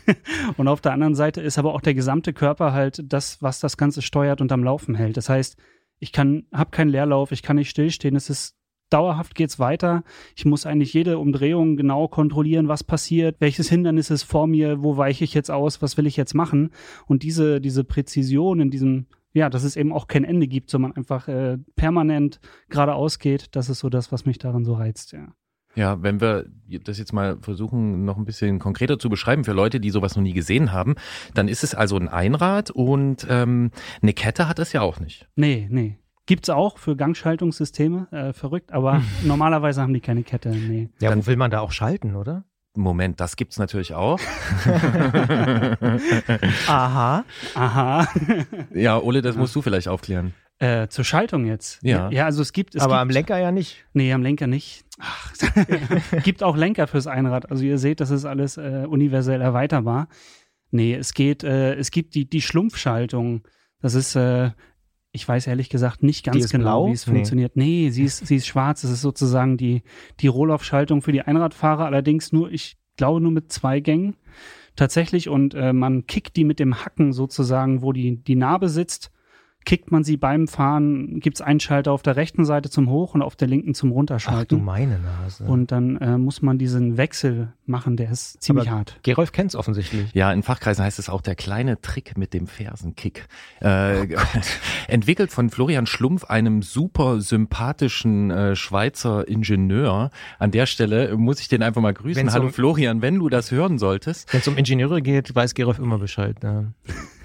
[0.57, 3.77] Und auf der anderen Seite ist aber auch der gesamte Körper halt das, was das
[3.77, 5.15] Ganze steuert und am Laufen hält.
[5.15, 5.55] Das heißt,
[5.99, 8.15] ich kann, habe keinen Leerlauf, ich kann nicht stillstehen.
[8.15, 8.57] Es ist
[8.93, 10.03] dauerhaft geht's weiter.
[10.35, 14.97] Ich muss eigentlich jede Umdrehung genau kontrollieren, was passiert, welches Hindernis ist vor mir, wo
[14.97, 16.69] weiche ich jetzt aus, was will ich jetzt machen.
[17.07, 20.95] Und diese, diese Präzision in diesem, ja, dass es eben auch kein Ende gibt, sondern
[20.95, 22.39] einfach äh, permanent
[22.69, 25.33] geradeaus geht, das ist so das, was mich daran so reizt, ja.
[25.75, 26.45] Ja, wenn wir
[26.83, 30.21] das jetzt mal versuchen, noch ein bisschen konkreter zu beschreiben für Leute, die sowas noch
[30.21, 30.93] nie gesehen haben,
[31.33, 33.71] dann ist es also ein Einrad und ähm,
[34.01, 35.27] eine Kette hat es ja auch nicht.
[35.35, 35.97] Nee, nee.
[36.25, 40.89] Gibt's auch für Gangschaltungssysteme, äh, verrückt, aber normalerweise haben die keine Kette, nee.
[41.01, 42.45] Ja, Dann- will man da auch schalten, oder?
[42.75, 44.19] Moment, das gibt's natürlich auch.
[46.67, 47.25] Aha.
[47.55, 48.07] Aha.
[48.73, 50.33] ja, Ole, das musst du vielleicht aufklären.
[50.59, 51.79] äh, zur Schaltung jetzt.
[51.83, 52.09] Ja.
[52.09, 52.75] Ja, also es gibt.
[52.75, 53.85] Es Aber gibt, am Lenker ja nicht.
[53.93, 54.85] Nee, am Lenker nicht.
[54.99, 55.31] Ach,
[56.23, 57.51] gibt auch Lenker fürs Einrad.
[57.51, 60.07] Also ihr seht, das ist alles äh, universell erweiterbar.
[60.71, 63.43] Nee, es geht, äh, es gibt die, die Schlumpfschaltung.
[63.81, 64.51] Das ist, äh,
[65.15, 67.56] ich weiß ehrlich gesagt nicht ganz genau, wie es funktioniert.
[67.56, 68.81] Nee, sie ist, sie ist schwarz.
[68.81, 69.84] Das ist sozusagen die,
[70.19, 71.85] die Rohlaufschaltung für die Einradfahrer.
[71.85, 74.15] Allerdings nur, ich glaube, nur mit zwei Gängen
[74.76, 75.30] tatsächlich.
[75.30, 79.11] Und äh, man kickt die mit dem Hacken sozusagen, wo die, die Narbe sitzt,
[79.65, 83.22] kickt man sie beim Fahren, gibt's einen Schalter auf der rechten Seite zum Hoch und
[83.22, 84.64] auf der linken zum Ach du Runterschalten.
[84.64, 85.44] meine Nase.
[85.45, 88.99] und dann äh, muss man diesen Wechsel machen, der ist ziemlich Aber hart.
[89.03, 90.14] Gerolf kennt's offensichtlich.
[90.14, 93.26] Ja, in Fachkreisen heißt es auch der kleine Trick mit dem Fersenkick.
[93.61, 94.07] Oh Äh,
[94.88, 100.10] entwickelt von Florian Schlumpf, einem super sympathischen äh, Schweizer Ingenieur.
[100.40, 102.22] An der Stelle muss ich den einfach mal grüßen.
[102.22, 104.31] Wenn's Hallo um- Florian, wenn du das hören solltest.
[104.34, 106.35] Wenn es um Ingenieure geht, weiß Gerolf immer Bescheid.
[106.44, 106.65] Ja.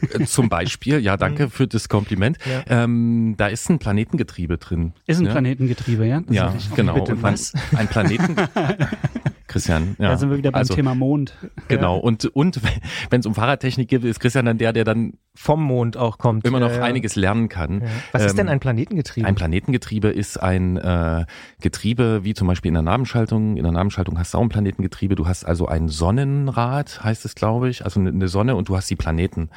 [0.00, 2.27] Äh, Zum Beispiel, ja, danke für das Kompliment.
[2.44, 2.84] Ja.
[2.84, 4.92] Ähm, da ist ein Planetengetriebe drin.
[5.06, 5.32] Ist ein Ja?
[5.32, 6.20] Planetengetriebe, ja?
[6.26, 6.94] Das Ja, genau.
[6.94, 7.52] Bitte was?
[7.76, 8.36] Ein Planeten.
[9.48, 10.10] Christian, ja.
[10.10, 11.34] Da sind wir wieder beim also, Thema Mond.
[11.68, 11.96] Genau.
[11.98, 12.60] Und, und
[13.10, 16.46] wenn es um Fahrradtechnik geht, ist Christian dann der, der dann Vom Mond auch kommt.
[16.46, 16.82] immer noch Ja, ja.
[16.84, 17.80] einiges lernen kann.
[17.80, 17.86] Ja.
[18.12, 19.26] Was ist Ähm, denn ein Planetengetriebe?
[19.26, 21.24] Ein Planetengetriebe ist ein äh,
[21.60, 23.56] Getriebe, wie zum Beispiel in der Nabenschaltung.
[23.56, 25.14] In der Nabenschaltung hast du auch ein Planetengetriebe.
[25.14, 28.76] Du hast also ein Sonnenrad, heißt es, glaube ich, also eine- eine Sonne und du
[28.76, 29.50] hast die Planeten,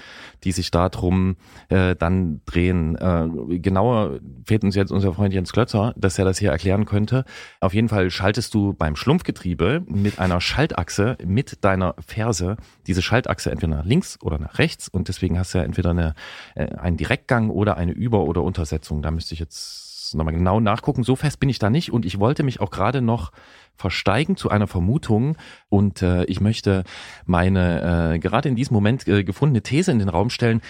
[0.44, 1.36] die sich darum
[1.70, 2.96] äh, dann drehen.
[2.96, 7.26] Äh, genauer fehlt uns jetzt unser Freund Jens Klötzer, dass er das hier erklären könnte.
[7.60, 13.52] Auf jeden Fall schaltest du beim Schlumpfgetriebe mit einer Schaltachse mit deiner Ferse diese Schaltachse
[13.52, 16.14] entweder nach links oder nach rechts und deswegen hast du ja entweder eine,
[16.56, 19.02] äh, einen Direktgang oder eine Über- oder Untersetzung.
[19.02, 21.04] Da müsste ich jetzt nochmal genau nachgucken.
[21.04, 23.32] So fest bin ich da nicht und ich wollte mich auch gerade noch
[23.76, 25.38] versteigen zu einer Vermutung
[25.70, 26.84] und äh, ich möchte
[27.26, 30.62] meine äh, gerade in diesem Moment äh, gefundene These in den Raum stellen.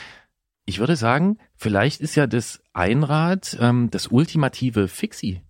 [0.65, 5.41] Ich würde sagen, vielleicht ist ja das Einrad ähm, das ultimative Fixie.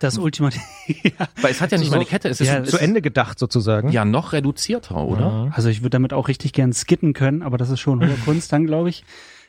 [0.00, 0.62] Das Ultimative.
[1.02, 1.28] ja.
[1.42, 2.82] Weil es hat ja nicht So- mal eine Kette, es ist, ja, es Zu ist
[2.82, 3.88] Ende gedacht sozusagen.
[3.90, 5.20] ja noch reduzierter, oder?
[5.46, 5.50] Ja.
[5.52, 8.52] Also ich würde damit auch richtig gern skitten können, aber das ist schon hohe Kunst
[8.52, 9.04] dann, glaube ich.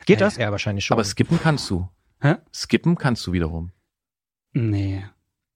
[0.06, 0.36] Geht das?
[0.36, 0.96] Ja, wahrscheinlich schon.
[0.96, 1.88] Aber skippen kannst du.
[2.20, 2.36] Hä?
[2.52, 3.70] Skippen kannst du wiederum.
[4.52, 5.04] Nee.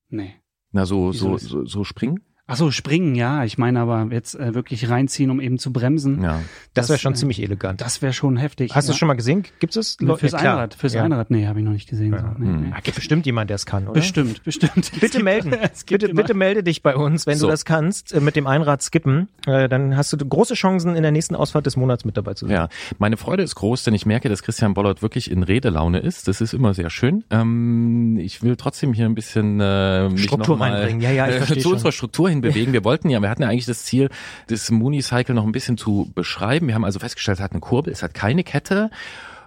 [0.09, 0.35] Nee.
[0.71, 2.21] Na, so, Wieso so, so, so springen?
[2.47, 3.43] Ach so, springen, ja.
[3.45, 6.23] Ich meine aber jetzt äh, wirklich reinziehen, um eben zu bremsen.
[6.23, 6.43] Ja.
[6.75, 7.81] das wäre schon äh, ziemlich elegant.
[7.81, 8.75] Das wäre schon heftig.
[8.75, 8.93] Hast du ja.
[8.93, 9.45] es schon mal gesehen?
[9.61, 10.39] Gibt es Nur Fürs Ja.
[10.41, 11.05] Einrad, fürs Ja.
[11.05, 12.13] Einrad, nee, habe ich noch nicht gesehen.
[12.13, 12.19] Ja.
[12.21, 12.27] So.
[12.39, 12.61] Nee, Hm.
[12.65, 12.73] nee.
[12.75, 13.95] Ah, gibt bestimmt jemand, der es kann, oder?
[13.95, 14.77] Bestimmt, bestimmt.
[14.95, 15.55] Es Bitte gibt- melden.
[15.87, 17.47] Bitte, immer- bitte melde dich bei uns, wenn So.
[17.47, 19.29] du das kannst, äh, mit dem Einrad skippen.
[19.47, 22.47] Äh, Dann hast du große Chancen, in der nächsten Ausfahrt des Monats mit dabei zu
[22.47, 22.55] sein.
[22.55, 22.69] Ja,
[22.99, 26.29] meine Freude ist groß, denn ich merke, dass Christian Bollert wirklich in Redelaune ist.
[26.29, 27.25] Das ist immer sehr schön.
[27.31, 31.01] Ähm, ich will trotzdem hier ein bisschen äh, mich Struktur noch mal, reinbringen.
[31.01, 31.73] Ja, ja, ich äh, verstehe zu schon.
[31.75, 32.73] unserer Struktur hin bewegen.
[32.73, 34.11] Wir wollten ja, wir hatten ja eigentlich das Ziel,
[34.49, 36.69] das Mooney-Cycle noch ein bisschen zu beschreiben.
[36.69, 38.91] Wir haben also festgestellt, es hat eine Kurbel, es hat keine Kette.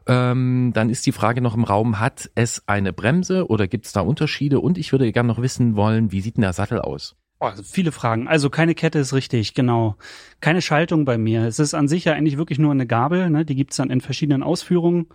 [0.08, 3.92] Ähm, dann ist die Frage noch im Raum, hat es eine Bremse oder gibt es
[3.92, 4.60] da Unterschiede?
[4.62, 7.16] Und ich würde gerne noch wissen wollen, wie sieht denn der Sattel aus?
[7.40, 8.28] Oh, also viele Fragen.
[8.28, 9.96] Also keine Kette ist richtig, genau.
[10.40, 11.44] Keine Schaltung bei mir.
[11.44, 13.46] Es ist an sich ja eigentlich wirklich nur eine Gabel, ne?
[13.46, 15.08] die gibt's dann in verschiedenen Ausführungen.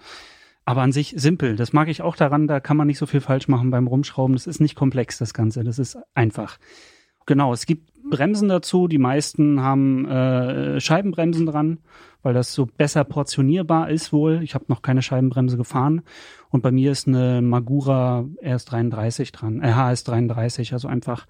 [0.65, 1.57] Aber an sich simpel.
[1.57, 4.37] Das mag ich auch daran, da kann man nicht so viel falsch machen beim Rumschrauben.
[4.37, 5.65] Das ist nicht komplex, das Ganze.
[5.65, 6.59] Das ist einfach.
[7.27, 8.89] Genau, es gibt Bremsen dazu.
[8.89, 11.79] Die meisten haben äh, Scheibenbremsen dran,
[12.23, 14.41] weil das so besser portionierbar ist wohl.
[14.43, 16.03] Ich habe noch keine Scheibenbremse gefahren.
[16.51, 21.27] Und bei mir ist eine Magura RS33 dran, äh, HS33, also einfach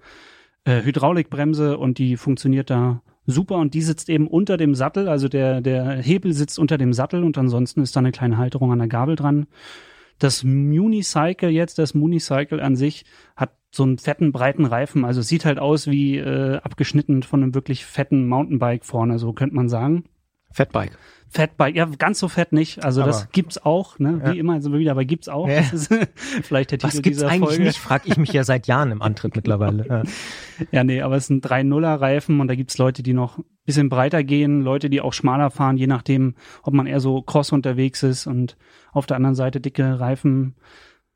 [0.65, 5.29] äh, Hydraulikbremse und die funktioniert da super und die sitzt eben unter dem Sattel, also
[5.29, 8.79] der, der Hebel sitzt unter dem Sattel und ansonsten ist da eine kleine Halterung an
[8.79, 9.47] der Gabel dran.
[10.19, 13.05] Das Municycle jetzt, das Municycle an sich,
[13.35, 17.55] hat so einen fetten, breiten Reifen, also sieht halt aus wie äh, abgeschnitten von einem
[17.55, 20.03] wirklich fetten Mountainbike vorne, so könnte man sagen.
[20.51, 20.95] Fatbike.
[21.29, 22.85] Fatbike, ja, ganz so fett nicht.
[22.85, 24.21] Also Aber- das gibt's auch, ne?
[24.23, 24.33] Wie Ja.
[24.33, 25.47] immer sind wir wieder, aber gibt's auch.
[25.49, 25.61] Ja.
[25.61, 25.87] Das ist
[26.43, 27.63] vielleicht der Titel Was gibt's dieser eigentlich Folge.
[27.63, 29.87] nicht, frag ich mich ja seit Jahren im Antritt mittlerweile.
[29.87, 30.03] Ja.
[30.71, 33.89] Ja, nee, aber es sind 3-0er Reifen und da gibt's Leute, die noch ein bisschen
[33.89, 38.03] breiter gehen, Leute, die auch schmaler fahren, je nachdem, ob man eher so cross unterwegs
[38.03, 38.55] ist und
[38.91, 40.53] auf der anderen Seite dicke Reifen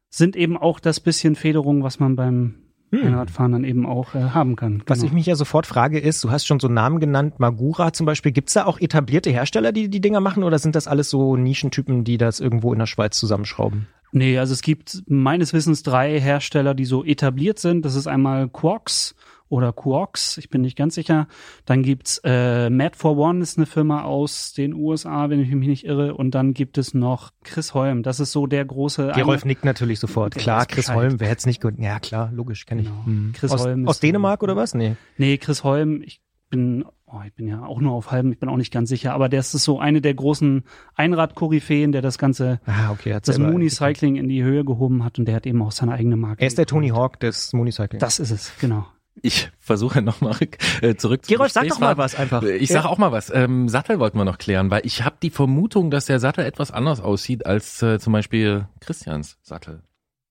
[0.09, 2.55] sind eben auch das bisschen Federung, was man beim
[2.91, 4.75] Einradfahren dann eben auch äh, haben kann.
[4.75, 4.83] Hm.
[4.87, 5.07] Was Genau.
[5.07, 8.31] ich mich ja sofort frage ist, du hast schon so Namen genannt, Magura zum Beispiel.
[8.31, 12.05] Gibt's da auch etablierte Hersteller, die die Dinger machen oder sind das alles so Nischentypen,
[12.05, 13.87] die das irgendwo in der Schweiz zusammenschrauben?
[14.13, 17.83] Nee, also es gibt meines Wissens drei Hersteller, die so etabliert sind.
[17.83, 19.15] Das ist einmal Quarks
[19.49, 21.27] oder Quarks, ich bin nicht ganz sicher.
[21.65, 25.67] Dann gibt's äh, Mad for One, ist eine Firma aus den USA, wenn ich mich
[25.67, 26.15] nicht irre.
[26.15, 28.03] Und dann gibt es noch Chris Holm.
[28.03, 29.11] Das ist so der große.
[29.15, 30.35] Gerolf nickt natürlich sofort.
[30.35, 30.95] Klar, Chris Bescheid.
[30.95, 31.75] Holm, wer hätte es nicht gut.
[31.77, 32.87] Ja, klar, logisch, kenne ich.
[32.87, 33.05] Genau.
[33.05, 33.31] Hm.
[33.35, 34.73] Chris aus, Holm aus Dänemark oder was?
[34.73, 34.95] Nee.
[35.17, 38.47] Nee, Chris Holm, ich bin, oh, ich bin ja auch nur auf halbem, ich bin
[38.49, 40.63] auch nicht ganz sicher, aber der ist so eine der großen
[40.95, 43.17] Einrad-Koryphäen, der das ganze, Ah, okay.
[43.21, 46.15] das selber Mooncycling in die Höhe gehoben hat und der hat eben auch seine eigene
[46.15, 46.41] Marke.
[46.41, 47.99] Er ist der Tony Hawk des Mooncycling.
[47.99, 48.85] Das ist es, genau.
[49.21, 50.35] Ich versuche nochmal
[50.81, 52.43] äh, zurück zu Gerolf, sag doch mal was einfach.
[52.43, 53.33] Ich sag auch mal was.
[53.33, 56.71] Ähm, Sattel wollten wir noch klären, weil ich habe die Vermutung, dass der Sattel etwas
[56.71, 59.83] anders aussieht als äh, zum Beispiel Christians Sattel.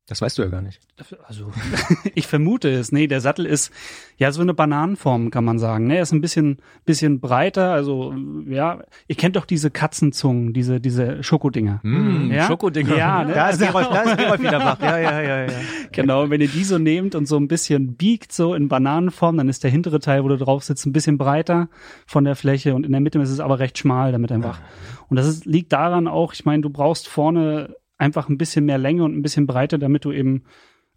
[0.08, 0.80] Das weißt du ja gar nicht.
[1.26, 1.50] Also,
[2.14, 2.92] ich vermute es.
[2.92, 3.72] Nee, der Sattel ist
[4.16, 5.88] ja so eine Bananenform, kann man sagen.
[5.88, 7.72] Ne, er ist ein bisschen, bisschen breiter.
[7.72, 8.14] Also,
[8.46, 11.80] ja, ihr kennt doch diese Katzenzungen, diese, diese Schokodinger.
[11.82, 12.46] Mm, Ja?
[12.46, 12.96] Schokodinger.
[12.96, 13.34] Ja, ne?
[13.34, 14.80] Da ist Gerolf, da ist Gerolf wieder wach.
[14.80, 15.52] Ja, ja, ja, ja.
[15.90, 19.48] Genau, wenn ihr die so nehmt und so ein bisschen biegt, so in Bananenform, dann
[19.48, 21.68] ist der hintere Teil, wo du drauf sitzt, ein bisschen breiter
[22.06, 24.60] von der Fläche und in der Mitte ist es aber recht schmal, damit einfach.
[25.08, 28.78] Und das ist, liegt daran auch, ich meine, du brauchst vorne einfach ein bisschen mehr
[28.78, 30.42] Länge und ein bisschen Breite, damit du eben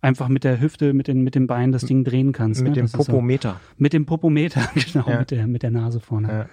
[0.02, 2.62] einfach mit der Hüfte, mit den, mit den Beinen das Ding drehen kannst.
[2.62, 2.76] Mit ne?
[2.76, 3.60] dem Das ist so- Popometer.
[3.78, 4.62] Mit dem Popometer,
[4.94, 5.20] genau, Ja.
[5.20, 6.28] mit, der, mit der Nase vorne.
[6.30, 6.46] Ja.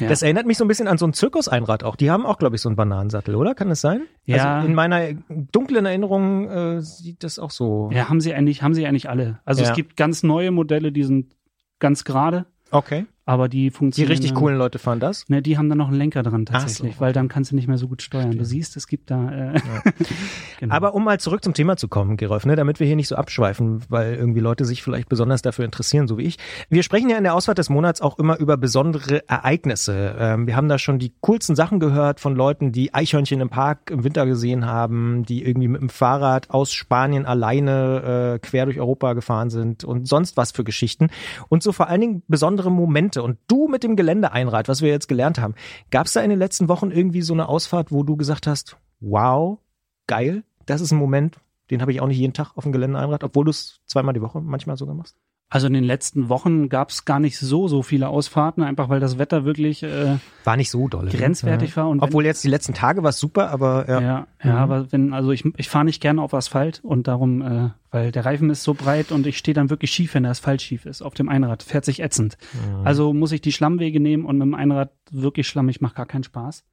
[0.00, 0.08] Ja.
[0.08, 1.94] Das erinnert mich so ein bisschen an so ein Zirkuseinrad auch.
[1.94, 3.54] Die haben auch, glaube ich, so einen Bananensattel, oder?
[3.54, 4.02] Kann es sein?
[4.24, 4.56] Ja.
[4.56, 7.88] Also in meiner dunklen Erinnerung äh, sieht das auch so.
[7.92, 9.38] Ja, haben sie eigentlich, haben sie eigentlich alle.
[9.44, 11.36] Also es gibt ganz neue Modelle, die sind
[11.78, 13.06] ganz gerade, Okay.
[13.28, 14.10] Aber die Die funktionieren.
[14.10, 15.28] richtig dann- coolen Leute fahren das.
[15.28, 17.00] Ne, die haben dann noch einen Lenker dran so, tatsächlich, okay.
[17.00, 18.30] weil dann kannst du nicht mehr so gut steuern.
[18.38, 19.52] Du siehst, es gibt da.
[19.52, 19.60] Äh,
[20.60, 20.74] genau.
[20.74, 23.16] Aber um mal zurück zum Thema zu kommen, Gerolf, ne, damit wir hier nicht so
[23.16, 26.38] abschweifen, weil irgendwie Leute sich vielleicht besonders dafür interessieren, so wie ich.
[26.70, 30.16] Wir sprechen ja in der Ausfahrt des Monats auch immer über besondere Ereignisse.
[30.18, 33.90] Ähm, wir haben da schon die coolsten Sachen gehört von Leuten, die Eichhörnchen im Park
[33.90, 38.80] im Winter gesehen haben, die irgendwie mit dem Fahrrad aus Spanien alleine äh, quer durch
[38.80, 41.08] Europa gefahren sind und sonst was für Geschichten.
[41.50, 43.17] Und so vor allen Dingen besondere Momente.
[43.22, 45.54] Und du mit dem Geländeeinrad, was wir jetzt gelernt haben,
[45.90, 48.76] gab es da in den letzten Wochen irgendwie so eine Ausfahrt, wo du gesagt hast,
[49.00, 49.58] wow,
[50.06, 51.38] geil, das ist ein Moment,
[51.70, 54.22] den habe ich auch nicht jeden Tag auf dem Geländeeinrad, obwohl du es zweimal die
[54.22, 55.16] Woche manchmal sogar machst.
[55.50, 59.00] Also in den letzten Wochen gab es gar nicht so, so viele Ausfahrten, einfach weil
[59.00, 61.06] das Wetter wirklich äh, War nicht so doll.
[61.06, 61.10] ne?
[61.10, 61.88] grenzwertig war.
[61.88, 64.00] Und wenn- Obwohl jetzt die letzten Tage war es super, aber ja.
[64.00, 64.58] Ja, ja, Mhm.
[64.58, 68.26] aber wenn, also ich, ich fahre nicht gerne auf Asphalt und darum, äh, weil der
[68.26, 71.00] Reifen ist so breit und ich stehe dann wirklich schief, wenn der Asphalt schief ist.
[71.00, 72.36] Auf dem Einrad fährt sich ätzend.
[72.52, 72.86] Mhm.
[72.86, 76.24] Also muss ich die Schlammwege nehmen und mit dem Einrad wirklich schlammig, macht gar keinen
[76.24, 76.64] Spaß.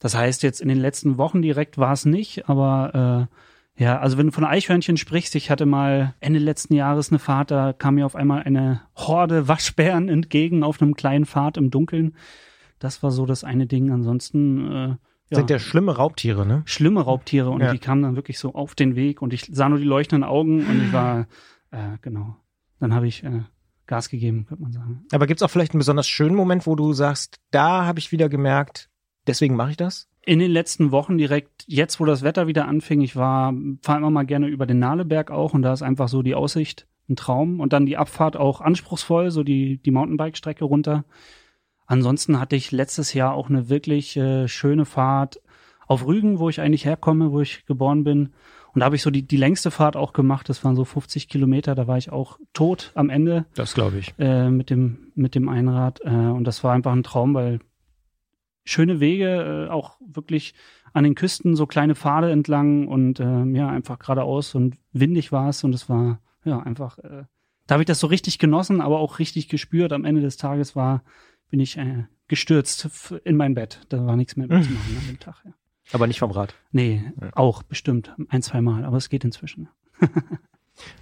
[0.00, 3.34] Das heißt, jetzt in den letzten Wochen direkt war es nicht, aber äh,
[3.80, 7.50] ja, also wenn du von Eichhörnchen sprichst, ich hatte mal Ende letzten Jahres eine Fahrt,
[7.50, 12.14] da kam mir auf einmal eine Horde Waschbären entgegen auf einem kleinen Pfad im Dunkeln.
[12.78, 13.90] Das war so das eine Ding.
[13.90, 14.88] Ansonsten äh,
[15.30, 16.60] ja Sind ja schlimme Raubtiere, ne?
[16.66, 17.72] schlimme Raubtiere und Ja.
[17.72, 20.66] die kamen dann wirklich so auf den Weg und ich sah nur die leuchtenden Augen
[20.66, 21.26] und ich war,
[21.70, 22.36] äh, genau.
[22.80, 23.44] Dann habe ich äh,
[23.86, 25.06] Gas gegeben, könnte man sagen.
[25.10, 28.28] Aber gibt's auch vielleicht einen besonders schönen Moment, wo du sagst, da habe ich wieder
[28.28, 28.90] gemerkt,
[29.26, 30.09] deswegen mache ich das?
[30.22, 34.10] In den letzten Wochen direkt, jetzt wo das Wetter wieder anfing, ich war, fahre immer
[34.10, 37.60] mal gerne über den Nahleberg auch und da ist einfach so die Aussicht ein Traum
[37.60, 41.04] und dann die Abfahrt auch anspruchsvoll, so die, die Mountainbike-Strecke runter.
[41.86, 45.40] Ansonsten hatte ich letztes Jahr auch eine wirklich äh, schöne Fahrt
[45.88, 48.30] auf Rügen, wo ich eigentlich herkomme, wo ich geboren bin.
[48.72, 50.48] Und da habe ich so die, die längste Fahrt auch gemacht.
[50.48, 51.74] Das waren so 50 Kilometer.
[51.74, 53.46] Da war ich auch tot am Ende.
[53.56, 54.14] Das glaube ich.
[54.18, 56.00] Äh, mit dem mit dem Einrad.
[56.04, 57.58] Äh, und das war einfach ein Traum, weil
[58.64, 60.54] schöne Wege, äh, auch wirklich
[60.92, 65.48] an den Küsten so kleine Pfade entlang und äh, ja einfach geradeaus und windig war
[65.48, 66.98] es und es war ja einfach.
[66.98, 67.24] Äh,
[67.66, 69.92] da habe ich das so richtig genossen, aber auch richtig gespürt.
[69.92, 71.04] Am Ende des Tages war
[71.50, 72.88] bin ich äh, gestürzt
[73.24, 73.80] in mein Bett.
[73.88, 75.42] Da war nichts mehr mitzumachen an dem Tag.
[75.44, 75.52] Ja.
[75.92, 76.54] Aber nicht vom Rad.
[76.72, 79.68] Nee, auch bestimmt ein, zwei Mal, aber es geht inzwischen.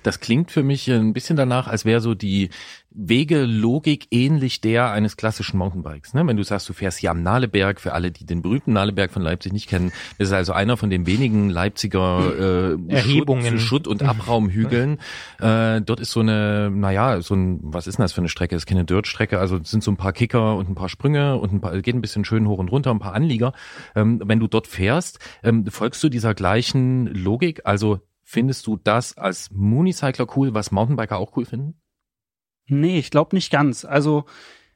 [0.03, 2.51] Das klingt für mich ein bisschen danach, als wäre so die
[2.91, 6.15] Wegelogik ähnlich der eines klassischen Mountainbikes.
[6.15, 6.27] Ne?
[6.27, 9.23] Wenn du sagst, du fährst hier am Nahleberg, für alle, die den berühmten Nahleberg von
[9.23, 13.59] Leipzig nicht kennen, das ist also einer von den wenigen Leipziger äh, Erhebungen.
[13.59, 14.99] Schutt, Schutt und Abraumhügeln.
[15.41, 18.55] äh, dort ist so eine, naja, so ein, was ist denn das für eine Strecke?
[18.55, 21.37] Das ist keine Dirt-Strecke, also es sind so ein paar Kicker und ein paar Sprünge
[21.37, 23.53] und ein paar, geht ein bisschen schön hoch und runter, ein paar Anlieger.
[23.95, 28.01] Ähm, wenn du dort fährst, ähm, folgst du dieser gleichen Logik, also
[28.31, 31.81] Findest du das als Moonicycler cool, was Mountainbiker auch cool finden?
[32.67, 33.87] Nee, ich glaube nicht ganz.
[33.87, 34.27] Also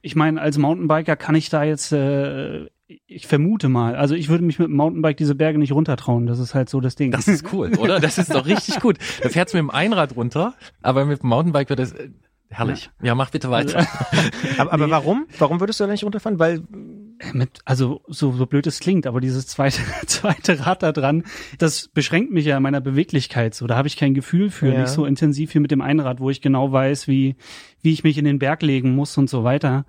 [0.01, 2.65] ich meine, als Mountainbiker kann ich da jetzt, äh,
[3.05, 6.25] ich vermute mal, also ich würde mich mit dem Mountainbike diese Berge nicht runtertrauen.
[6.25, 7.11] Das ist halt so das Ding.
[7.11, 7.99] Das ist cool, oder?
[7.99, 8.97] Das ist doch richtig gut.
[9.21, 12.09] Da fährst du mit dem Einrad runter, aber mit dem Mountainbike wird das äh,
[12.49, 12.89] herrlich.
[13.01, 13.77] Ja, ja mach bitte weiter.
[13.77, 14.91] Also, aber, aber nee.
[14.93, 15.27] warum?
[15.37, 16.39] Warum würdest du da nicht runterfahren?
[16.39, 16.63] Weil
[17.33, 21.23] mit, also so, so blöd es klingt, aber dieses zweite, zweite Rad da dran,
[21.57, 23.67] das beschränkt mich ja in meiner Beweglichkeit so.
[23.67, 24.81] Da habe ich kein Gefühl für, ja.
[24.81, 27.35] nicht so intensiv wie mit dem Einrad, wo ich genau weiß, wie,
[27.81, 29.85] wie ich mich in den Berg legen muss und so weiter.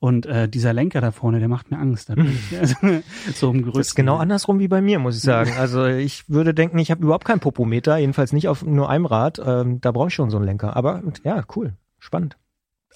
[0.00, 2.12] Und äh, dieser Lenker da vorne, der macht mir Angst.
[2.60, 2.76] Also,
[3.34, 5.52] so im Das ist genau andersrum wie bei mir, muss ich sagen.
[5.58, 9.40] Also ich würde denken, ich habe überhaupt keinen Popometer, jedenfalls nicht auf nur einem Rad.
[9.44, 10.76] Ähm, da brauche ich schon so einen Lenker.
[10.76, 12.36] Aber ja, cool, spannend.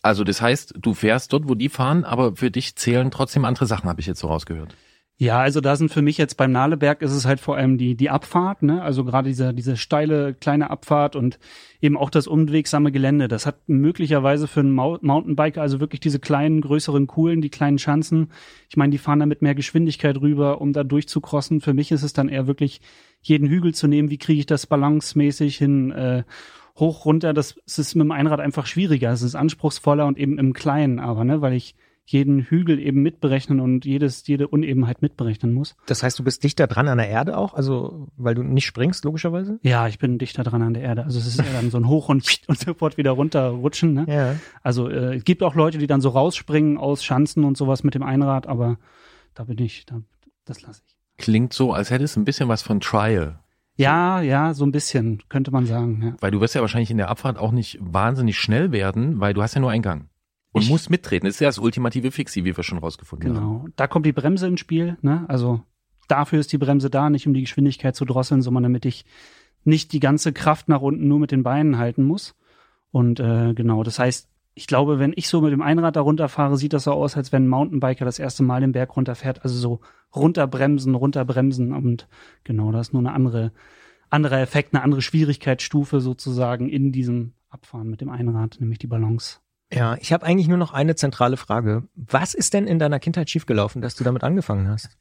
[0.02, 3.66] Also das heißt, du fährst dort, wo die fahren, aber für dich zählen trotzdem andere
[3.66, 4.76] Sachen, habe ich jetzt so rausgehört.
[5.18, 7.94] Ja, also da sind für mich jetzt beim Nahleberg ist es halt vor allem die,
[7.94, 8.82] die Abfahrt, ne?
[8.82, 11.38] Also gerade diese, diese steile kleine Abfahrt und
[11.80, 13.28] eben auch das unwegsame Gelände.
[13.28, 18.32] Das hat möglicherweise für einen Mountainbiker also wirklich diese kleinen, größeren Kuhlen, die kleinen Schanzen.
[18.68, 21.60] Ich meine, die fahren da mit mehr Geschwindigkeit rüber, um da durchzukrossen.
[21.60, 22.80] Für mich ist es dann eher wirklich,
[23.20, 24.10] jeden Hügel zu nehmen.
[24.10, 25.92] Wie kriege ich das balancemäßig hin?
[25.92, 26.24] Äh,
[26.76, 29.10] hoch, runter, das, das ist mit dem Einrad einfach schwieriger.
[29.12, 31.74] Es ist anspruchsvoller und eben im Kleinen aber, ne, weil ich
[32.04, 35.76] jeden Hügel eben mitberechnen und jedes, jede Unebenheit mitberechnen muss.
[35.86, 39.04] Das heißt, du bist dichter dran an der Erde auch, also weil du nicht springst,
[39.04, 39.60] logischerweise?
[39.62, 41.04] Ja, ich bin dichter dran an der Erde.
[41.04, 43.94] Also es ist dann so ein Hoch und, und sofort wieder runterrutschen.
[43.94, 44.06] Ne?
[44.08, 44.36] Ja.
[44.62, 47.94] Also äh, es gibt auch Leute, die dann so rausspringen aus Schanzen und sowas mit
[47.94, 48.78] dem Einrad, aber
[49.34, 50.02] da bin ich, da,
[50.44, 50.96] das lasse ich.
[51.18, 53.38] Klingt so, als hätte es ein bisschen was von Trial.
[53.82, 56.02] Ja, ja, so ein bisschen, könnte man sagen.
[56.02, 56.16] Ja.
[56.20, 59.42] Weil du wirst ja wahrscheinlich in der Abfahrt auch nicht wahnsinnig schnell werden, weil du
[59.42, 60.08] hast ja nur einen Gang.
[60.52, 61.26] Und ich, musst mittreten.
[61.26, 63.40] Das ist ja das ultimative Fixie, wie wir schon rausgefunden genau.
[63.40, 63.58] haben.
[63.58, 63.68] Genau.
[63.76, 65.24] Da kommt die Bremse ins Spiel, ne?
[65.28, 65.62] Also
[66.08, 69.04] dafür ist die Bremse da, nicht um die Geschwindigkeit zu drosseln, sondern damit ich
[69.64, 72.34] nicht die ganze Kraft nach unten nur mit den Beinen halten muss.
[72.90, 76.56] Und äh, genau, das heißt, ich glaube, wenn ich so mit dem Einrad da runterfahre,
[76.56, 79.44] sieht das so aus, als wenn ein Mountainbiker das erste Mal den Berg runterfährt.
[79.44, 79.80] Also so
[80.14, 82.08] runterbremsen, runterbremsen und
[82.44, 83.52] genau, das ist nur eine andere,
[84.10, 89.38] andere Effekt, eine andere Schwierigkeitsstufe sozusagen in diesem Abfahren mit dem Einrad, nämlich die Balance.
[89.72, 91.84] Ja, ich habe eigentlich nur noch eine zentrale Frage.
[91.94, 94.98] Was ist denn in deiner Kindheit schiefgelaufen, dass du damit angefangen hast?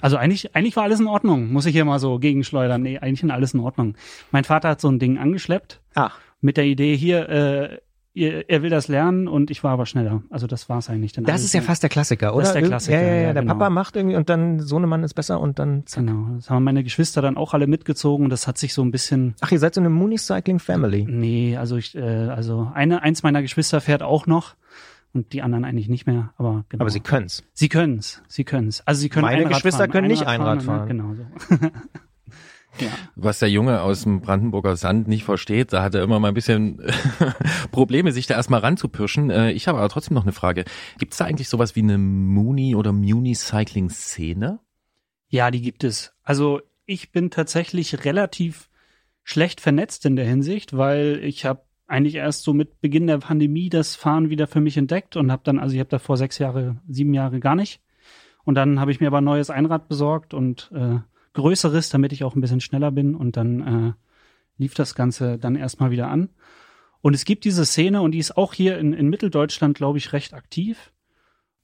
[0.00, 2.82] Also eigentlich, eigentlich war alles in Ordnung, muss ich hier mal so gegenschleudern.
[2.82, 3.96] Nee, eigentlich ist alles in Ordnung.
[4.30, 5.80] Mein Vater hat so ein Ding angeschleppt.
[5.94, 6.20] Ach.
[6.40, 7.78] Mit der Idee, hier, äh,
[8.14, 10.22] er will das lernen und ich war aber schneller.
[10.28, 11.12] Also das war es eigentlich.
[11.12, 12.40] Dann das ist ja fast der Klassiker, oder?
[12.40, 13.00] Das ist der Klassiker.
[13.00, 13.32] Ja, ja, ja.
[13.32, 13.54] Der genau.
[13.54, 16.04] Papa macht irgendwie und dann Sohnemann ist besser und dann zack.
[16.04, 16.34] Genau.
[16.34, 18.28] Das haben meine Geschwister dann auch alle mitgezogen.
[18.28, 19.34] Das hat sich so ein bisschen.
[19.40, 21.06] Ach, ihr seid so eine Mooncycling Family.
[21.08, 24.56] Nee, also ich, äh, also eine, eins meiner Geschwister fährt auch noch
[25.14, 26.34] und die anderen eigentlich nicht mehr.
[26.36, 26.82] Aber genau.
[26.82, 27.44] Aber sie können's.
[27.54, 28.22] Sie können's.
[28.28, 28.82] Sie können's.
[28.86, 30.80] Also sie können Meine Einrad Geschwister fahren, können nicht Einrad Einrad fahren.
[30.82, 30.86] Ne?
[30.88, 31.56] Genau so.
[32.80, 32.88] Ja.
[33.16, 36.34] Was der Junge aus dem Brandenburger Sand nicht versteht, da hat er immer mal ein
[36.34, 36.80] bisschen
[37.70, 39.30] Probleme, sich da erstmal ranzupirschen.
[39.30, 40.64] Äh, ich habe aber trotzdem noch eine Frage.
[40.98, 44.60] Gibt es da eigentlich sowas wie eine Muni- oder Muni-Cycling-Szene?
[45.28, 46.14] Ja, die gibt es.
[46.22, 48.68] Also ich bin tatsächlich relativ
[49.22, 53.68] schlecht vernetzt in der Hinsicht, weil ich habe eigentlich erst so mit Beginn der Pandemie
[53.68, 56.38] das Fahren wieder für mich entdeckt und habe dann, also ich habe da vor sechs
[56.38, 57.80] Jahre, sieben Jahre gar nicht.
[58.44, 60.98] Und dann habe ich mir aber ein neues Einrad besorgt und äh,
[61.34, 63.92] größeres, damit ich auch ein bisschen schneller bin und dann äh,
[64.58, 66.30] lief das Ganze dann erstmal wieder an.
[67.00, 70.12] Und es gibt diese Szene und die ist auch hier in, in Mitteldeutschland, glaube ich,
[70.12, 70.92] recht aktiv.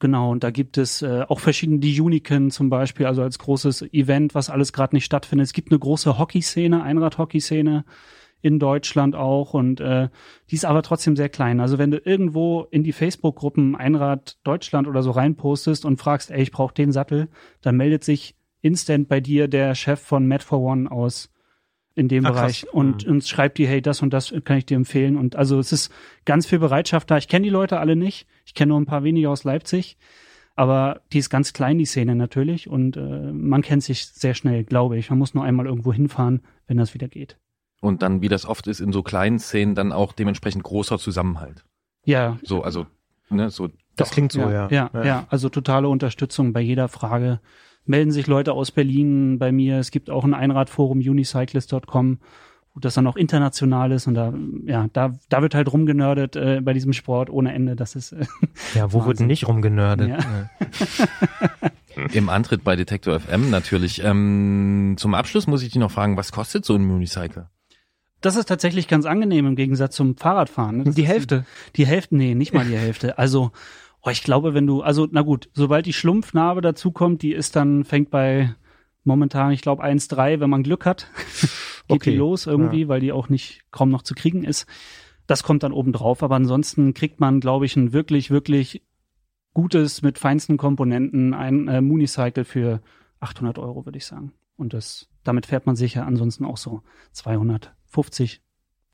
[0.01, 3.83] Genau, und da gibt es äh, auch verschiedene, die Uniken zum Beispiel, also als großes
[3.93, 5.47] Event, was alles gerade nicht stattfindet.
[5.47, 7.85] Es gibt eine große Hockeyszene, Einrad-Hockey-Szene
[8.41, 10.09] in Deutschland auch und äh,
[10.51, 11.59] die ist aber trotzdem sehr klein.
[11.59, 16.43] Also wenn du irgendwo in die Facebook-Gruppen Einrad Deutschland oder so reinpostest und fragst, ey,
[16.43, 17.29] ich brauche den Sattel,
[17.61, 21.31] dann meldet sich instant bei dir der Chef von Mad for One aus
[21.95, 22.73] in dem Ah, Bereich krass.
[22.75, 23.13] und Mhm.
[23.15, 25.17] uns schreibt die, hey, das und das kann ich dir empfehlen.
[25.17, 25.93] Und also es ist
[26.25, 27.17] ganz viel Bereitschaft da.
[27.19, 28.27] Ich kenne die Leute alle nicht.
[28.45, 29.97] Ich kenne nur ein paar wenige aus Leipzig.
[30.55, 32.69] Aber die ist ganz klein, die Szene natürlich.
[32.69, 33.01] Und äh,
[33.33, 35.11] man kennt sich sehr schnell, glaube ich.
[35.11, 37.37] Man muss nur einmal irgendwo hinfahren, wenn das wieder geht.
[37.81, 41.65] Und dann, wie das oft ist, in so kleinen Szenen dann auch dementsprechend großer Zusammenhalt.
[42.05, 42.87] Ja, So, also,
[43.31, 43.69] ne, so.
[43.95, 44.15] Das doch.
[44.15, 44.91] klingt so, ja, ja.
[44.93, 47.41] ja, ja, also totale Unterstützung bei jeder Frage.
[47.89, 49.79] Melden sich Leute aus Berlin bei mir.
[49.79, 52.19] Es gibt auch ein Einradforum, unicyclist.com,
[52.75, 54.07] wo das dann auch international ist.
[54.07, 54.33] Und da,
[54.67, 57.77] ja, da, da wird halt rumgenördet äh, bei diesem Sport ohne Ende.
[57.77, 58.27] Das ist, äh,
[58.75, 59.27] Ja, wo wird Wahnsinn.
[59.29, 60.09] nicht rumgenördet?
[60.09, 60.19] Ja.
[62.13, 64.05] Im Antritt bei Detektor FM natürlich.
[64.05, 67.49] Ähm, zum Abschluss muss ich dich noch fragen, was kostet so ein Unicycle?
[68.21, 70.79] das ist tatsächlich ganz angenehm im Gegensatz zum Fahrradfahren.
[70.79, 70.85] ne?
[70.85, 71.45] Das Die Hälfte.
[71.77, 73.17] Die Hälfte, nee, nicht mal die Hälfte.
[73.17, 73.53] Also,
[74.03, 77.85] oh, ich glaube, wenn du, also, na gut, sobald die Schlumpfnarbe dazukommt, die ist dann,
[77.85, 78.55] fängt bei
[79.05, 81.09] momentan, ich glaube, 1,3, wenn man Glück hat,
[81.89, 82.11] geht Okay.
[82.11, 84.67] die los irgendwie, weil die auch nicht kaum noch zu kriegen ist.
[85.27, 88.83] Das kommt dann oben drauf, aber ansonsten kriegt man, glaube ich, ein wirklich, wirklich
[89.55, 92.81] gutes, mit feinsten Komponenten, ein äh, Moonicycle für
[93.21, 94.33] 800 Euro, würde ich sagen.
[94.57, 98.43] Und das, damit fährt man sicher ansonsten auch so 250.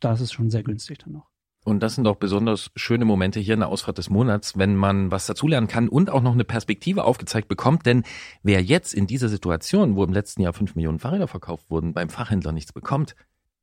[0.00, 1.28] Da ist es schon sehr günstig dann noch.
[1.64, 5.10] Und das sind auch besonders schöne Momente hier in der Ausfahrt des Monats, wenn man
[5.10, 7.86] was dazulernen kann und auch noch eine Perspektive aufgezeigt bekommt.
[7.86, 8.04] Denn
[8.42, 12.10] wer jetzt in dieser Situation, wo im letzten Jahr fünf Millionen Fahrräder verkauft wurden, beim
[12.10, 13.16] Fachhändler nichts bekommt,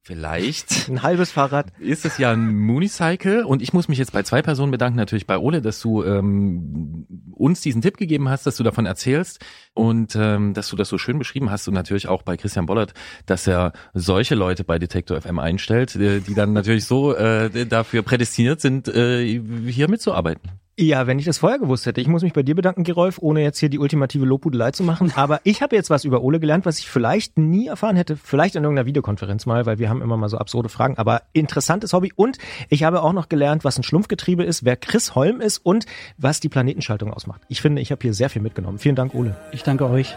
[0.03, 1.67] vielleicht Ein halbes Fahrrad.
[1.79, 3.45] ist es ja ein Moonicycle.
[3.45, 4.97] Und ich muss mich jetzt bei zwei Personen bedanken.
[4.97, 9.43] Natürlich bei Ole, dass du ähm, uns diesen Tipp gegeben hast, dass du davon erzählst
[9.73, 11.67] und ähm, dass du das so schön beschrieben hast.
[11.67, 12.93] Und natürlich auch bei Christian Bollert,
[13.25, 18.01] dass er solche Leute bei Detektor FM einstellt, äh, die dann natürlich so äh, dafür
[18.03, 20.60] prädestiniert sind, äh, hier mitzuarbeiten.
[20.79, 21.99] Ja, wenn ich das vorher gewusst hätte.
[21.99, 25.11] Ich muss mich bei dir bedanken, Gerolf, ohne jetzt hier die ultimative Lobhudelei zu machen.
[25.15, 28.15] Aber ich habe jetzt was über Ole gelernt, was ich vielleicht nie erfahren hätte.
[28.15, 30.97] Vielleicht in irgendeiner Videokonferenz mal, weil wir haben immer mal so absurde Fragen.
[30.97, 32.13] Aber interessantes Hobby.
[32.15, 32.37] Und
[32.69, 35.85] ich habe auch noch gelernt, was ein Schlumpfgetriebe ist, wer Chris Holm ist und
[36.17, 37.41] was die Planetenschaltung ausmacht.
[37.49, 38.79] Ich finde, ich habe hier sehr viel mitgenommen.
[38.79, 39.35] Vielen Dank, Ole.
[39.51, 40.15] Ich danke euch.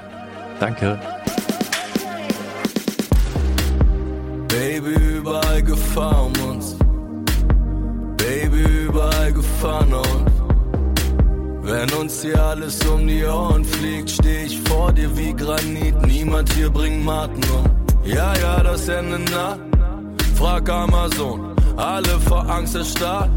[0.60, 1.00] Danke.
[4.48, 6.76] Baby, überall Gefahr um uns.
[8.16, 10.03] Baby, überall Gefahr und
[11.84, 15.94] wenn uns hier alles um die Ohren fliegt, steh ich vor dir wie Granit.
[16.06, 17.64] Niemand hier bringt Maten um.
[18.04, 19.58] Ja, ja, das Ende nah.
[20.36, 23.30] Frag Amazon, alle vor Angst erstarrt.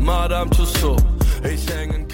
[0.00, 1.04] Madame Tussauds,
[1.44, 2.07] ich häng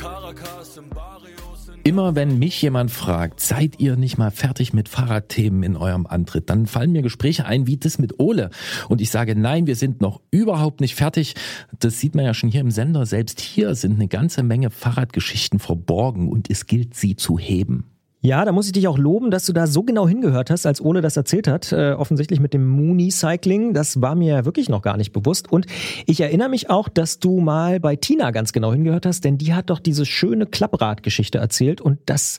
[1.86, 6.48] Immer wenn mich jemand fragt, seid ihr nicht mal fertig mit Fahrradthemen in eurem Antritt,
[6.48, 8.48] dann fallen mir Gespräche ein wie das mit Ole.
[8.88, 11.34] Und ich sage, nein, wir sind noch überhaupt nicht fertig.
[11.78, 13.04] Das sieht man ja schon hier im Sender.
[13.04, 17.93] Selbst hier sind eine ganze Menge Fahrradgeschichten verborgen und es gilt, sie zu heben.
[18.24, 20.80] Ja, da muss ich dich auch loben, dass du da so genau hingehört hast, als
[20.80, 21.72] Ole das erzählt hat.
[21.72, 23.74] Äh, offensichtlich mit dem Mooney-Cycling.
[23.74, 25.52] Das war mir wirklich noch gar nicht bewusst.
[25.52, 25.66] Und
[26.06, 29.52] ich erinnere mich auch, dass du mal bei Tina ganz genau hingehört hast, denn die
[29.52, 31.82] hat doch diese schöne Klappradgeschichte erzählt.
[31.82, 32.38] Und das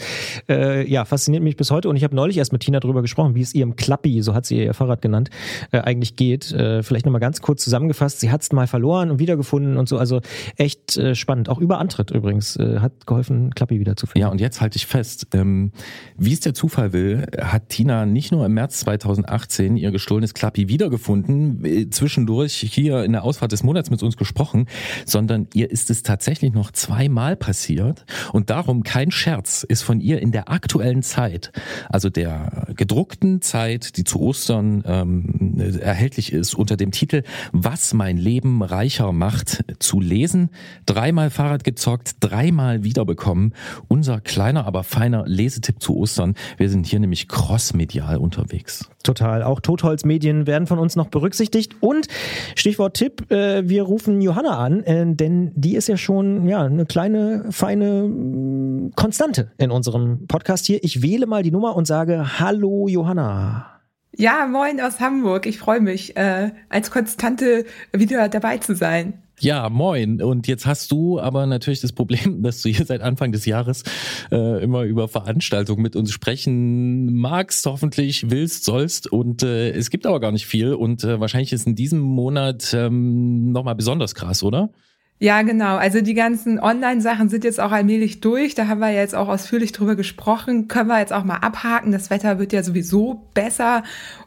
[0.50, 1.88] äh, ja, fasziniert mich bis heute.
[1.88, 4.48] Und ich habe neulich erst mit Tina drüber gesprochen, wie es ihrem Klappi, so hat
[4.48, 5.30] sie ihr Fahrrad genannt,
[5.70, 6.52] äh, eigentlich geht.
[6.52, 8.22] Äh, vielleicht nochmal ganz kurz zusammengefasst.
[8.22, 10.00] Sie hat es mal verloren und wiedergefunden und so.
[10.00, 10.22] Also
[10.58, 11.48] echt äh, spannend.
[11.48, 12.56] Auch über Antritt übrigens.
[12.56, 14.22] Äh, hat geholfen, Klappi wiederzufinden.
[14.22, 15.74] Ja, und jetzt halte ich fest, ähm,
[16.18, 20.68] wie es der Zufall will, hat Tina nicht nur im März 2018 ihr gestohlenes Klappi
[20.70, 24.68] wiedergefunden, äh, zwischendurch hier in der Ausfahrt des Monats mit uns gesprochen,
[25.06, 28.06] sondern ihr ist es tatsächlich noch zweimal passiert.
[28.32, 31.52] Und darum kein Scherz ist von ihr in der aktuellen Zeit,
[31.90, 38.18] also der gedruckten Zeit, die zu Ostern ähm, erhältlich ist, unter dem Titel Was mein
[38.18, 40.50] Leben reicher macht, zu lesen.
[40.86, 43.54] Dreimal Fahrrad gezockt, dreimal wiederbekommen.
[43.88, 46.36] Unser kleiner, aber feiner Lesetipp zu Ostern.
[46.58, 48.90] Wir sind hier nämlich crossmedial unterwegs.
[49.04, 49.44] Total.
[49.44, 51.76] Auch Totholzmedien werden von uns noch berücksichtigt.
[51.80, 52.08] Und
[52.56, 56.86] Stichwort Tipp, äh, wir rufen Johanna an, äh, denn die ist ja schon ja eine
[56.86, 60.84] kleine, feine mh, Konstante in unserem Podcast hier.
[60.84, 63.75] Ich wähle mal die Nummer und sage Hallo Johanna.
[64.18, 65.46] Ja, moin aus Hamburg.
[65.46, 69.22] Ich freue mich, äh, als Konstante wieder dabei zu sein.
[69.40, 70.22] Ja, moin.
[70.22, 73.84] Und jetzt hast du aber natürlich das Problem, dass du hier seit Anfang des Jahres
[74.32, 79.12] äh, immer über Veranstaltungen mit uns sprechen magst, hoffentlich willst, sollst.
[79.12, 80.74] Und äh, es gibt aber gar nicht viel.
[80.74, 84.70] Und äh, wahrscheinlich ist in diesem Monat ähm, nochmal besonders krass, oder?
[85.18, 85.78] Ja, genau.
[85.78, 88.54] Also die ganzen Online-Sachen sind jetzt auch allmählich durch.
[88.54, 90.68] Da haben wir jetzt auch ausführlich drüber gesprochen.
[90.68, 91.94] Können wir jetzt auch mal abhaken.
[91.94, 93.84] Das Wetter wird ja sowieso besser.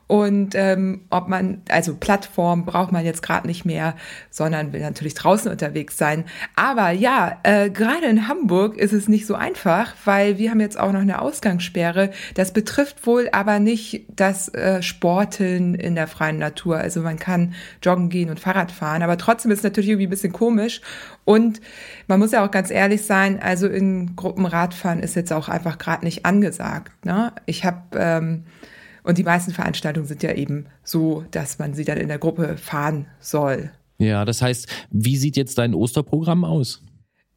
[0.09, 3.95] Und ähm, ob man, also Plattform braucht man jetzt gerade nicht mehr,
[4.31, 6.25] sondern will natürlich draußen unterwegs sein.
[6.57, 10.81] Aber ja, äh, gerade in Hamburg ist es nicht so einfach, weil wir haben jetzt
[10.81, 12.11] auch noch eine Ausgangssperre.
[12.35, 16.79] Das betrifft wohl aber nicht das äh, Sporteln in der freien Natur.
[16.79, 17.53] Also man kann
[17.83, 20.81] joggen gehen und Fahrrad fahren, aber trotzdem ist es natürlich irgendwie ein bisschen komisch.
[21.27, 21.61] Und
[22.07, 26.07] man muss ja auch ganz ehrlich sein, also in Gruppenradfahren ist jetzt auch einfach gerade
[26.07, 27.05] nicht angesagt.
[27.05, 27.35] Ne?
[27.45, 28.45] Ich habe ähm,
[29.09, 32.59] und die meisten Veranstaltungen sind ja eben so, dass man sie dann in der Gruppe
[32.59, 33.71] fahren soll.
[33.97, 36.83] Ja, das heißt, wie sieht jetzt dein Osterprogramm aus?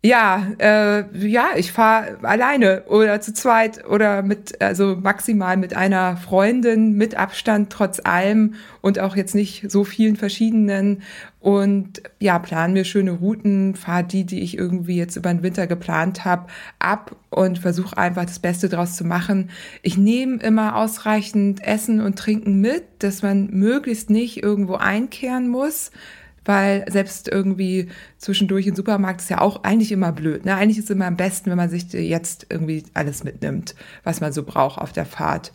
[0.03, 6.17] Ja, äh, ja, ich fahre alleine oder zu zweit oder mit, also maximal mit einer
[6.17, 11.03] Freundin, mit Abstand trotz allem und auch jetzt nicht so vielen verschiedenen.
[11.39, 15.67] Und ja, plan mir schöne Routen, fahre die, die ich irgendwie jetzt über den Winter
[15.67, 16.47] geplant habe,
[16.79, 19.51] ab und versuche einfach das Beste draus zu machen.
[19.83, 25.91] Ich nehme immer ausreichend Essen und Trinken mit, dass man möglichst nicht irgendwo einkehren muss
[26.45, 30.45] weil selbst irgendwie zwischendurch im Supermarkt ist ja auch eigentlich immer blöd.
[30.45, 30.55] Ne?
[30.55, 34.34] Eigentlich ist es immer am besten, wenn man sich jetzt irgendwie alles mitnimmt, was man
[34.34, 35.53] so braucht auf der Fahrt.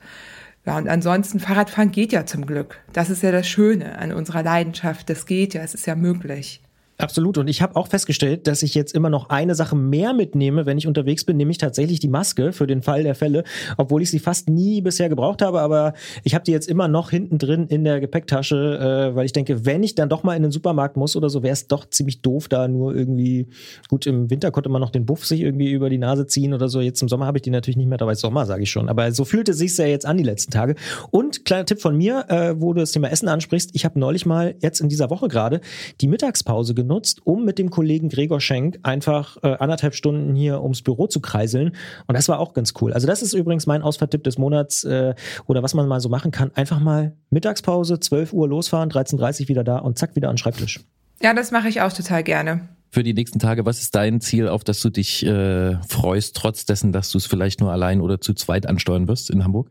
[0.64, 2.80] Ja, und ansonsten Fahrradfahren geht ja zum Glück.
[2.92, 5.08] Das ist ja das Schöne an unserer Leidenschaft.
[5.08, 6.60] Das geht ja, es ist ja möglich.
[6.98, 7.36] Absolut.
[7.36, 10.78] Und ich habe auch festgestellt, dass ich jetzt immer noch eine Sache mehr mitnehme, wenn
[10.78, 13.44] ich unterwegs bin, nämlich tatsächlich die Maske für den Fall der Fälle,
[13.76, 15.60] obwohl ich sie fast nie bisher gebraucht habe.
[15.60, 15.92] Aber
[16.24, 19.66] ich habe die jetzt immer noch hinten drin in der Gepäcktasche, äh, weil ich denke,
[19.66, 22.22] wenn ich dann doch mal in den Supermarkt muss oder so, wäre es doch ziemlich
[22.22, 23.48] doof, da nur irgendwie,
[23.88, 26.70] gut, im Winter konnte man noch den Buff sich irgendwie über die Nase ziehen oder
[26.70, 26.80] so.
[26.80, 28.14] Jetzt im Sommer habe ich die natürlich nicht mehr dabei.
[28.14, 28.88] Sommer, sage ich schon.
[28.88, 30.76] Aber so fühlte sich ja jetzt an die letzten Tage.
[31.10, 34.24] Und kleiner Tipp von mir, äh, wo du das Thema Essen ansprichst, ich habe neulich
[34.24, 35.60] mal jetzt in dieser Woche gerade
[36.00, 40.62] die Mittagspause genutzt genutzt, um mit dem Kollegen Gregor Schenk einfach äh, anderthalb Stunden hier
[40.62, 41.72] ums Büro zu kreiseln.
[42.06, 42.92] Und das war auch ganz cool.
[42.92, 45.14] Also das ist übrigens mein Ausfahrtipp des Monats äh,
[45.46, 46.52] oder was man mal so machen kann.
[46.54, 50.38] Einfach mal Mittagspause, 12 Uhr losfahren, 13.30 Uhr wieder da und zack, wieder an den
[50.38, 50.80] Schreibtisch.
[51.20, 54.48] Ja, das mache ich auch total gerne für die nächsten Tage, was ist dein Ziel,
[54.48, 58.22] auf das du dich äh, freust, trotz dessen, dass du es vielleicht nur allein oder
[58.22, 59.70] zu zweit ansteuern wirst in Hamburg?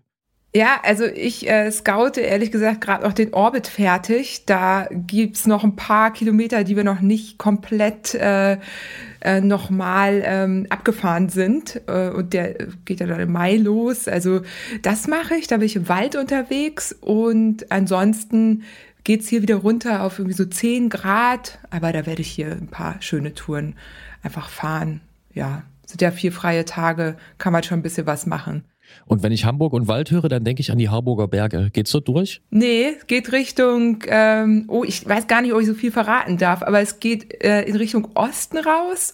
[0.56, 4.46] Ja, also ich äh, scoute ehrlich gesagt gerade noch den Orbit fertig.
[4.46, 8.58] Da gibt's noch ein paar Kilometer, die wir noch nicht komplett äh,
[9.20, 11.82] äh, nochmal ähm, abgefahren sind.
[11.88, 12.54] Äh, und der
[12.86, 14.08] geht ja dann im Mai los.
[14.08, 14.44] Also
[14.82, 15.48] das mache ich.
[15.48, 16.96] Da bin ich im Wald unterwegs.
[17.02, 18.64] Und ansonsten
[19.04, 21.60] geht's hier wieder runter auf irgendwie so 10 Grad.
[21.70, 23.76] Aber da werde ich hier ein paar schöne Touren
[24.24, 25.02] einfach fahren.
[25.34, 28.64] Ja, sind ja vier freie Tage, kann man schon ein bisschen was machen.
[29.06, 31.70] Und wenn ich Hamburg und Wald höre, dann denke ich an die Harburger Berge.
[31.72, 32.42] Geht's dort durch?
[32.50, 36.64] Nee, geht Richtung, ähm, oh, ich weiß gar nicht, ob ich so viel verraten darf,
[36.64, 39.14] aber es geht äh, in Richtung Osten raus.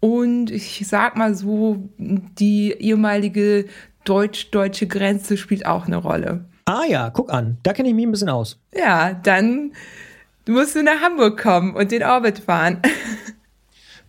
[0.00, 3.66] Und ich sag mal so, die ehemalige
[4.04, 6.44] deutsch-deutsche Grenze spielt auch eine Rolle.
[6.66, 8.58] Ah ja, guck an, da kenne ich mich ein bisschen aus.
[8.74, 9.72] Ja, dann
[10.46, 12.82] musst du nach Hamburg kommen und den Orbit fahren.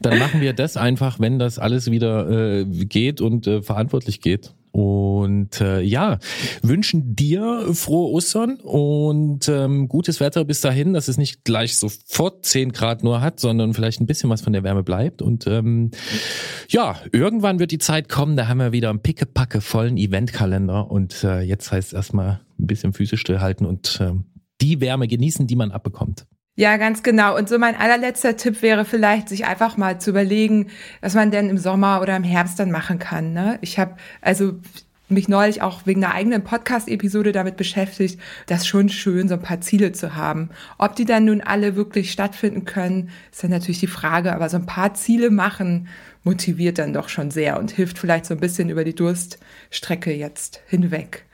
[0.02, 4.54] Dann machen wir das einfach, wenn das alles wieder äh, geht und äh, verantwortlich geht.
[4.76, 6.20] Und äh, ja,
[6.62, 12.46] wünschen dir frohe Ostern und ähm, gutes Wetter bis dahin, dass es nicht gleich sofort
[12.46, 15.22] 10 Grad nur hat, sondern vielleicht ein bisschen was von der Wärme bleibt.
[15.22, 15.92] Und ähm,
[16.68, 20.92] ja, irgendwann wird die Zeit kommen, da haben wir wieder einen pickepacke vollen Eventkalender.
[20.92, 24.12] Und äh, jetzt heißt es erstmal ein bisschen Füße stillhalten und äh,
[24.60, 26.26] die Wärme genießen, die man abbekommt.
[26.58, 27.36] Ja, ganz genau.
[27.38, 30.68] Und so mein allerletzter Tipp wäre vielleicht, sich einfach mal zu überlegen,
[31.02, 33.34] was man denn im Sommer oder im Herbst dann machen kann.
[33.34, 33.58] Ne?
[33.62, 34.54] Ich habe also
[35.10, 39.60] mich neulich auch wegen einer eigenen Podcast-Episode damit beschäftigt, das schon schön, so ein paar
[39.60, 40.50] Ziele zu haben.
[40.78, 44.58] Ob die dann nun alle wirklich stattfinden können, ist dann natürlich die Frage, aber so
[44.58, 45.90] ein paar Ziele machen
[46.24, 50.62] motiviert dann doch schon sehr und hilft vielleicht so ein bisschen über die Durststrecke jetzt
[50.68, 51.26] hinweg.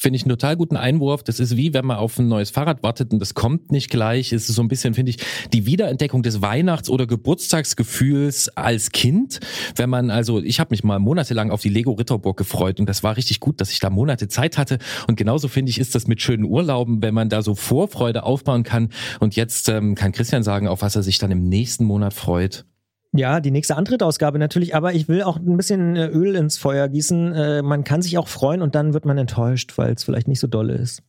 [0.00, 1.22] Finde ich einen total guten Einwurf.
[1.24, 4.32] Das ist wie, wenn man auf ein neues Fahrrad wartet und das kommt nicht gleich.
[4.32, 5.18] Es ist so ein bisschen, finde ich,
[5.52, 9.40] die Wiederentdeckung des Weihnachts- oder Geburtstagsgefühls als Kind.
[9.76, 13.02] Wenn man, also ich habe mich mal monatelang auf die Lego Ritterburg gefreut und das
[13.02, 14.78] war richtig gut, dass ich da Monate Zeit hatte.
[15.06, 18.62] Und genauso finde ich, ist das mit schönen Urlauben, wenn man da so Vorfreude aufbauen
[18.62, 18.88] kann.
[19.18, 22.64] Und jetzt ähm, kann Christian sagen, auf was er sich dann im nächsten Monat freut.
[23.12, 26.88] Ja, die nächste Antrittausgabe natürlich, aber ich will auch ein bisschen äh, Öl ins Feuer
[26.88, 27.32] gießen.
[27.32, 30.38] Äh, man kann sich auch freuen und dann wird man enttäuscht, weil es vielleicht nicht
[30.38, 31.02] so dolle ist.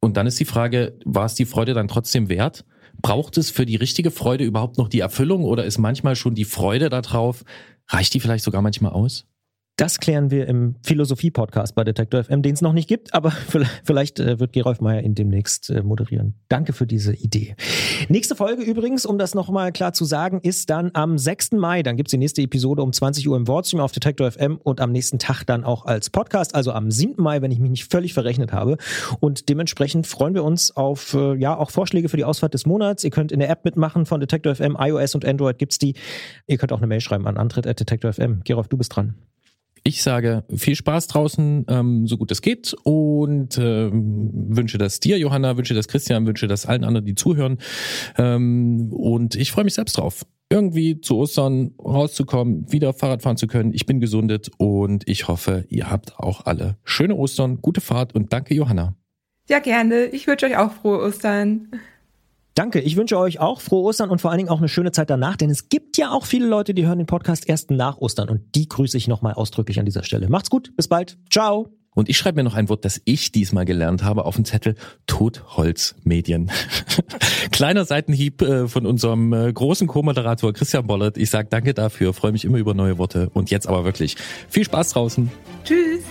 [0.00, 2.64] Und dann ist die Frage, war es die Freude dann trotzdem wert?
[3.02, 6.44] Braucht es für die richtige Freude überhaupt noch die Erfüllung oder ist manchmal schon die
[6.44, 7.42] Freude darauf,
[7.88, 9.26] reicht die vielleicht sogar manchmal aus?
[9.76, 13.32] Das klären wir im Philosophie-Podcast bei Detektor FM, den es noch nicht gibt, aber
[13.84, 16.34] vielleicht äh, wird Gerolf Meyer ihn demnächst moderieren.
[16.48, 17.56] Danke für diese Idee.
[18.08, 21.52] Nächste Folge übrigens, um das nochmal klar zu sagen, ist dann am 6.
[21.52, 21.82] Mai.
[21.82, 24.92] Dann gibt's die nächste Episode um 20 Uhr im Wordstream auf Detektor FM und am
[24.92, 27.20] nächsten Tag dann auch als Podcast, also am 7.
[27.20, 28.76] Mai, wenn ich mich nicht völlig verrechnet habe.
[29.18, 33.02] Und dementsprechend freuen wir uns auf äh, ja auch Vorschläge für die Ausfahrt des Monats.
[33.02, 35.94] Ihr könnt in der App mitmachen von Detektor FM, iOS und Android gibt's die.
[36.46, 38.42] Ihr könnt auch eine Mail schreiben an antritt.detektor FM.
[38.44, 39.16] Gerolf, du bist dran.
[39.86, 45.18] Ich sage viel Spaß draußen, ähm, so gut es geht und ähm, wünsche das dir,
[45.18, 47.58] Johanna, wünsche das Christian, wünsche das allen anderen, die zuhören.
[48.16, 53.46] Ähm, und ich freue mich selbst drauf, irgendwie zu Ostern rauszukommen, wieder Fahrrad fahren zu
[53.46, 53.74] können.
[53.74, 58.32] Ich bin gesundet und ich hoffe, ihr habt auch alle schöne Ostern, gute Fahrt und
[58.32, 58.96] danke, Johanna.
[59.50, 60.06] Ja, gerne.
[60.06, 61.68] Ich wünsche euch auch frohe Ostern.
[62.54, 62.80] Danke.
[62.80, 65.36] Ich wünsche euch auch frohe Ostern und vor allen Dingen auch eine schöne Zeit danach,
[65.36, 68.54] denn es gibt ja auch viele Leute, die hören den Podcast erst nach Ostern und
[68.54, 70.28] die grüße ich nochmal ausdrücklich an dieser Stelle.
[70.28, 70.72] Macht's gut.
[70.76, 71.18] Bis bald.
[71.30, 71.68] Ciao.
[71.94, 74.74] Und ich schreibe mir noch ein Wort, das ich diesmal gelernt habe, auf den Zettel
[75.06, 76.50] Totholzmedien.
[77.52, 81.16] Kleiner Seitenhieb äh, von unserem äh, großen Co-Moderator Christian Bollert.
[81.16, 83.30] Ich sage danke dafür, freue mich immer über neue Worte.
[83.32, 84.16] Und jetzt aber wirklich
[84.48, 85.30] viel Spaß draußen.
[85.64, 86.02] Tschüss.